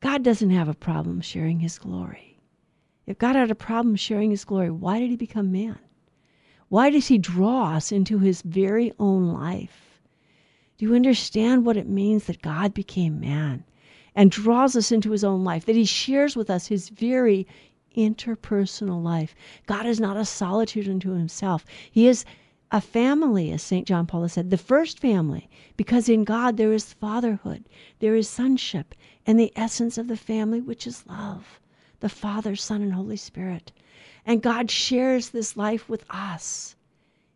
God 0.00 0.22
doesn't 0.22 0.50
have 0.50 0.68
a 0.68 0.74
problem 0.74 1.22
sharing 1.22 1.60
his 1.60 1.78
glory. 1.78 2.38
If 3.06 3.16
God 3.16 3.36
had 3.36 3.50
a 3.50 3.54
problem 3.54 3.96
sharing 3.96 4.30
his 4.30 4.44
glory, 4.44 4.70
why 4.70 4.98
did 4.98 5.08
he 5.08 5.16
become 5.16 5.50
man? 5.50 5.78
Why 6.68 6.90
does 6.90 7.06
he 7.06 7.16
draw 7.16 7.72
us 7.72 7.90
into 7.90 8.18
his 8.18 8.42
very 8.42 8.92
own 8.98 9.32
life? 9.32 10.02
Do 10.76 10.84
you 10.84 10.94
understand 10.94 11.64
what 11.64 11.78
it 11.78 11.88
means 11.88 12.24
that 12.24 12.42
God 12.42 12.74
became 12.74 13.18
man 13.18 13.64
and 14.16 14.32
draws 14.32 14.74
us 14.74 14.90
into 14.90 15.12
his 15.12 15.22
own 15.22 15.44
life, 15.44 15.64
that 15.66 15.76
he 15.76 15.84
shares 15.84 16.34
with 16.34 16.50
us 16.50 16.66
his 16.66 16.88
very 16.88 17.46
interpersonal 17.96 19.00
life? 19.00 19.36
God 19.66 19.86
is 19.86 20.00
not 20.00 20.16
a 20.16 20.24
solitude 20.24 20.88
unto 20.88 21.12
himself. 21.12 21.64
He 21.88 22.08
is 22.08 22.24
a 22.72 22.80
family, 22.80 23.52
as 23.52 23.62
St. 23.62 23.86
John 23.86 24.06
Paul 24.06 24.28
said, 24.28 24.50
the 24.50 24.58
first 24.58 24.98
family, 24.98 25.48
because 25.76 26.08
in 26.08 26.24
God 26.24 26.56
there 26.56 26.72
is 26.72 26.92
fatherhood, 26.92 27.68
there 28.00 28.16
is 28.16 28.28
sonship, 28.28 28.96
and 29.24 29.38
the 29.38 29.52
essence 29.54 29.96
of 29.96 30.08
the 30.08 30.16
family, 30.16 30.60
which 30.60 30.84
is 30.84 31.06
love 31.06 31.60
the 32.00 32.08
Father, 32.08 32.54
Son, 32.56 32.82
and 32.82 32.92
Holy 32.92 33.16
Spirit. 33.16 33.72
And 34.26 34.42
God 34.42 34.70
shares 34.70 35.30
this 35.30 35.56
life 35.56 35.88
with 35.88 36.04
us. 36.10 36.76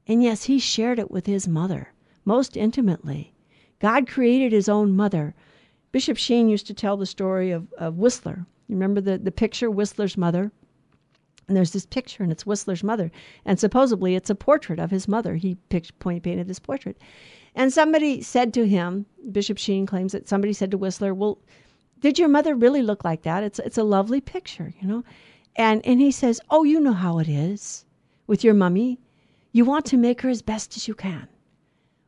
And 0.07 0.23
yes, 0.23 0.45
He 0.45 0.59
shared 0.59 0.99
it 0.99 1.11
with 1.11 1.27
His 1.27 1.49
mother 1.49 1.93
most 2.25 2.57
intimately. 2.57 3.33
God 3.79 4.07
created 4.07 4.53
His 4.53 4.69
own 4.69 4.95
mother. 4.95 5.35
Bishop 5.93 6.17
Sheen 6.17 6.49
used 6.49 6.67
to 6.69 6.75
tell 6.75 6.97
the 6.97 7.07
story 7.07 7.51
of, 7.51 7.73
of 7.75 7.99
Whistler. 7.99 8.47
You 8.69 8.77
remember 8.77 9.01
the, 9.01 9.19
the 9.19 9.33
picture, 9.33 9.71
Whistler's 9.71 10.17
mother? 10.17 10.53
And 11.49 11.57
there's 11.57 11.73
this 11.73 11.87
picture, 11.87 12.23
and 12.23 12.31
it's 12.31 12.47
Whistler's 12.47 12.85
mother. 12.85 13.11
And 13.45 13.59
supposedly 13.59 14.15
it's 14.15 14.31
a 14.31 14.37
portrait 14.37 14.79
of 14.79 14.93
his 14.93 15.09
mother. 15.09 15.35
He 15.35 15.57
picked, 15.69 15.99
point 15.99 16.23
painted 16.23 16.47
this 16.47 16.61
portrait. 16.61 16.97
And 17.57 17.73
somebody 17.73 18.23
said 18.23 18.55
to 18.55 18.69
him, 18.69 19.07
Bishop 19.33 19.59
Sheen 19.59 19.85
claims 19.85 20.13
that 20.13 20.29
somebody 20.29 20.53
said 20.53 20.71
to 20.71 20.79
Whistler, 20.79 21.13
Well, 21.13 21.39
did 21.99 22.21
your 22.21 22.29
mother 22.29 22.55
really 22.55 22.83
look 22.83 23.05
like 23.05 23.23
that? 23.23 23.43
It's, 23.43 23.59
it's 23.59 23.79
a 23.79 23.83
lovely 23.83 24.21
picture, 24.21 24.73
you 24.81 24.87
know? 24.87 25.05
And, 25.57 25.85
and 25.85 26.01
he 26.01 26.13
says, 26.13 26.41
Oh, 26.51 26.63
you 26.63 26.79
know 26.79 26.93
how 26.93 27.19
it 27.19 27.29
is 27.29 27.85
with 28.29 28.45
your 28.45 28.55
mummy. 28.55 29.01
You 29.51 29.65
want 29.65 29.87
to 29.87 29.97
make 29.97 30.21
her 30.21 30.29
as 30.29 30.43
best 30.43 30.77
as 30.77 30.87
you 30.87 30.95
can. 30.95 31.27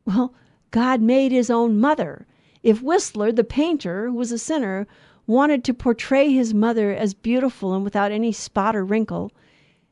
Well, 0.04 0.34
God 0.70 1.00
made 1.00 1.32
his 1.32 1.50
own 1.50 1.80
mother. 1.80 2.26
If 2.62 2.82
Whistler, 2.82 3.32
the 3.32 3.44
painter, 3.44 4.06
who 4.08 4.14
was 4.14 4.32
a 4.32 4.38
sinner, 4.38 4.86
wanted 5.26 5.64
to 5.64 5.74
portray 5.74 6.32
his 6.32 6.54
mother 6.54 6.92
as 6.92 7.14
beautiful 7.14 7.74
and 7.74 7.84
without 7.84 8.12
any 8.12 8.32
spot 8.32 8.76
or 8.76 8.84
wrinkle, 8.84 9.32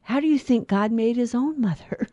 how 0.03 0.21
do 0.21 0.27
you 0.27 0.39
think 0.39 0.69
God 0.69 0.93
made 0.93 1.17
his 1.17 1.35
own 1.35 1.61
mother? 1.61 2.09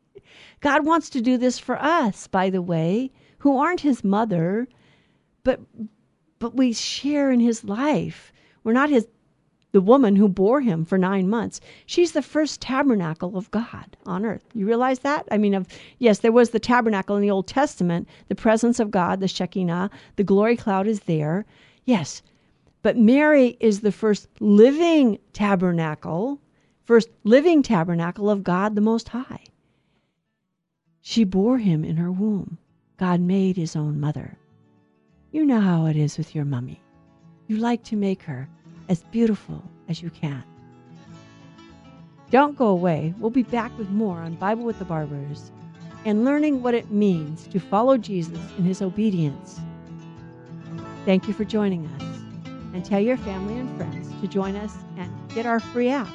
God 0.60 0.84
wants 0.84 1.10
to 1.10 1.20
do 1.20 1.36
this 1.36 1.58
for 1.58 1.80
us, 1.80 2.26
by 2.26 2.50
the 2.50 2.62
way, 2.62 3.10
who 3.38 3.58
aren't 3.58 3.80
his 3.80 4.02
mother, 4.02 4.68
but 5.44 5.60
but 6.38 6.54
we 6.54 6.72
share 6.72 7.30
in 7.30 7.40
his 7.40 7.64
life. 7.64 8.32
We're 8.62 8.72
not 8.72 8.90
his 8.90 9.06
the 9.76 9.82
woman 9.82 10.16
who 10.16 10.26
bore 10.26 10.62
him 10.62 10.86
for 10.86 10.96
nine 10.96 11.28
months. 11.28 11.60
She's 11.84 12.12
the 12.12 12.22
first 12.22 12.62
tabernacle 12.62 13.36
of 13.36 13.50
God 13.50 13.94
on 14.06 14.24
earth. 14.24 14.42
You 14.54 14.66
realize 14.66 15.00
that? 15.00 15.28
I 15.30 15.36
mean, 15.36 15.52
of 15.52 15.68
yes, 15.98 16.20
there 16.20 16.32
was 16.32 16.48
the 16.48 16.58
tabernacle 16.58 17.14
in 17.14 17.20
the 17.20 17.30
Old 17.30 17.46
Testament, 17.46 18.08
the 18.28 18.34
presence 18.34 18.80
of 18.80 18.90
God, 18.90 19.20
the 19.20 19.28
Shekinah, 19.28 19.90
the 20.16 20.24
glory 20.24 20.56
cloud 20.56 20.86
is 20.86 21.00
there. 21.00 21.44
Yes, 21.84 22.22
but 22.80 22.96
Mary 22.96 23.58
is 23.60 23.80
the 23.80 23.92
first 23.92 24.28
living 24.40 25.18
tabernacle, 25.34 26.40
first 26.84 27.10
living 27.24 27.62
tabernacle 27.62 28.30
of 28.30 28.42
God 28.42 28.76
the 28.76 28.80
Most 28.80 29.10
High. 29.10 29.44
She 31.02 31.22
bore 31.22 31.58
him 31.58 31.84
in 31.84 31.96
her 31.96 32.10
womb. 32.10 32.56
God 32.96 33.20
made 33.20 33.58
his 33.58 33.76
own 33.76 34.00
mother. 34.00 34.38
You 35.32 35.44
know 35.44 35.60
how 35.60 35.84
it 35.84 35.96
is 35.96 36.16
with 36.16 36.34
your 36.34 36.46
mummy. 36.46 36.80
You 37.46 37.58
like 37.58 37.84
to 37.84 37.96
make 37.96 38.22
her 38.22 38.48
as 38.88 39.02
beautiful 39.04 39.62
as 39.88 40.02
you 40.02 40.10
can. 40.10 40.42
Don't 42.30 42.56
go 42.56 42.66
away. 42.68 43.14
We'll 43.18 43.30
be 43.30 43.44
back 43.44 43.76
with 43.78 43.88
more 43.90 44.18
on 44.18 44.34
Bible 44.34 44.64
with 44.64 44.78
the 44.78 44.84
Barbers 44.84 45.52
and 46.04 46.24
learning 46.24 46.62
what 46.62 46.74
it 46.74 46.90
means 46.90 47.46
to 47.48 47.60
follow 47.60 47.96
Jesus 47.96 48.38
in 48.58 48.64
his 48.64 48.82
obedience. 48.82 49.60
Thank 51.04 51.28
you 51.28 51.34
for 51.34 51.44
joining 51.44 51.86
us. 51.86 52.02
And 52.74 52.84
tell 52.84 53.00
your 53.00 53.16
family 53.16 53.58
and 53.58 53.74
friends 53.76 54.08
to 54.20 54.28
join 54.28 54.54
us 54.56 54.74
and 54.98 55.10
get 55.34 55.46
our 55.46 55.60
free 55.60 55.88
app 55.88 56.12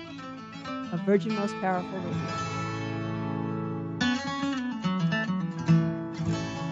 of 0.91 0.99
Virgin 1.01 1.33
Most 1.33 1.55
Powerful 1.55 1.89
Radio. 1.99 2.51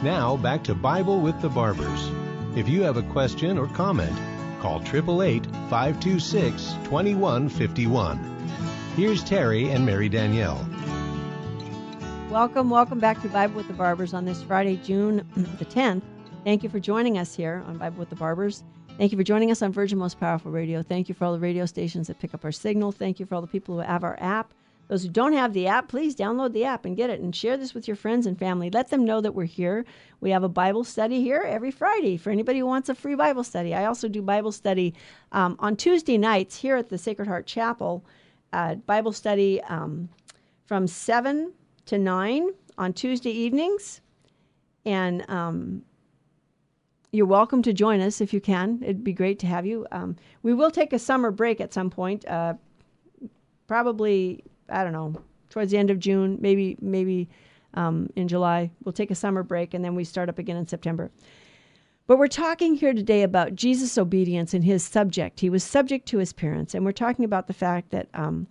Now 0.03 0.37
back 0.37 0.63
to 0.65 0.75
Bible 0.75 1.19
with 1.21 1.41
the 1.41 1.49
Barbers. 1.49 2.11
If 2.55 2.69
you 2.69 2.83
have 2.83 2.97
a 2.97 3.03
question 3.03 3.57
or 3.57 3.67
comment, 3.67 4.15
call 4.59 4.81
888 4.81 5.45
526 5.69 6.73
2151. 6.83 8.17
Here's 8.95 9.23
Terry 9.23 9.69
and 9.69 9.85
Mary 9.85 10.09
Danielle. 10.09 10.67
Welcome, 12.29 12.69
welcome 12.69 12.99
back 12.99 13.21
to 13.21 13.29
Bible 13.29 13.55
with 13.55 13.67
the 13.67 13.73
Barbers 13.73 14.13
on 14.13 14.25
this 14.25 14.43
Friday, 14.43 14.77
June 14.77 15.27
the 15.57 15.65
10th. 15.65 16.03
Thank 16.43 16.63
you 16.63 16.69
for 16.69 16.79
joining 16.79 17.17
us 17.17 17.35
here 17.35 17.63
on 17.67 17.77
Bible 17.77 17.97
with 17.97 18.09
the 18.09 18.15
Barbers. 18.15 18.63
Thank 18.97 19.11
you 19.11 19.17
for 19.17 19.23
joining 19.23 19.49
us 19.49 19.61
on 19.61 19.71
Virgin 19.71 19.97
Most 19.97 20.19
Powerful 20.19 20.51
Radio. 20.51 20.83
Thank 20.83 21.07
you 21.07 21.15
for 21.15 21.25
all 21.25 21.33
the 21.33 21.39
radio 21.39 21.65
stations 21.65 22.07
that 22.07 22.19
pick 22.19 22.33
up 22.33 22.43
our 22.43 22.51
signal. 22.51 22.91
Thank 22.91 23.19
you 23.19 23.25
for 23.25 23.35
all 23.35 23.41
the 23.41 23.47
people 23.47 23.75
who 23.75 23.81
have 23.81 24.03
our 24.03 24.17
app. 24.19 24.53
Those 24.89 25.03
who 25.03 25.09
don't 25.09 25.33
have 25.33 25.53
the 25.53 25.67
app, 25.67 25.87
please 25.87 26.15
download 26.15 26.51
the 26.51 26.65
app 26.65 26.83
and 26.83 26.97
get 26.97 27.11
it 27.11 27.21
and 27.21 27.33
share 27.33 27.57
this 27.57 27.75
with 27.75 27.87
your 27.87 27.95
friends 27.95 28.25
and 28.25 28.37
family. 28.37 28.71
Let 28.71 28.89
them 28.89 29.05
know 29.05 29.21
that 29.21 29.35
we're 29.35 29.45
here. 29.45 29.85
We 30.19 30.31
have 30.31 30.43
a 30.43 30.49
Bible 30.49 30.83
study 30.83 31.21
here 31.21 31.43
every 31.47 31.69
Friday 31.69 32.17
for 32.17 32.31
anybody 32.31 32.59
who 32.59 32.65
wants 32.65 32.89
a 32.89 32.95
free 32.95 33.13
Bible 33.13 33.43
study. 33.43 33.75
I 33.75 33.85
also 33.85 34.07
do 34.07 34.23
Bible 34.23 34.51
study 34.51 34.95
um, 35.31 35.55
on 35.59 35.75
Tuesday 35.75 36.17
nights 36.17 36.57
here 36.57 36.75
at 36.75 36.89
the 36.89 36.97
Sacred 36.97 37.27
Heart 37.27 37.45
Chapel. 37.45 38.03
Uh, 38.51 38.75
Bible 38.75 39.11
study 39.11 39.61
um, 39.69 40.09
from 40.65 40.87
7 40.87 41.53
to 41.85 41.99
9 41.99 42.49
on 42.79 42.93
Tuesday 42.93 43.29
evenings. 43.29 44.01
And 44.85 45.23
um, 45.29 45.83
you're 47.11 47.27
welcome 47.27 47.61
to 47.61 47.73
join 47.73 48.01
us 48.01 48.21
if 48.21 48.33
you 48.33 48.41
can. 48.41 48.79
It'd 48.81 49.03
be 49.03 49.13
great 49.13 49.37
to 49.39 49.47
have 49.47 49.67
you. 49.67 49.85
Um, 49.91 50.15
we 50.41 50.55
will 50.55 50.71
take 50.71 50.93
a 50.93 50.99
summer 50.99 51.29
break 51.29 51.61
at 51.61 51.75
some 51.75 51.91
point, 51.91 52.27
uh, 52.27 52.55
probably 53.67 54.43
I 54.71 54.83
don't 54.83 54.93
know 54.93 55.15
towards 55.49 55.71
the 55.71 55.77
end 55.77 55.89
of 55.89 55.99
June, 55.99 56.37
maybe 56.39 56.77
maybe 56.81 57.29
um, 57.73 58.09
in 58.15 58.27
July. 58.27 58.71
We'll 58.83 58.93
take 58.93 59.11
a 59.11 59.15
summer 59.15 59.43
break 59.43 59.73
and 59.73 59.83
then 59.83 59.95
we 59.95 60.03
start 60.03 60.29
up 60.29 60.39
again 60.39 60.57
in 60.57 60.67
September. 60.67 61.11
But 62.07 62.17
we're 62.17 62.27
talking 62.27 62.73
here 62.73 62.93
today 62.93 63.21
about 63.21 63.53
Jesus' 63.53 63.97
obedience 63.97 64.55
and 64.55 64.63
his 64.63 64.83
subject. 64.83 65.39
He 65.39 65.49
was 65.49 65.63
subject 65.63 66.07
to 66.07 66.17
his 66.17 66.33
parents, 66.33 66.73
and 66.73 66.83
we're 66.83 66.91
talking 66.91 67.23
about 67.23 67.45
the 67.45 67.53
fact 67.53 67.91
that 67.91 68.07
um, 68.15 68.47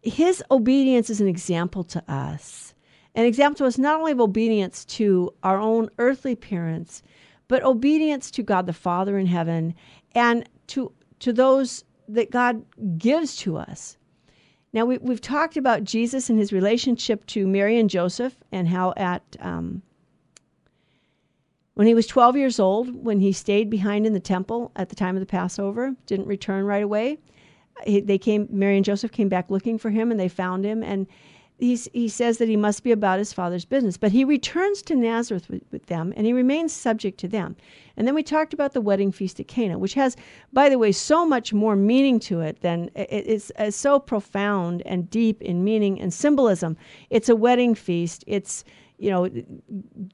his 0.00 0.44
obedience 0.50 1.10
is 1.10 1.20
an 1.20 1.26
example 1.26 1.82
to 1.84 2.02
us. 2.08 2.74
An 3.16 3.24
example 3.24 3.58
to 3.58 3.66
us 3.66 3.78
not 3.78 3.98
only 3.98 4.12
of 4.12 4.20
obedience 4.20 4.84
to 4.84 5.34
our 5.42 5.58
own 5.58 5.90
earthly 5.98 6.36
parents, 6.36 7.02
but 7.48 7.64
obedience 7.64 8.30
to 8.30 8.44
God 8.44 8.66
the 8.66 8.72
Father 8.72 9.18
in 9.18 9.26
heaven 9.26 9.74
and 10.14 10.48
to 10.68 10.92
to 11.18 11.32
those 11.32 11.82
that 12.06 12.30
God 12.30 12.64
gives 12.96 13.34
to 13.38 13.56
us. 13.56 13.97
Now 14.72 14.84
we, 14.84 14.98
we've 14.98 15.20
talked 15.20 15.56
about 15.56 15.84
Jesus 15.84 16.28
and 16.28 16.38
his 16.38 16.52
relationship 16.52 17.24
to 17.26 17.46
Mary 17.46 17.78
and 17.78 17.88
Joseph, 17.88 18.36
and 18.52 18.68
how 18.68 18.92
at 18.96 19.22
um, 19.40 19.82
when 21.74 21.86
he 21.86 21.94
was 21.94 22.08
12 22.08 22.36
years 22.36 22.58
old, 22.58 23.04
when 23.04 23.20
he 23.20 23.32
stayed 23.32 23.70
behind 23.70 24.04
in 24.04 24.12
the 24.12 24.20
temple 24.20 24.72
at 24.74 24.88
the 24.88 24.96
time 24.96 25.14
of 25.14 25.20
the 25.20 25.26
Passover, 25.26 25.94
didn't 26.06 26.26
return 26.26 26.64
right 26.64 26.82
away. 26.82 27.18
He, 27.84 28.00
they 28.00 28.18
came, 28.18 28.48
Mary 28.50 28.76
and 28.76 28.84
Joseph 28.84 29.12
came 29.12 29.28
back 29.28 29.48
looking 29.48 29.78
for 29.78 29.90
him, 29.90 30.10
and 30.10 30.18
they 30.18 30.28
found 30.28 30.64
him. 30.64 30.82
And 30.82 31.06
he's, 31.58 31.88
he 31.92 32.08
says 32.08 32.38
that 32.38 32.48
he 32.48 32.56
must 32.56 32.82
be 32.82 32.92
about 32.92 33.18
his 33.18 33.32
father's 33.32 33.64
business. 33.64 33.96
But 33.96 34.12
he 34.12 34.24
returns 34.24 34.82
to 34.82 34.94
Nazareth 34.94 35.48
with, 35.48 35.62
with, 35.70 35.86
them 35.86 36.12
and 36.16 36.26
he 36.26 36.32
remains 36.32 36.72
subject 36.72 37.18
to 37.20 37.28
them. 37.28 37.56
And 37.96 38.06
then 38.06 38.14
we 38.14 38.22
talked 38.22 38.54
about 38.54 38.72
the 38.72 38.80
wedding 38.80 39.12
feast 39.12 39.40
at 39.40 39.48
Cana, 39.48 39.78
which 39.78 39.94
has, 39.94 40.16
by 40.52 40.68
the 40.68 40.78
way, 40.78 40.92
so 40.92 41.26
much 41.26 41.52
more 41.52 41.76
meaning 41.76 42.20
to 42.20 42.40
it 42.40 42.60
than 42.60 42.90
it, 42.94 43.08
it's, 43.10 43.52
it's 43.58 43.76
so 43.76 43.98
profound 43.98 44.82
and 44.86 45.10
deep 45.10 45.42
in 45.42 45.64
meaning 45.64 46.00
and 46.00 46.14
symbolism. 46.14 46.76
It's 47.10 47.28
a 47.28 47.36
wedding 47.36 47.74
feast. 47.74 48.24
It's 48.26 48.64
you 49.00 49.10
know, 49.10 49.30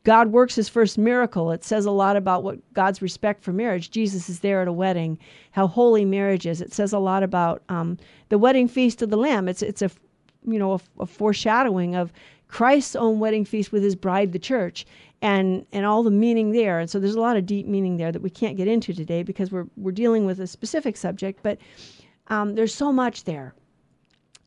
God 0.05 0.29
works 0.29 0.55
his 0.55 0.69
first 0.69 0.99
miracle. 0.99 1.51
It 1.53 1.65
says 1.65 1.87
a 1.87 1.91
lot 1.91 2.17
about 2.17 2.43
what 2.43 2.59
God's 2.75 3.01
respect 3.01 3.43
for 3.43 3.51
marriage. 3.51 3.91
Jesus 3.91 4.29
is 4.29 4.41
there 4.41 4.61
at 4.61 4.69
a 4.69 4.73
wedding, 4.73 5.19
how 5.53 5.67
holy 5.67 6.05
marriage 6.05 6.47
is. 6.47 6.61
It 6.61 6.75
says 6.75 6.93
a 6.93 6.99
lot 6.99 7.23
about 7.23 7.63
um, 7.71 7.97
the 8.29 8.37
wedding 8.37 8.69
feast 8.69 9.01
of 9.01 9.09
the 9.09 9.17
Lamb. 9.17 9.49
It's 9.49 9.63
it's 9.63 9.81
a 9.81 9.91
you 10.45 10.59
know 10.59 10.75
a, 10.75 11.03
a, 11.03 11.07
foreshadowing 11.07 11.95
of 11.95 12.13
Christ's 12.49 12.97
own 12.97 13.19
wedding 13.19 13.45
feast 13.45 13.73
with 13.73 13.83
His 13.83 13.97
bride, 13.97 14.33
the 14.33 14.39
church, 14.39 14.87
and 15.23 15.67
and 15.73 15.87
all 15.87 16.03
the 16.03 16.11
meaning 16.11 16.53
there. 16.53 16.79
And 16.79 16.89
so 16.89 16.99
there's 17.01 17.15
a 17.15 17.21
lot 17.21 17.37
of 17.37 17.47
deep 17.47 17.67
meaning 17.67 17.97
there 17.97 18.13
that 18.13 18.23
we 18.23 18.31
can't 18.31 18.57
get 18.57 18.69
into 18.69 18.93
today 18.93 19.23
because 19.23 19.51
we're 19.51 19.67
we're 19.77 19.93
dealing 19.93 20.27
with 20.27 20.41
a 20.41 20.47
specific 20.47 20.97
subject. 20.97 21.41
But 21.43 21.59
um, 22.29 22.55
there's 22.55 22.75
so 22.75 22.93
much 22.93 23.25
there 23.25 23.55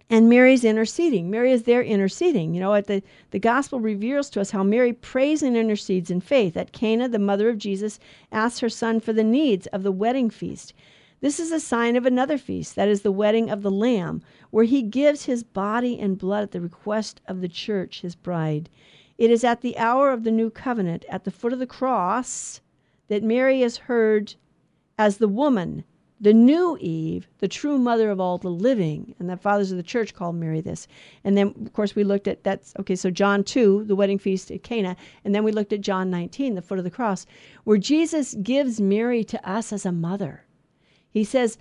and 0.10 0.30
Mary's 0.30 0.64
interceding. 0.64 1.30
Mary 1.30 1.52
is 1.52 1.64
there 1.64 1.84
interceding. 1.84 2.54
You 2.54 2.62
know, 2.62 2.74
at 2.74 2.88
the, 2.88 3.04
the 3.32 3.39
gospel 3.39 3.80
reveals 3.80 4.30
to 4.32 4.41
us 4.41 4.52
how 4.52 4.64
Mary 4.64 4.93
prays 4.93 5.43
and 5.43 5.58
intercedes 5.58 6.10
in 6.10 6.22
faith. 6.22 6.56
At 6.56 6.72
Cana, 6.72 7.10
the 7.10 7.20
mother 7.20 7.50
of 7.50 7.58
Jesus 7.58 8.00
asks 8.32 8.60
her 8.60 8.70
son 8.70 9.00
for 9.02 9.12
the 9.12 9.24
needs 9.24 9.68
of 9.68 9.84
the 9.84 9.91
wedding 9.91 10.30
feast. 10.30 10.74
This 11.20 11.39
is 11.39 11.51
a 11.51 11.59
sign 11.59 11.95
of 11.95 12.05
another 12.05 12.38
feast, 12.38 12.76
that 12.76 12.88
is 12.88 13.01
the 13.01 13.11
wedding 13.11 13.49
of 13.49 13.63
the 13.63 13.72
Lamb, 13.72 14.22
where 14.51 14.65
he 14.65 14.82
gives 14.84 15.26
his 15.26 15.43
body 15.43 15.99
and 15.99 16.18
blood 16.18 16.43
at 16.43 16.51
the 16.51 16.61
request 16.61 17.22
of 17.28 17.41
the 17.41 17.47
church, 17.47 18.01
his 18.01 18.15
bride. 18.15 18.70
It 19.18 19.32
is 19.32 19.43
at 19.43 19.61
the 19.61 19.78
hour 19.78 20.11
of 20.11 20.24
the 20.24 20.32
new 20.32 20.51
covenant, 20.51 21.05
at 21.09 21.24
the 21.24 21.32
foot 21.32 21.53
of 21.53 21.59
the 21.59 21.65
cross, 21.65 22.61
that 23.07 23.24
Mary 23.24 23.63
is 23.63 23.78
heard 23.78 24.36
as 24.97 25.18
the 25.18 25.28
woman 25.28 25.84
the 26.20 26.34
new 26.34 26.78
Eve, 26.82 27.28
the 27.38 27.47
true 27.47 27.78
mother 27.78 28.09
of 28.09 28.20
all 28.20 28.39
the 28.39 28.49
living, 28.49 29.13
and 29.20 29.30
the 29.30 29.38
fathers 29.38 29.72
of 29.72 29.78
the 29.78 29.84
church 29.84 30.15
called 30.15 30.36
Mary 30.36 30.61
this. 30.61 30.88
And 31.24 31.38
then, 31.38 31.53
of 31.63 31.74
course, 31.74 31.95
we 31.95 32.03
looked 32.03 32.28
at 32.28 32.43
that's 32.43 32.74
okay. 32.80 32.95
So 32.95 33.11
John 33.11 33.43
two, 33.43 33.84
the 33.84 33.95
wedding 33.95 34.18
feast 34.18 34.49
at 34.49 34.63
Cana, 34.63 34.95
and 35.24 35.36
then 35.36 35.43
we 35.43 35.51
looked 35.51 35.74
at 35.74 35.82
John 35.82 36.09
nineteen, 36.09 36.55
the 36.55 36.61
foot 36.63 36.80
of 36.80 36.84
the 36.84 36.89
cross, 36.89 37.28
where 37.65 37.78
Jesus 37.78 38.34
gives 38.41 38.82
Mary 38.82 39.24
to 39.26 39.47
us 39.47 39.72
as 39.72 39.86
a 39.86 39.91
mother. 39.91 40.43
He 41.18 41.24
says, 41.24 41.57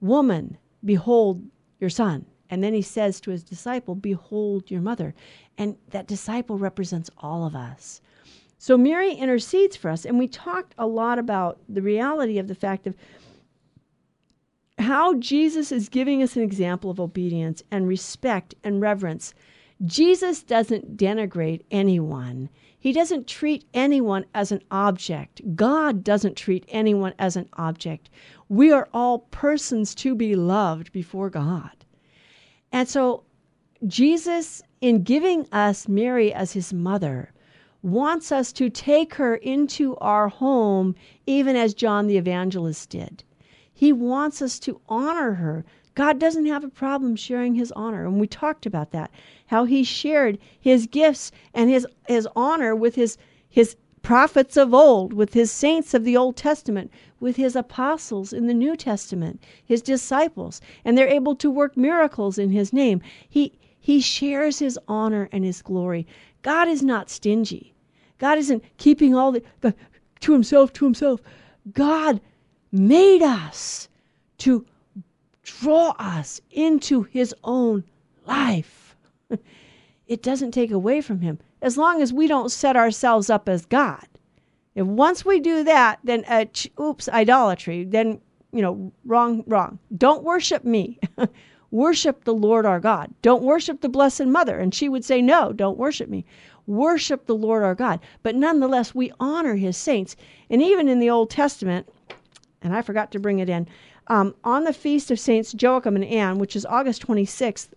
"Woman, 0.00 0.56
behold 0.84 1.44
your 1.78 1.90
son," 1.90 2.26
and 2.48 2.62
then 2.64 2.72
he 2.72 2.82
says 2.82 3.20
to 3.20 3.30
his 3.30 3.44
disciple, 3.44 3.94
"Behold 3.94 4.70
your 4.70 4.80
mother," 4.80 5.14
and 5.58 5.76
that 5.90 6.06
disciple 6.06 6.58
represents 6.58 7.10
all 7.18 7.44
of 7.44 7.54
us. 7.54 8.00
So 8.58 8.78
Mary 8.78 9.12
intercedes 9.12 9.76
for 9.76 9.90
us, 9.90 10.06
and 10.06 10.18
we 10.18 10.26
talked 10.26 10.74
a 10.78 10.86
lot 10.86 11.18
about 11.18 11.58
the 11.68 11.82
reality 11.82 12.38
of 12.38 12.48
the 12.48 12.54
fact 12.54 12.86
of 12.86 12.96
how 14.78 15.14
Jesus 15.14 15.70
is 15.70 15.88
giving 15.88 16.22
us 16.22 16.34
an 16.34 16.42
example 16.42 16.90
of 16.90 16.98
obedience 16.98 17.62
and 17.70 17.86
respect 17.86 18.54
and 18.64 18.80
reverence. 18.80 19.34
Jesus 19.84 20.42
doesn't 20.42 20.96
denigrate 20.96 21.62
anyone. 21.70 22.48
He 22.78 22.92
doesn't 22.92 23.26
treat 23.26 23.64
anyone 23.74 24.24
as 24.34 24.52
an 24.52 24.62
object. 24.70 25.56
God 25.56 26.04
doesn't 26.04 26.36
treat 26.36 26.64
anyone 26.68 27.14
as 27.18 27.36
an 27.36 27.48
object. 27.54 28.10
We 28.54 28.70
are 28.70 28.88
all 28.94 29.18
persons 29.18 29.96
to 29.96 30.14
be 30.14 30.36
loved 30.36 30.92
before 30.92 31.28
God. 31.28 31.72
And 32.70 32.88
so, 32.88 33.24
Jesus, 33.84 34.62
in 34.80 35.02
giving 35.02 35.48
us 35.50 35.88
Mary 35.88 36.32
as 36.32 36.52
his 36.52 36.72
mother, 36.72 37.32
wants 37.82 38.30
us 38.30 38.52
to 38.52 38.70
take 38.70 39.14
her 39.14 39.34
into 39.34 39.96
our 39.96 40.28
home, 40.28 40.94
even 41.26 41.56
as 41.56 41.74
John 41.74 42.06
the 42.06 42.16
Evangelist 42.16 42.90
did. 42.90 43.24
He 43.72 43.92
wants 43.92 44.40
us 44.40 44.60
to 44.60 44.80
honor 44.88 45.32
her. 45.32 45.64
God 45.96 46.20
doesn't 46.20 46.46
have 46.46 46.62
a 46.62 46.68
problem 46.68 47.16
sharing 47.16 47.56
his 47.56 47.72
honor. 47.72 48.06
And 48.06 48.20
we 48.20 48.28
talked 48.28 48.66
about 48.66 48.92
that, 48.92 49.10
how 49.46 49.64
he 49.64 49.82
shared 49.82 50.38
his 50.60 50.86
gifts 50.86 51.32
and 51.54 51.70
his, 51.70 51.88
his 52.06 52.28
honor 52.36 52.76
with 52.76 52.94
his, 52.94 53.18
his 53.48 53.74
prophets 54.04 54.56
of 54.58 54.74
old, 54.74 55.14
with 55.14 55.32
his 55.32 55.50
saints 55.50 55.94
of 55.94 56.04
the 56.04 56.16
Old 56.16 56.36
Testament, 56.36 56.92
with 57.18 57.36
his 57.36 57.56
apostles 57.56 58.34
in 58.34 58.46
the 58.46 58.54
New 58.54 58.76
Testament, 58.76 59.42
his 59.64 59.80
disciples, 59.80 60.60
and 60.84 60.96
they're 60.96 61.08
able 61.08 61.34
to 61.36 61.50
work 61.50 61.74
miracles 61.74 62.38
in 62.38 62.50
his 62.50 62.72
name. 62.72 63.00
He, 63.28 63.58
he 63.80 64.00
shares 64.00 64.58
his 64.58 64.78
honor 64.86 65.28
and 65.32 65.42
his 65.42 65.62
glory. 65.62 66.06
God 66.42 66.68
is 66.68 66.82
not 66.82 67.08
stingy. 67.08 67.74
God 68.18 68.36
isn't 68.36 68.62
keeping 68.76 69.14
all 69.14 69.32
the, 69.32 69.42
the 69.62 69.74
to 70.20 70.32
himself, 70.32 70.72
to 70.74 70.84
himself. 70.84 71.20
God 71.72 72.20
made 72.70 73.22
us 73.22 73.88
to 74.38 74.66
draw 75.42 75.94
us 75.98 76.42
into 76.50 77.04
his 77.04 77.34
own 77.42 77.84
life. 78.26 78.96
it 80.06 80.22
doesn't 80.22 80.52
take 80.52 80.70
away 80.70 81.00
from 81.00 81.20
him 81.20 81.38
as 81.64 81.78
long 81.78 82.02
as 82.02 82.12
we 82.12 82.26
don't 82.26 82.52
set 82.52 82.76
ourselves 82.76 83.30
up 83.30 83.48
as 83.48 83.64
God. 83.64 84.06
If 84.74 84.86
once 84.86 85.24
we 85.24 85.40
do 85.40 85.64
that, 85.64 85.98
then 86.04 86.22
uh, 86.28 86.44
oops, 86.78 87.08
idolatry, 87.08 87.84
then 87.84 88.20
you 88.52 88.60
know, 88.60 88.92
wrong, 89.06 89.42
wrong. 89.46 89.78
Don't 89.96 90.22
worship 90.22 90.64
me. 90.64 91.00
worship 91.70 92.24
the 92.24 92.34
Lord 92.34 92.66
our 92.66 92.80
God. 92.80 93.12
Don't 93.22 93.42
worship 93.42 93.80
the 93.80 93.88
Blessed 93.88 94.26
Mother. 94.26 94.58
And 94.58 94.74
she 94.74 94.90
would 94.90 95.06
say, 95.06 95.22
No, 95.22 95.54
don't 95.54 95.78
worship 95.78 96.10
me. 96.10 96.26
Worship 96.66 97.24
the 97.24 97.34
Lord 97.34 97.62
our 97.62 97.74
God. 97.74 97.98
But 98.22 98.36
nonetheless, 98.36 98.94
we 98.94 99.10
honor 99.18 99.54
his 99.54 99.78
saints. 99.78 100.16
And 100.50 100.60
even 100.60 100.86
in 100.86 101.00
the 101.00 101.10
Old 101.10 101.30
Testament, 101.30 101.88
and 102.62 102.76
I 102.76 102.82
forgot 102.82 103.10
to 103.12 103.18
bring 103.18 103.38
it 103.38 103.48
in. 103.48 103.66
Um, 104.08 104.34
on 104.44 104.64
the 104.64 104.74
feast 104.74 105.10
of 105.10 105.18
Saints 105.18 105.54
Joachim 105.58 105.96
and 105.96 106.04
Anne, 106.04 106.38
which 106.38 106.56
is 106.56 106.66
August 106.66 107.06
26th, 107.06 107.68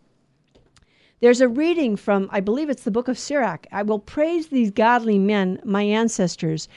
there's 1.20 1.42
a 1.42 1.48
reading 1.48 1.96
from, 1.96 2.30
I 2.32 2.40
believe 2.40 2.70
it's 2.70 2.84
the 2.84 2.92
book 2.92 3.08
of 3.08 3.18
Sirach. 3.18 3.66
I 3.72 3.82
will 3.84 4.00
praise 4.00 4.48
these 4.48 4.72
godly 4.72 5.18
men, 5.18 5.60
my 5.64 5.82
ancestors. 5.82 6.68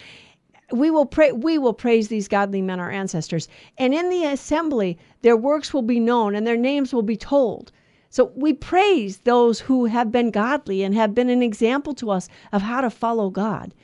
We 0.72 0.90
will 0.90 1.06
pray. 1.06 1.32
We 1.32 1.58
will 1.58 1.74
praise 1.74 2.08
these 2.08 2.28
godly 2.28 2.62
men, 2.62 2.80
our 2.80 2.90
ancestors, 2.90 3.48
and 3.76 3.92
in 3.92 4.08
the 4.08 4.24
assembly, 4.24 4.98
their 5.22 5.36
works 5.36 5.74
will 5.74 5.82
be 5.82 6.00
known 6.00 6.34
and 6.34 6.46
their 6.46 6.56
names 6.56 6.94
will 6.94 7.02
be 7.02 7.16
told. 7.16 7.72
So 8.08 8.32
we 8.34 8.52
praise 8.52 9.18
those 9.18 9.60
who 9.60 9.84
have 9.86 10.10
been 10.10 10.30
godly 10.30 10.82
and 10.82 10.94
have 10.94 11.14
been 11.14 11.28
an 11.28 11.42
example 11.42 11.94
to 11.94 12.10
us 12.10 12.28
of 12.52 12.62
how 12.62 12.80
to 12.80 12.90
follow 12.90 13.30
God. 13.30 13.74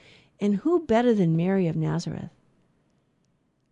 And 0.41 0.57
who 0.57 0.85
better 0.85 1.15
than 1.15 1.37
Mary 1.37 1.67
of 1.67 1.77
Nazareth? 1.77 2.31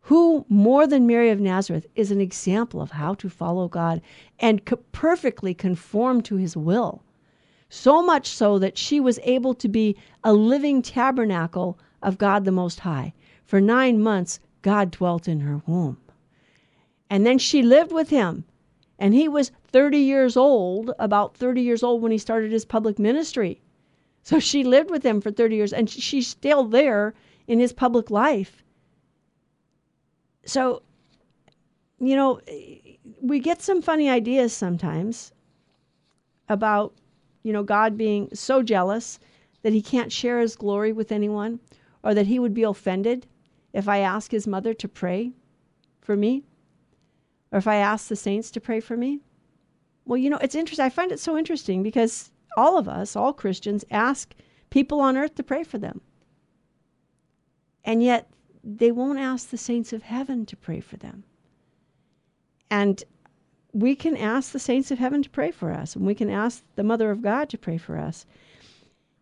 Who, 0.08 0.44
more 0.50 0.86
than 0.86 1.06
Mary 1.06 1.30
of 1.30 1.40
Nazareth, 1.40 1.86
is 1.94 2.10
an 2.10 2.20
example 2.20 2.82
of 2.82 2.90
how 2.90 3.14
to 3.14 3.30
follow 3.30 3.68
God 3.68 4.02
and 4.38 4.60
perfectly 4.92 5.54
conform 5.54 6.20
to 6.24 6.36
his 6.36 6.54
will. 6.54 7.02
So 7.70 8.02
much 8.02 8.28
so 8.28 8.58
that 8.58 8.76
she 8.76 9.00
was 9.00 9.18
able 9.22 9.54
to 9.54 9.66
be 9.66 9.96
a 10.22 10.34
living 10.34 10.82
tabernacle 10.82 11.78
of 12.02 12.18
God 12.18 12.44
the 12.44 12.52
Most 12.52 12.80
High. 12.80 13.14
For 13.46 13.62
nine 13.62 13.98
months, 13.98 14.40
God 14.60 14.90
dwelt 14.90 15.26
in 15.26 15.40
her 15.40 15.62
womb. 15.66 15.96
And 17.08 17.24
then 17.24 17.38
she 17.38 17.62
lived 17.62 17.90
with 17.90 18.10
him. 18.10 18.44
And 18.98 19.14
he 19.14 19.26
was 19.26 19.52
30 19.68 19.96
years 19.96 20.36
old, 20.36 20.92
about 20.98 21.34
30 21.34 21.62
years 21.62 21.82
old 21.82 22.02
when 22.02 22.12
he 22.12 22.18
started 22.18 22.52
his 22.52 22.66
public 22.66 22.98
ministry. 22.98 23.62
So 24.22 24.38
she 24.38 24.64
lived 24.64 24.90
with 24.90 25.02
him 25.02 25.22
for 25.22 25.30
30 25.30 25.56
years, 25.56 25.72
and 25.72 25.88
she's 25.88 26.26
still 26.26 26.64
there 26.64 27.14
in 27.46 27.58
his 27.58 27.72
public 27.72 28.10
life 28.10 28.62
so, 30.46 30.82
you 32.00 32.16
know, 32.16 32.40
we 33.20 33.38
get 33.38 33.62
some 33.62 33.82
funny 33.82 34.08
ideas 34.08 34.52
sometimes 34.52 35.32
about, 36.48 36.94
you 37.42 37.52
know, 37.52 37.62
God 37.62 37.96
being 37.96 38.28
so 38.34 38.62
jealous 38.62 39.18
that 39.62 39.72
he 39.72 39.82
can't 39.82 40.12
share 40.12 40.40
his 40.40 40.56
glory 40.56 40.92
with 40.92 41.12
anyone 41.12 41.60
or 42.02 42.14
that 42.14 42.26
he 42.26 42.38
would 42.38 42.54
be 42.54 42.62
offended 42.62 43.26
if 43.72 43.88
I 43.88 43.98
ask 43.98 44.30
his 44.30 44.46
mother 44.46 44.74
to 44.74 44.88
pray 44.88 45.32
for 46.00 46.16
me 46.16 46.44
or 47.50 47.58
if 47.58 47.66
I 47.66 47.76
ask 47.76 48.08
the 48.08 48.16
saints 48.16 48.50
to 48.52 48.60
pray 48.60 48.80
for 48.80 48.96
me. 48.96 49.20
Well, 50.04 50.18
you 50.18 50.28
know, 50.28 50.38
it's 50.38 50.54
interesting. 50.54 50.84
I 50.84 50.90
find 50.90 51.12
it 51.12 51.20
so 51.20 51.38
interesting 51.38 51.82
because 51.82 52.30
all 52.56 52.76
of 52.76 52.88
us, 52.88 53.16
all 53.16 53.32
Christians, 53.32 53.84
ask 53.90 54.34
people 54.70 55.00
on 55.00 55.16
earth 55.16 55.34
to 55.36 55.42
pray 55.42 55.64
for 55.64 55.78
them. 55.78 56.00
And 57.84 58.02
yet 58.02 58.28
they 58.64 58.90
won't 58.90 59.18
ask 59.18 59.50
the 59.50 59.58
saints 59.58 59.92
of 59.92 60.02
heaven 60.02 60.46
to 60.46 60.56
pray 60.56 60.80
for 60.80 60.96
them. 60.96 61.24
And 62.70 63.04
we 63.72 63.94
can 63.94 64.16
ask 64.16 64.52
the 64.52 64.58
saints 64.58 64.90
of 64.90 64.98
heaven 64.98 65.22
to 65.22 65.30
pray 65.30 65.50
for 65.50 65.72
us, 65.72 65.94
and 65.94 66.06
we 66.06 66.14
can 66.14 66.30
ask 66.30 66.64
the 66.76 66.82
Mother 66.82 67.10
of 67.10 67.22
God 67.22 67.48
to 67.50 67.58
pray 67.58 67.76
for 67.76 67.98
us. 67.98 68.24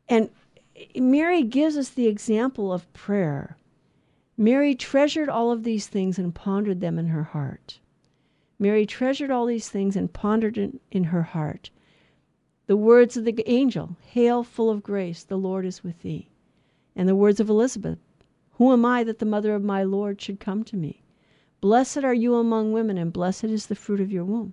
And 0.08 0.30
Mary 0.94 1.42
gives 1.42 1.76
us 1.76 1.88
the 1.88 2.06
example 2.06 2.72
of 2.72 2.90
prayer. 2.92 3.56
Mary 4.36 4.74
treasured 4.74 5.28
all 5.28 5.50
of 5.50 5.64
these 5.64 5.86
things 5.86 6.18
and 6.18 6.34
pondered 6.34 6.80
them 6.80 6.98
in 6.98 7.08
her 7.08 7.24
heart. 7.24 7.78
Mary 8.58 8.86
treasured 8.86 9.30
all 9.30 9.46
these 9.46 9.68
things 9.68 9.96
and 9.96 10.12
pondered 10.12 10.56
in, 10.56 10.78
in 10.90 11.04
her 11.04 11.22
heart. 11.22 11.70
The 12.66 12.76
words 12.76 13.16
of 13.16 13.24
the 13.24 13.42
angel 13.50 13.96
Hail, 14.02 14.44
full 14.44 14.70
of 14.70 14.82
grace, 14.82 15.24
the 15.24 15.36
Lord 15.36 15.66
is 15.66 15.82
with 15.82 16.00
thee. 16.02 16.28
And 16.94 17.08
the 17.08 17.16
words 17.16 17.40
of 17.40 17.48
Elizabeth 17.48 17.98
Who 18.56 18.72
am 18.72 18.84
I 18.84 19.02
that 19.04 19.18
the 19.18 19.26
mother 19.26 19.54
of 19.54 19.64
my 19.64 19.82
Lord 19.82 20.20
should 20.20 20.38
come 20.38 20.62
to 20.64 20.76
me? 20.76 21.02
Blessed 21.62 22.04
are 22.04 22.12
you 22.12 22.34
among 22.34 22.72
women, 22.72 22.98
and 22.98 23.12
blessed 23.12 23.44
is 23.44 23.66
the 23.66 23.74
fruit 23.74 24.00
of 24.00 24.12
your 24.12 24.24
womb. 24.24 24.52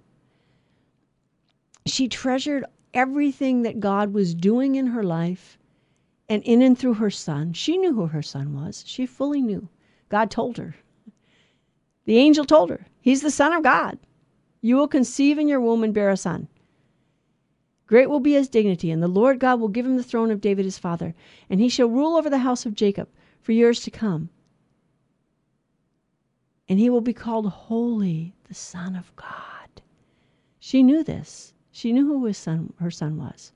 She 1.85 2.07
treasured 2.07 2.65
everything 2.93 3.63
that 3.63 3.79
God 3.79 4.13
was 4.13 4.33
doing 4.33 4.75
in 4.75 4.87
her 4.87 5.03
life 5.03 5.57
and 6.29 6.41
in 6.43 6.61
and 6.61 6.77
through 6.77 6.93
her 6.93 7.09
son. 7.09 7.51
She 7.53 7.77
knew 7.77 7.93
who 7.93 8.07
her 8.07 8.21
son 8.21 8.53
was. 8.53 8.83
She 8.87 9.05
fully 9.05 9.41
knew. 9.41 9.67
God 10.07 10.31
told 10.31 10.57
her. 10.57 10.75
The 12.05 12.17
angel 12.17 12.45
told 12.45 12.69
her, 12.69 12.87
He's 13.01 13.21
the 13.21 13.31
Son 13.31 13.51
of 13.53 13.63
God. 13.63 13.99
You 14.61 14.77
will 14.77 14.87
conceive 14.87 15.37
in 15.37 15.47
your 15.47 15.59
womb 15.59 15.83
and 15.83 15.93
bear 15.93 16.09
a 16.09 16.17
son. 16.17 16.47
Great 17.85 18.09
will 18.09 18.19
be 18.19 18.33
his 18.33 18.47
dignity, 18.47 18.91
and 18.91 19.01
the 19.01 19.07
Lord 19.07 19.39
God 19.39 19.59
will 19.59 19.67
give 19.67 19.85
him 19.85 19.97
the 19.97 20.03
throne 20.03 20.31
of 20.31 20.41
David 20.41 20.63
his 20.63 20.77
father, 20.77 21.15
and 21.49 21.59
he 21.59 21.69
shall 21.69 21.89
rule 21.89 22.15
over 22.15 22.29
the 22.29 22.39
house 22.39 22.65
of 22.65 22.75
Jacob 22.75 23.09
for 23.41 23.51
years 23.51 23.81
to 23.81 23.91
come. 23.91 24.29
And 26.67 26.79
he 26.79 26.89
will 26.89 27.01
be 27.01 27.13
called 27.13 27.47
Holy, 27.47 28.33
the 28.47 28.53
Son 28.53 28.95
of 28.95 29.15
God. 29.15 29.81
She 30.59 30.83
knew 30.83 31.03
this. 31.03 31.53
She 31.71 31.93
knew 31.93 32.05
who 32.05 32.25
his 32.25 32.37
son, 32.37 32.73
her 32.79 32.91
son 32.91 33.17
was. 33.17 33.53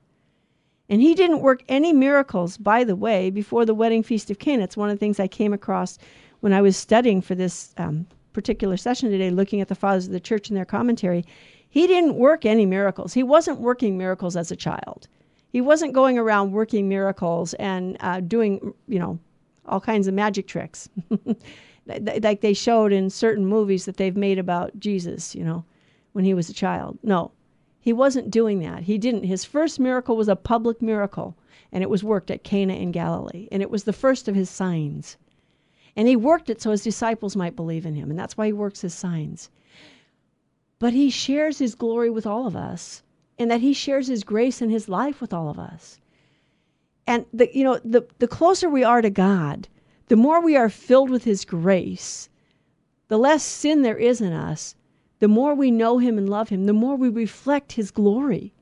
And 0.89 1.01
he 1.01 1.13
didn't 1.13 1.41
work 1.41 1.63
any 1.67 1.93
miracles, 1.93 2.57
by 2.57 2.83
the 2.83 2.95
way, 2.95 3.29
before 3.29 3.65
the 3.65 3.73
wedding 3.73 4.03
feast 4.03 4.31
of 4.31 4.39
Cana. 4.39 4.63
It's 4.63 4.77
one 4.77 4.89
of 4.89 4.95
the 4.95 4.99
things 4.99 5.19
I 5.19 5.27
came 5.27 5.53
across 5.53 5.97
when 6.39 6.53
I 6.53 6.61
was 6.61 6.75
studying 6.75 7.21
for 7.21 7.35
this 7.35 7.73
um, 7.77 8.07
particular 8.33 8.77
session 8.77 9.09
today, 9.09 9.29
looking 9.29 9.61
at 9.61 9.67
the 9.67 9.75
fathers 9.75 10.07
of 10.07 10.11
the 10.11 10.19
church 10.19 10.49
and 10.49 10.57
their 10.57 10.65
commentary. 10.65 11.25
He 11.69 11.87
didn't 11.87 12.15
work 12.15 12.45
any 12.45 12.65
miracles. 12.65 13.13
He 13.13 13.23
wasn't 13.23 13.59
working 13.59 13.97
miracles 13.97 14.35
as 14.35 14.51
a 14.51 14.55
child. 14.55 15.07
He 15.49 15.61
wasn't 15.61 15.93
going 15.93 16.17
around 16.17 16.51
working 16.51 16.89
miracles 16.89 17.53
and 17.55 17.97
uh, 17.99 18.19
doing, 18.19 18.73
you 18.87 18.99
know, 18.99 19.19
all 19.65 19.79
kinds 19.79 20.07
of 20.07 20.13
magic 20.13 20.47
tricks, 20.47 20.89
like 21.85 22.41
they 22.41 22.53
showed 22.53 22.91
in 22.91 23.09
certain 23.09 23.45
movies 23.45 23.85
that 23.85 23.97
they've 23.97 24.15
made 24.15 24.39
about 24.39 24.77
Jesus, 24.79 25.35
you 25.35 25.43
know, 25.43 25.63
when 26.13 26.25
he 26.25 26.33
was 26.33 26.49
a 26.49 26.53
child. 26.53 26.97
No, 27.03 27.31
he 27.79 27.91
wasn't 27.91 28.31
doing 28.31 28.59
that. 28.59 28.83
He 28.83 28.97
didn't. 28.97 29.23
His 29.23 29.43
first 29.43 29.79
miracle 29.79 30.15
was 30.15 30.29
a 30.29 30.35
public 30.35 30.81
miracle, 30.81 31.35
and 31.71 31.83
it 31.83 31.89
was 31.89 32.03
worked 32.03 32.31
at 32.31 32.43
Cana 32.43 32.73
in 32.75 32.91
Galilee, 32.91 33.47
and 33.51 33.61
it 33.61 33.69
was 33.69 33.83
the 33.83 33.91
first 33.91 34.27
of 34.27 34.35
his 34.35 34.49
signs. 34.49 35.17
And 35.95 36.07
he 36.07 36.15
worked 36.15 36.49
it 36.49 36.61
so 36.61 36.71
his 36.71 36.83
disciples 36.83 37.35
might 37.35 37.55
believe 37.55 37.85
in 37.85 37.95
him, 37.95 38.09
and 38.09 38.17
that's 38.17 38.37
why 38.37 38.47
he 38.47 38.53
works 38.53 38.81
his 38.81 38.93
signs. 38.93 39.49
But 40.79 40.93
he 40.93 41.09
shares 41.09 41.59
his 41.59 41.75
glory 41.75 42.09
with 42.09 42.25
all 42.25 42.47
of 42.47 42.55
us, 42.55 43.03
and 43.37 43.51
that 43.51 43.61
he 43.61 43.73
shares 43.73 44.07
his 44.07 44.23
grace 44.23 44.61
and 44.61 44.71
his 44.71 44.87
life 44.89 45.19
with 45.19 45.33
all 45.33 45.49
of 45.49 45.59
us. 45.59 45.99
And 47.05 47.25
the 47.33 47.49
you 47.55 47.63
know, 47.63 47.79
the 47.83 48.05
the 48.19 48.27
closer 48.27 48.69
we 48.69 48.83
are 48.83 49.01
to 49.01 49.09
God, 49.09 49.67
the 50.07 50.15
more 50.15 50.41
we 50.41 50.55
are 50.55 50.69
filled 50.69 51.09
with 51.09 51.23
his 51.23 51.45
grace, 51.45 52.29
the 53.07 53.17
less 53.17 53.43
sin 53.43 53.81
there 53.81 53.97
is 53.97 54.21
in 54.21 54.33
us, 54.33 54.75
the 55.19 55.27
more 55.27 55.55
we 55.55 55.71
know 55.71 55.97
him 55.97 56.17
and 56.17 56.29
love 56.29 56.49
him, 56.49 56.65
the 56.65 56.73
more 56.73 56.95
we 56.95 57.09
reflect 57.09 57.73
his 57.73 57.91
glory. 57.91 58.53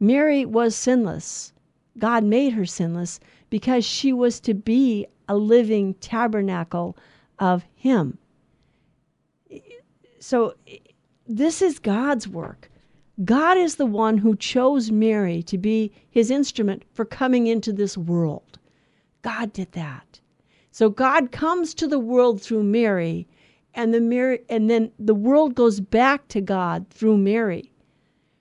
Mary 0.00 0.44
was 0.44 0.74
sinless. 0.74 1.52
God 1.98 2.24
made 2.24 2.52
her 2.52 2.66
sinless 2.66 3.20
because 3.50 3.84
she 3.84 4.12
was 4.12 4.40
to 4.40 4.54
be 4.54 5.06
a 5.28 5.36
living 5.36 5.94
tabernacle 5.94 6.96
of 7.38 7.64
him. 7.74 8.18
So 10.18 10.54
this 11.26 11.62
is 11.62 11.78
God's 11.78 12.26
work. 12.26 12.70
God 13.22 13.56
is 13.56 13.76
the 13.76 13.86
one 13.86 14.18
who 14.18 14.34
chose 14.34 14.90
Mary 14.90 15.42
to 15.44 15.56
be 15.56 15.92
his 16.10 16.30
instrument 16.30 16.82
for 16.92 17.04
coming 17.04 17.46
into 17.46 17.72
this 17.72 17.96
world. 17.96 18.58
God 19.22 19.52
did 19.52 19.70
that. 19.72 20.20
So 20.72 20.88
God 20.90 21.30
comes 21.30 21.74
to 21.74 21.86
the 21.86 22.00
world 22.00 22.42
through 22.42 22.64
Mary 22.64 23.28
and 23.74 23.94
the 23.94 24.00
Mary, 24.00 24.40
and 24.48 24.68
then 24.68 24.90
the 24.98 25.14
world 25.14 25.54
goes 25.54 25.78
back 25.78 26.26
to 26.28 26.40
God 26.40 26.88
through 26.90 27.18
Mary. 27.18 27.70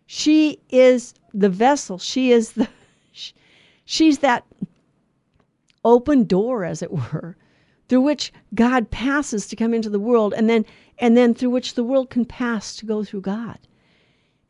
She 0.07 0.59
is 0.69 1.13
the 1.33 1.49
vessel. 1.49 1.99
She 1.99 2.31
is 2.31 2.53
the 2.53 2.67
she's 3.85 4.19
that 4.19 4.45
open 5.85 6.23
door 6.23 6.63
as 6.63 6.81
it 6.81 6.91
were 6.91 7.37
through 7.89 8.01
which 8.01 8.33
God 8.55 8.89
passes 8.89 9.47
to 9.47 9.55
come 9.55 9.73
into 9.73 9.89
the 9.89 9.99
world 9.99 10.33
and 10.33 10.49
then 10.49 10.65
and 10.97 11.15
then 11.15 11.33
through 11.33 11.49
which 11.51 11.75
the 11.75 11.83
world 11.83 12.09
can 12.09 12.25
pass 12.25 12.75
to 12.77 12.85
go 12.85 13.03
through 13.03 13.21
God. 13.21 13.59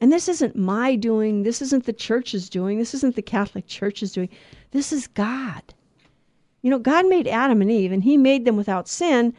And 0.04 0.12
this 0.12 0.28
isn't 0.28 0.58
my 0.58 0.98
doing, 0.98 1.44
this 1.44 1.62
isn't 1.62 1.86
the 1.86 1.94
church's 1.94 2.50
doing, 2.50 2.78
this 2.78 2.94
isn't 2.94 3.16
the 3.16 3.22
Catholic 3.22 3.68
Church's 3.68 4.12
doing. 4.12 4.28
This 4.72 4.92
is 4.92 5.08
God. 5.08 5.62
You 6.62 6.72
know, 6.72 6.78
God 6.78 7.08
made 7.08 7.26
Adam 7.26 7.62
and 7.62 7.72
Eve 7.72 7.94
and 7.94 8.04
he 8.04 8.18
made 8.18 8.44
them 8.44 8.58
without 8.58 8.90
sin 8.90 9.34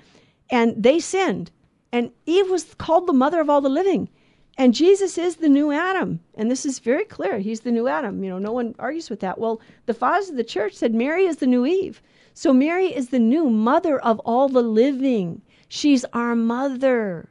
and 0.49 0.83
they 0.83 1.01
sinned. 1.01 1.51
And 1.93 2.13
Eve 2.25 2.49
was 2.49 2.73
called 2.79 3.07
the 3.07 3.13
mother 3.13 3.43
of 3.43 3.51
all 3.51 3.61
the 3.61 3.69
living. 3.69 4.09
And 4.57 4.73
Jesus 4.73 5.19
is 5.19 5.37
the 5.37 5.51
new 5.51 5.71
Adam. 5.71 6.21
And 6.35 6.51
this 6.51 6.65
is 6.65 6.79
very 6.79 7.05
clear. 7.05 7.41
He's 7.41 7.61
the 7.61 7.71
new 7.71 7.87
Adam. 7.87 8.25
You 8.25 8.31
know, 8.31 8.39
no 8.39 8.53
one 8.53 8.75
argues 8.79 9.11
with 9.11 9.21
that. 9.21 9.37
Well, 9.37 9.61
the 9.85 9.93
fathers 9.93 10.31
of 10.31 10.37
the 10.37 10.45
church 10.45 10.73
said 10.73 10.95
Mary 10.95 11.27
is 11.27 11.37
the 11.37 11.47
new 11.47 11.67
Eve. 11.67 12.01
So 12.33 12.55
Mary 12.55 12.87
is 12.87 13.11
the 13.11 13.19
new 13.19 13.51
mother 13.51 13.99
of 13.99 14.19
all 14.21 14.49
the 14.49 14.63
living. 14.63 15.43
She's 15.69 16.07
our 16.15 16.35
mother. 16.35 17.29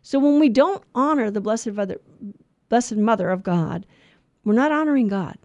So 0.00 0.18
when 0.18 0.40
we 0.40 0.48
don't 0.48 0.82
honor 0.94 1.30
the 1.30 1.42
blessed 1.42 1.68
blessed 2.70 2.96
mother 2.96 3.28
of 3.28 3.42
God, 3.42 3.84
we're 4.44 4.54
not 4.54 4.72
honoring 4.72 5.08
God. 5.08 5.36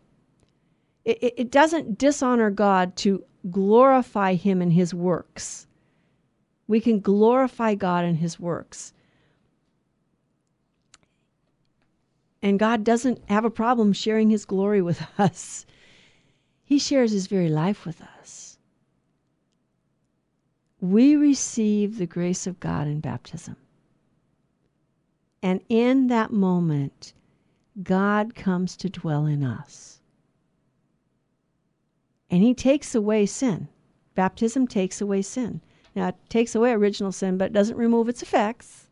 It, 1.03 1.21
it, 1.21 1.33
it 1.37 1.51
doesn't 1.51 1.97
dishonor 1.97 2.49
God 2.49 2.95
to 2.97 3.25
glorify 3.51 4.35
him 4.35 4.61
in 4.61 4.71
his 4.71 4.93
works. 4.93 5.67
We 6.67 6.81
can 6.81 6.99
glorify 6.99 7.75
God 7.75 8.05
in 8.05 8.15
His 8.15 8.39
works. 8.39 8.93
And 12.41 12.59
God 12.59 12.83
doesn't 12.83 13.21
have 13.29 13.45
a 13.45 13.49
problem 13.49 13.93
sharing 13.93 14.29
His 14.29 14.45
glory 14.45 14.81
with 14.81 15.05
us, 15.19 15.65
He 16.63 16.79
shares 16.79 17.11
His 17.11 17.27
very 17.27 17.49
life 17.49 17.85
with 17.85 18.01
us. 18.19 18.57
We 20.81 21.15
receive 21.15 21.97
the 21.97 22.05
grace 22.05 22.45
of 22.45 22.59
God 22.59 22.87
in 22.87 22.99
baptism. 22.99 23.55
And 25.45 25.61
in 25.69 26.07
that 26.07 26.33
moment, 26.33 27.13
God 27.83 28.33
comes 28.33 28.75
to 28.77 28.89
dwell 28.89 29.27
in 29.27 29.43
us. 29.43 30.01
And 32.31 32.41
He 32.41 32.55
takes 32.55 32.95
away 32.95 33.27
sin. 33.27 33.67
Baptism 34.15 34.65
takes 34.65 35.01
away 35.01 35.21
sin. 35.21 35.61
Now, 35.95 36.07
it 36.07 36.15
takes 36.29 36.55
away 36.55 36.71
original 36.71 37.11
sin, 37.11 37.37
but 37.37 37.45
it 37.45 37.53
doesn't 37.53 37.77
remove 37.77 38.09
its 38.09 38.23
effects. 38.23 38.87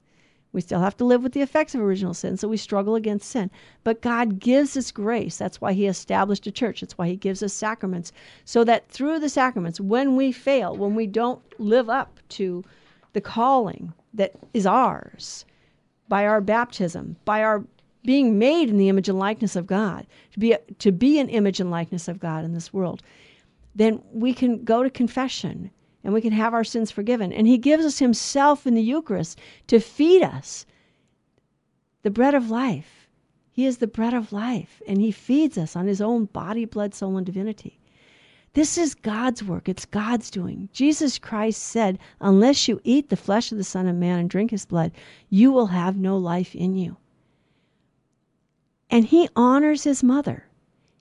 We 0.51 0.61
still 0.61 0.79
have 0.79 0.95
to 0.97 1.05
live 1.05 1.23
with 1.23 1.31
the 1.31 1.41
effects 1.41 1.73
of 1.73 1.81
original 1.81 2.13
sin, 2.13 2.37
so 2.37 2.47
we 2.47 2.57
struggle 2.57 2.93
against 2.93 3.31
sin. 3.31 3.49
But 3.83 4.03
God 4.03 4.37
gives 4.37 4.77
us 4.77 4.91
grace. 4.91 5.39
That's 5.39 5.59
why 5.59 5.73
He 5.73 5.87
established 5.87 6.45
a 6.45 6.51
church. 6.51 6.81
That's 6.81 6.99
why 6.99 7.07
He 7.07 7.15
gives 7.15 7.41
us 7.41 7.51
sacraments, 7.51 8.11
so 8.45 8.63
that 8.63 8.87
through 8.89 9.17
the 9.17 9.27
sacraments, 9.27 9.81
when 9.81 10.15
we 10.15 10.31
fail, 10.31 10.77
when 10.77 10.93
we 10.93 11.07
don't 11.07 11.41
live 11.59 11.89
up 11.89 12.19
to 12.29 12.63
the 13.13 13.21
calling 13.21 13.91
that 14.13 14.33
is 14.53 14.67
ours 14.67 15.45
by 16.07 16.25
our 16.25 16.41
baptism, 16.41 17.15
by 17.25 17.43
our 17.43 17.63
being 18.03 18.37
made 18.37 18.69
in 18.69 18.77
the 18.77 18.89
image 18.89 19.09
and 19.09 19.17
likeness 19.17 19.55
of 19.55 19.67
God, 19.67 20.05
to 20.33 20.39
be, 20.39 20.55
to 20.79 20.91
be 20.91 21.19
an 21.19 21.29
image 21.29 21.59
and 21.59 21.71
likeness 21.71 22.07
of 22.07 22.19
God 22.19 22.43
in 22.43 22.53
this 22.53 22.73
world, 22.73 23.01
then 23.75 24.01
we 24.11 24.33
can 24.33 24.63
go 24.63 24.83
to 24.83 24.89
confession 24.89 25.71
and 26.03 26.13
we 26.13 26.21
can 26.21 26.33
have 26.33 26.53
our 26.53 26.65
sins 26.65 26.91
forgiven. 26.91 27.31
And 27.31 27.47
He 27.47 27.57
gives 27.57 27.85
us 27.85 27.99
Himself 27.99 28.67
in 28.67 28.75
the 28.75 28.81
Eucharist 28.81 29.39
to 29.67 29.79
feed 29.79 30.21
us 30.21 30.65
the 32.01 32.11
bread 32.11 32.35
of 32.35 32.49
life. 32.49 33.07
He 33.51 33.65
is 33.65 33.77
the 33.77 33.87
bread 33.87 34.13
of 34.13 34.33
life, 34.33 34.81
and 34.87 34.99
He 34.99 35.11
feeds 35.11 35.57
us 35.57 35.75
on 35.75 35.87
His 35.87 36.01
own 36.01 36.25
body, 36.25 36.65
blood, 36.65 36.93
soul, 36.93 37.17
and 37.17 37.25
divinity. 37.25 37.79
This 38.53 38.77
is 38.77 38.93
God's 38.93 39.43
work. 39.43 39.67
It's 39.67 39.85
God's 39.85 40.29
doing. 40.29 40.69
Jesus 40.71 41.17
Christ 41.17 41.61
said, 41.61 41.97
Unless 42.21 42.67
you 42.67 42.79
eat 42.83 43.09
the 43.09 43.15
flesh 43.15 43.51
of 43.51 43.57
the 43.57 43.63
Son 43.63 43.87
of 43.87 43.95
Man 43.95 44.19
and 44.19 44.29
drink 44.29 44.51
his 44.51 44.65
blood, 44.65 44.91
you 45.29 45.51
will 45.51 45.67
have 45.67 45.97
no 45.97 46.17
life 46.17 46.53
in 46.53 46.75
you. 46.75 46.97
And 48.91 49.05
he 49.05 49.27
honors 49.35 49.85
his 49.85 50.03
mother. 50.03 50.45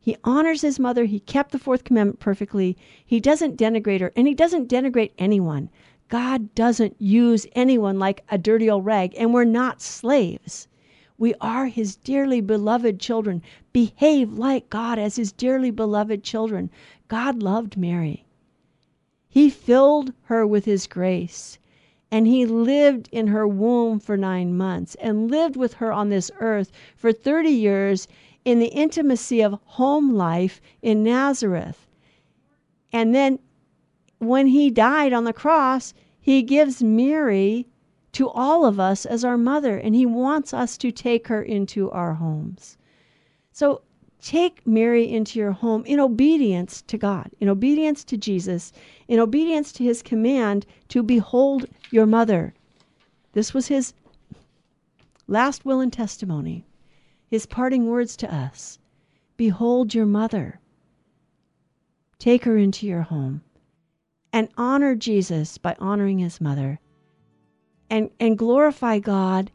He 0.00 0.16
honors 0.24 0.62
his 0.62 0.80
mother. 0.80 1.04
He 1.04 1.20
kept 1.20 1.52
the 1.52 1.58
fourth 1.58 1.84
commandment 1.84 2.20
perfectly. 2.20 2.76
He 3.04 3.20
doesn't 3.20 3.58
denigrate 3.58 4.00
her, 4.00 4.12
and 4.16 4.26
he 4.26 4.34
doesn't 4.34 4.70
denigrate 4.70 5.12
anyone. 5.18 5.68
God 6.08 6.54
doesn't 6.54 6.96
use 6.98 7.46
anyone 7.52 7.98
like 7.98 8.24
a 8.30 8.38
dirty 8.38 8.70
old 8.70 8.86
rag, 8.86 9.14
and 9.18 9.34
we're 9.34 9.44
not 9.44 9.82
slaves. 9.82 10.68
We 11.18 11.34
are 11.40 11.66
his 11.66 11.96
dearly 11.96 12.40
beloved 12.40 12.98
children. 12.98 13.42
Behave 13.72 14.32
like 14.32 14.70
God 14.70 14.98
as 14.98 15.16
his 15.16 15.30
dearly 15.30 15.70
beloved 15.70 16.24
children. 16.24 16.70
God 17.12 17.42
loved 17.42 17.76
Mary. 17.76 18.24
He 19.28 19.50
filled 19.50 20.14
her 20.22 20.46
with 20.46 20.64
his 20.64 20.86
grace, 20.86 21.58
and 22.10 22.26
he 22.26 22.46
lived 22.46 23.10
in 23.12 23.26
her 23.26 23.46
womb 23.46 24.00
for 24.00 24.16
nine 24.16 24.56
months 24.56 24.94
and 24.94 25.30
lived 25.30 25.54
with 25.54 25.74
her 25.74 25.92
on 25.92 26.08
this 26.08 26.30
earth 26.40 26.72
for 26.96 27.12
30 27.12 27.50
years 27.50 28.08
in 28.46 28.60
the 28.60 28.68
intimacy 28.68 29.42
of 29.42 29.60
home 29.66 30.14
life 30.14 30.58
in 30.80 31.02
Nazareth. 31.02 31.86
And 32.94 33.14
then 33.14 33.40
when 34.16 34.46
he 34.46 34.70
died 34.70 35.12
on 35.12 35.24
the 35.24 35.34
cross, 35.34 35.92
he 36.18 36.40
gives 36.40 36.82
Mary 36.82 37.66
to 38.12 38.30
all 38.30 38.64
of 38.64 38.80
us 38.80 39.04
as 39.04 39.22
our 39.22 39.36
mother, 39.36 39.76
and 39.76 39.94
he 39.94 40.06
wants 40.06 40.54
us 40.54 40.78
to 40.78 40.90
take 40.90 41.28
her 41.28 41.42
into 41.42 41.90
our 41.90 42.14
homes. 42.14 42.78
So 43.52 43.82
take 44.22 44.64
Mary 44.66 45.10
into 45.10 45.38
your 45.38 45.52
home 45.52 45.84
in 45.84 45.98
obedience 45.98 46.80
to 46.82 46.96
God, 46.96 47.30
in 47.40 47.48
obedience 47.48 48.04
to 48.04 48.16
Jesus, 48.16 48.72
in 49.08 49.18
obedience 49.18 49.72
to 49.72 49.84
his 49.84 50.00
command 50.00 50.64
to 50.88 51.02
behold 51.02 51.66
your 51.90 52.06
mother. 52.06 52.54
This 53.32 53.52
was 53.52 53.66
his 53.66 53.92
last 55.26 55.64
will 55.64 55.80
and 55.80 55.92
testimony, 55.92 56.64
his 57.28 57.46
parting 57.46 57.86
words 57.86 58.16
to 58.18 58.32
us 58.32 58.78
Behold 59.36 59.92
your 59.92 60.06
mother. 60.06 60.60
Take 62.18 62.44
her 62.44 62.56
into 62.56 62.86
your 62.86 63.02
home 63.02 63.42
and 64.32 64.48
honor 64.56 64.94
Jesus 64.94 65.58
by 65.58 65.74
honoring 65.80 66.20
his 66.20 66.40
mother 66.40 66.78
and, 67.90 68.10
and 68.20 68.38
glorify 68.38 69.00
God 69.00 69.50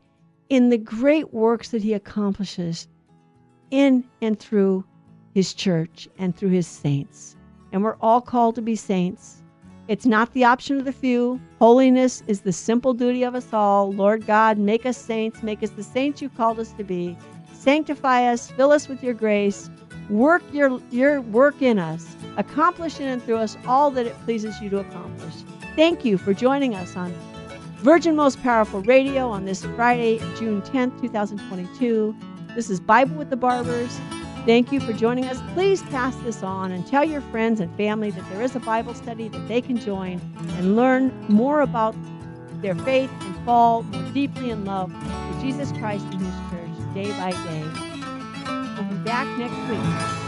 in 0.49 0.69
the 0.69 0.77
great 0.77 1.33
works 1.33 1.69
that 1.69 1.83
he 1.83 1.93
accomplishes 1.93 2.89
in 3.71 4.03
and 4.21 4.39
through 4.39 4.83
his 5.33 5.53
church 5.53 6.07
and 6.17 6.35
through 6.35 6.49
his 6.49 6.67
saints. 6.67 7.35
And 7.71 7.83
we're 7.83 7.97
all 8.01 8.21
called 8.21 8.55
to 8.55 8.61
be 8.61 8.75
saints. 8.75 9.43
It's 9.87 10.05
not 10.05 10.33
the 10.33 10.43
option 10.43 10.77
of 10.77 10.85
the 10.85 10.91
few. 10.91 11.39
Holiness 11.59 12.23
is 12.27 12.41
the 12.41 12.51
simple 12.51 12.93
duty 12.93 13.23
of 13.23 13.35
us 13.35 13.53
all. 13.53 13.93
Lord 13.93 14.25
God, 14.25 14.57
make 14.57 14.85
us 14.85 14.97
saints, 14.97 15.43
make 15.43 15.63
us 15.63 15.69
the 15.69 15.83
saints 15.83 16.21
you 16.21 16.29
called 16.29 16.59
us 16.59 16.73
to 16.73 16.83
be. 16.83 17.17
Sanctify 17.53 18.25
us, 18.25 18.51
fill 18.51 18.71
us 18.71 18.87
with 18.87 19.03
your 19.03 19.13
grace, 19.13 19.69
work 20.09 20.43
your, 20.51 20.81
your 20.91 21.21
work 21.21 21.61
in 21.61 21.79
us, 21.79 22.15
accomplish 22.37 22.99
in 22.99 23.07
and 23.07 23.23
through 23.23 23.37
us 23.37 23.57
all 23.65 23.91
that 23.91 24.05
it 24.05 24.15
pleases 24.25 24.59
you 24.61 24.69
to 24.69 24.79
accomplish. 24.79 25.33
Thank 25.75 26.03
you 26.03 26.17
for 26.17 26.33
joining 26.33 26.75
us 26.75 26.95
on 26.95 27.13
Virgin 27.77 28.15
Most 28.15 28.41
Powerful 28.41 28.81
Radio 28.81 29.29
on 29.29 29.45
this 29.45 29.63
Friday, 29.63 30.17
June 30.35 30.61
10th, 30.63 30.99
2022. 30.99 32.15
This 32.57 32.71
is 32.71 32.79
Bible 32.79 33.17
with 33.17 33.29
the 33.29 33.37
Barbers. 33.37 33.99
Thank 34.47 34.71
you 34.71 34.79
for 34.79 34.91
joining 34.91 35.25
us. 35.25 35.39
Please 35.53 35.83
pass 35.83 36.15
this 36.23 36.41
on 36.41 36.71
and 36.71 36.87
tell 36.87 37.03
your 37.03 37.21
friends 37.21 37.59
and 37.59 37.71
family 37.77 38.09
that 38.09 38.27
there 38.31 38.41
is 38.41 38.55
a 38.55 38.59
Bible 38.59 38.95
study 38.95 39.27
that 39.27 39.47
they 39.47 39.61
can 39.61 39.77
join 39.77 40.19
and 40.57 40.75
learn 40.75 41.13
more 41.29 41.61
about 41.61 41.95
their 42.63 42.73
faith 42.73 43.11
and 43.21 43.45
fall 43.45 43.83
more 43.83 44.11
deeply 44.11 44.49
in 44.49 44.65
love 44.65 44.91
with 44.91 45.39
Jesus 45.39 45.71
Christ 45.73 46.05
and 46.05 46.19
His 46.19 46.33
church 46.49 46.93
day 46.95 47.11
by 47.11 47.29
day. 47.29 47.63
We'll 48.75 48.89
be 48.89 49.03
back 49.03 49.27
next 49.37 49.53
week. 49.69 50.26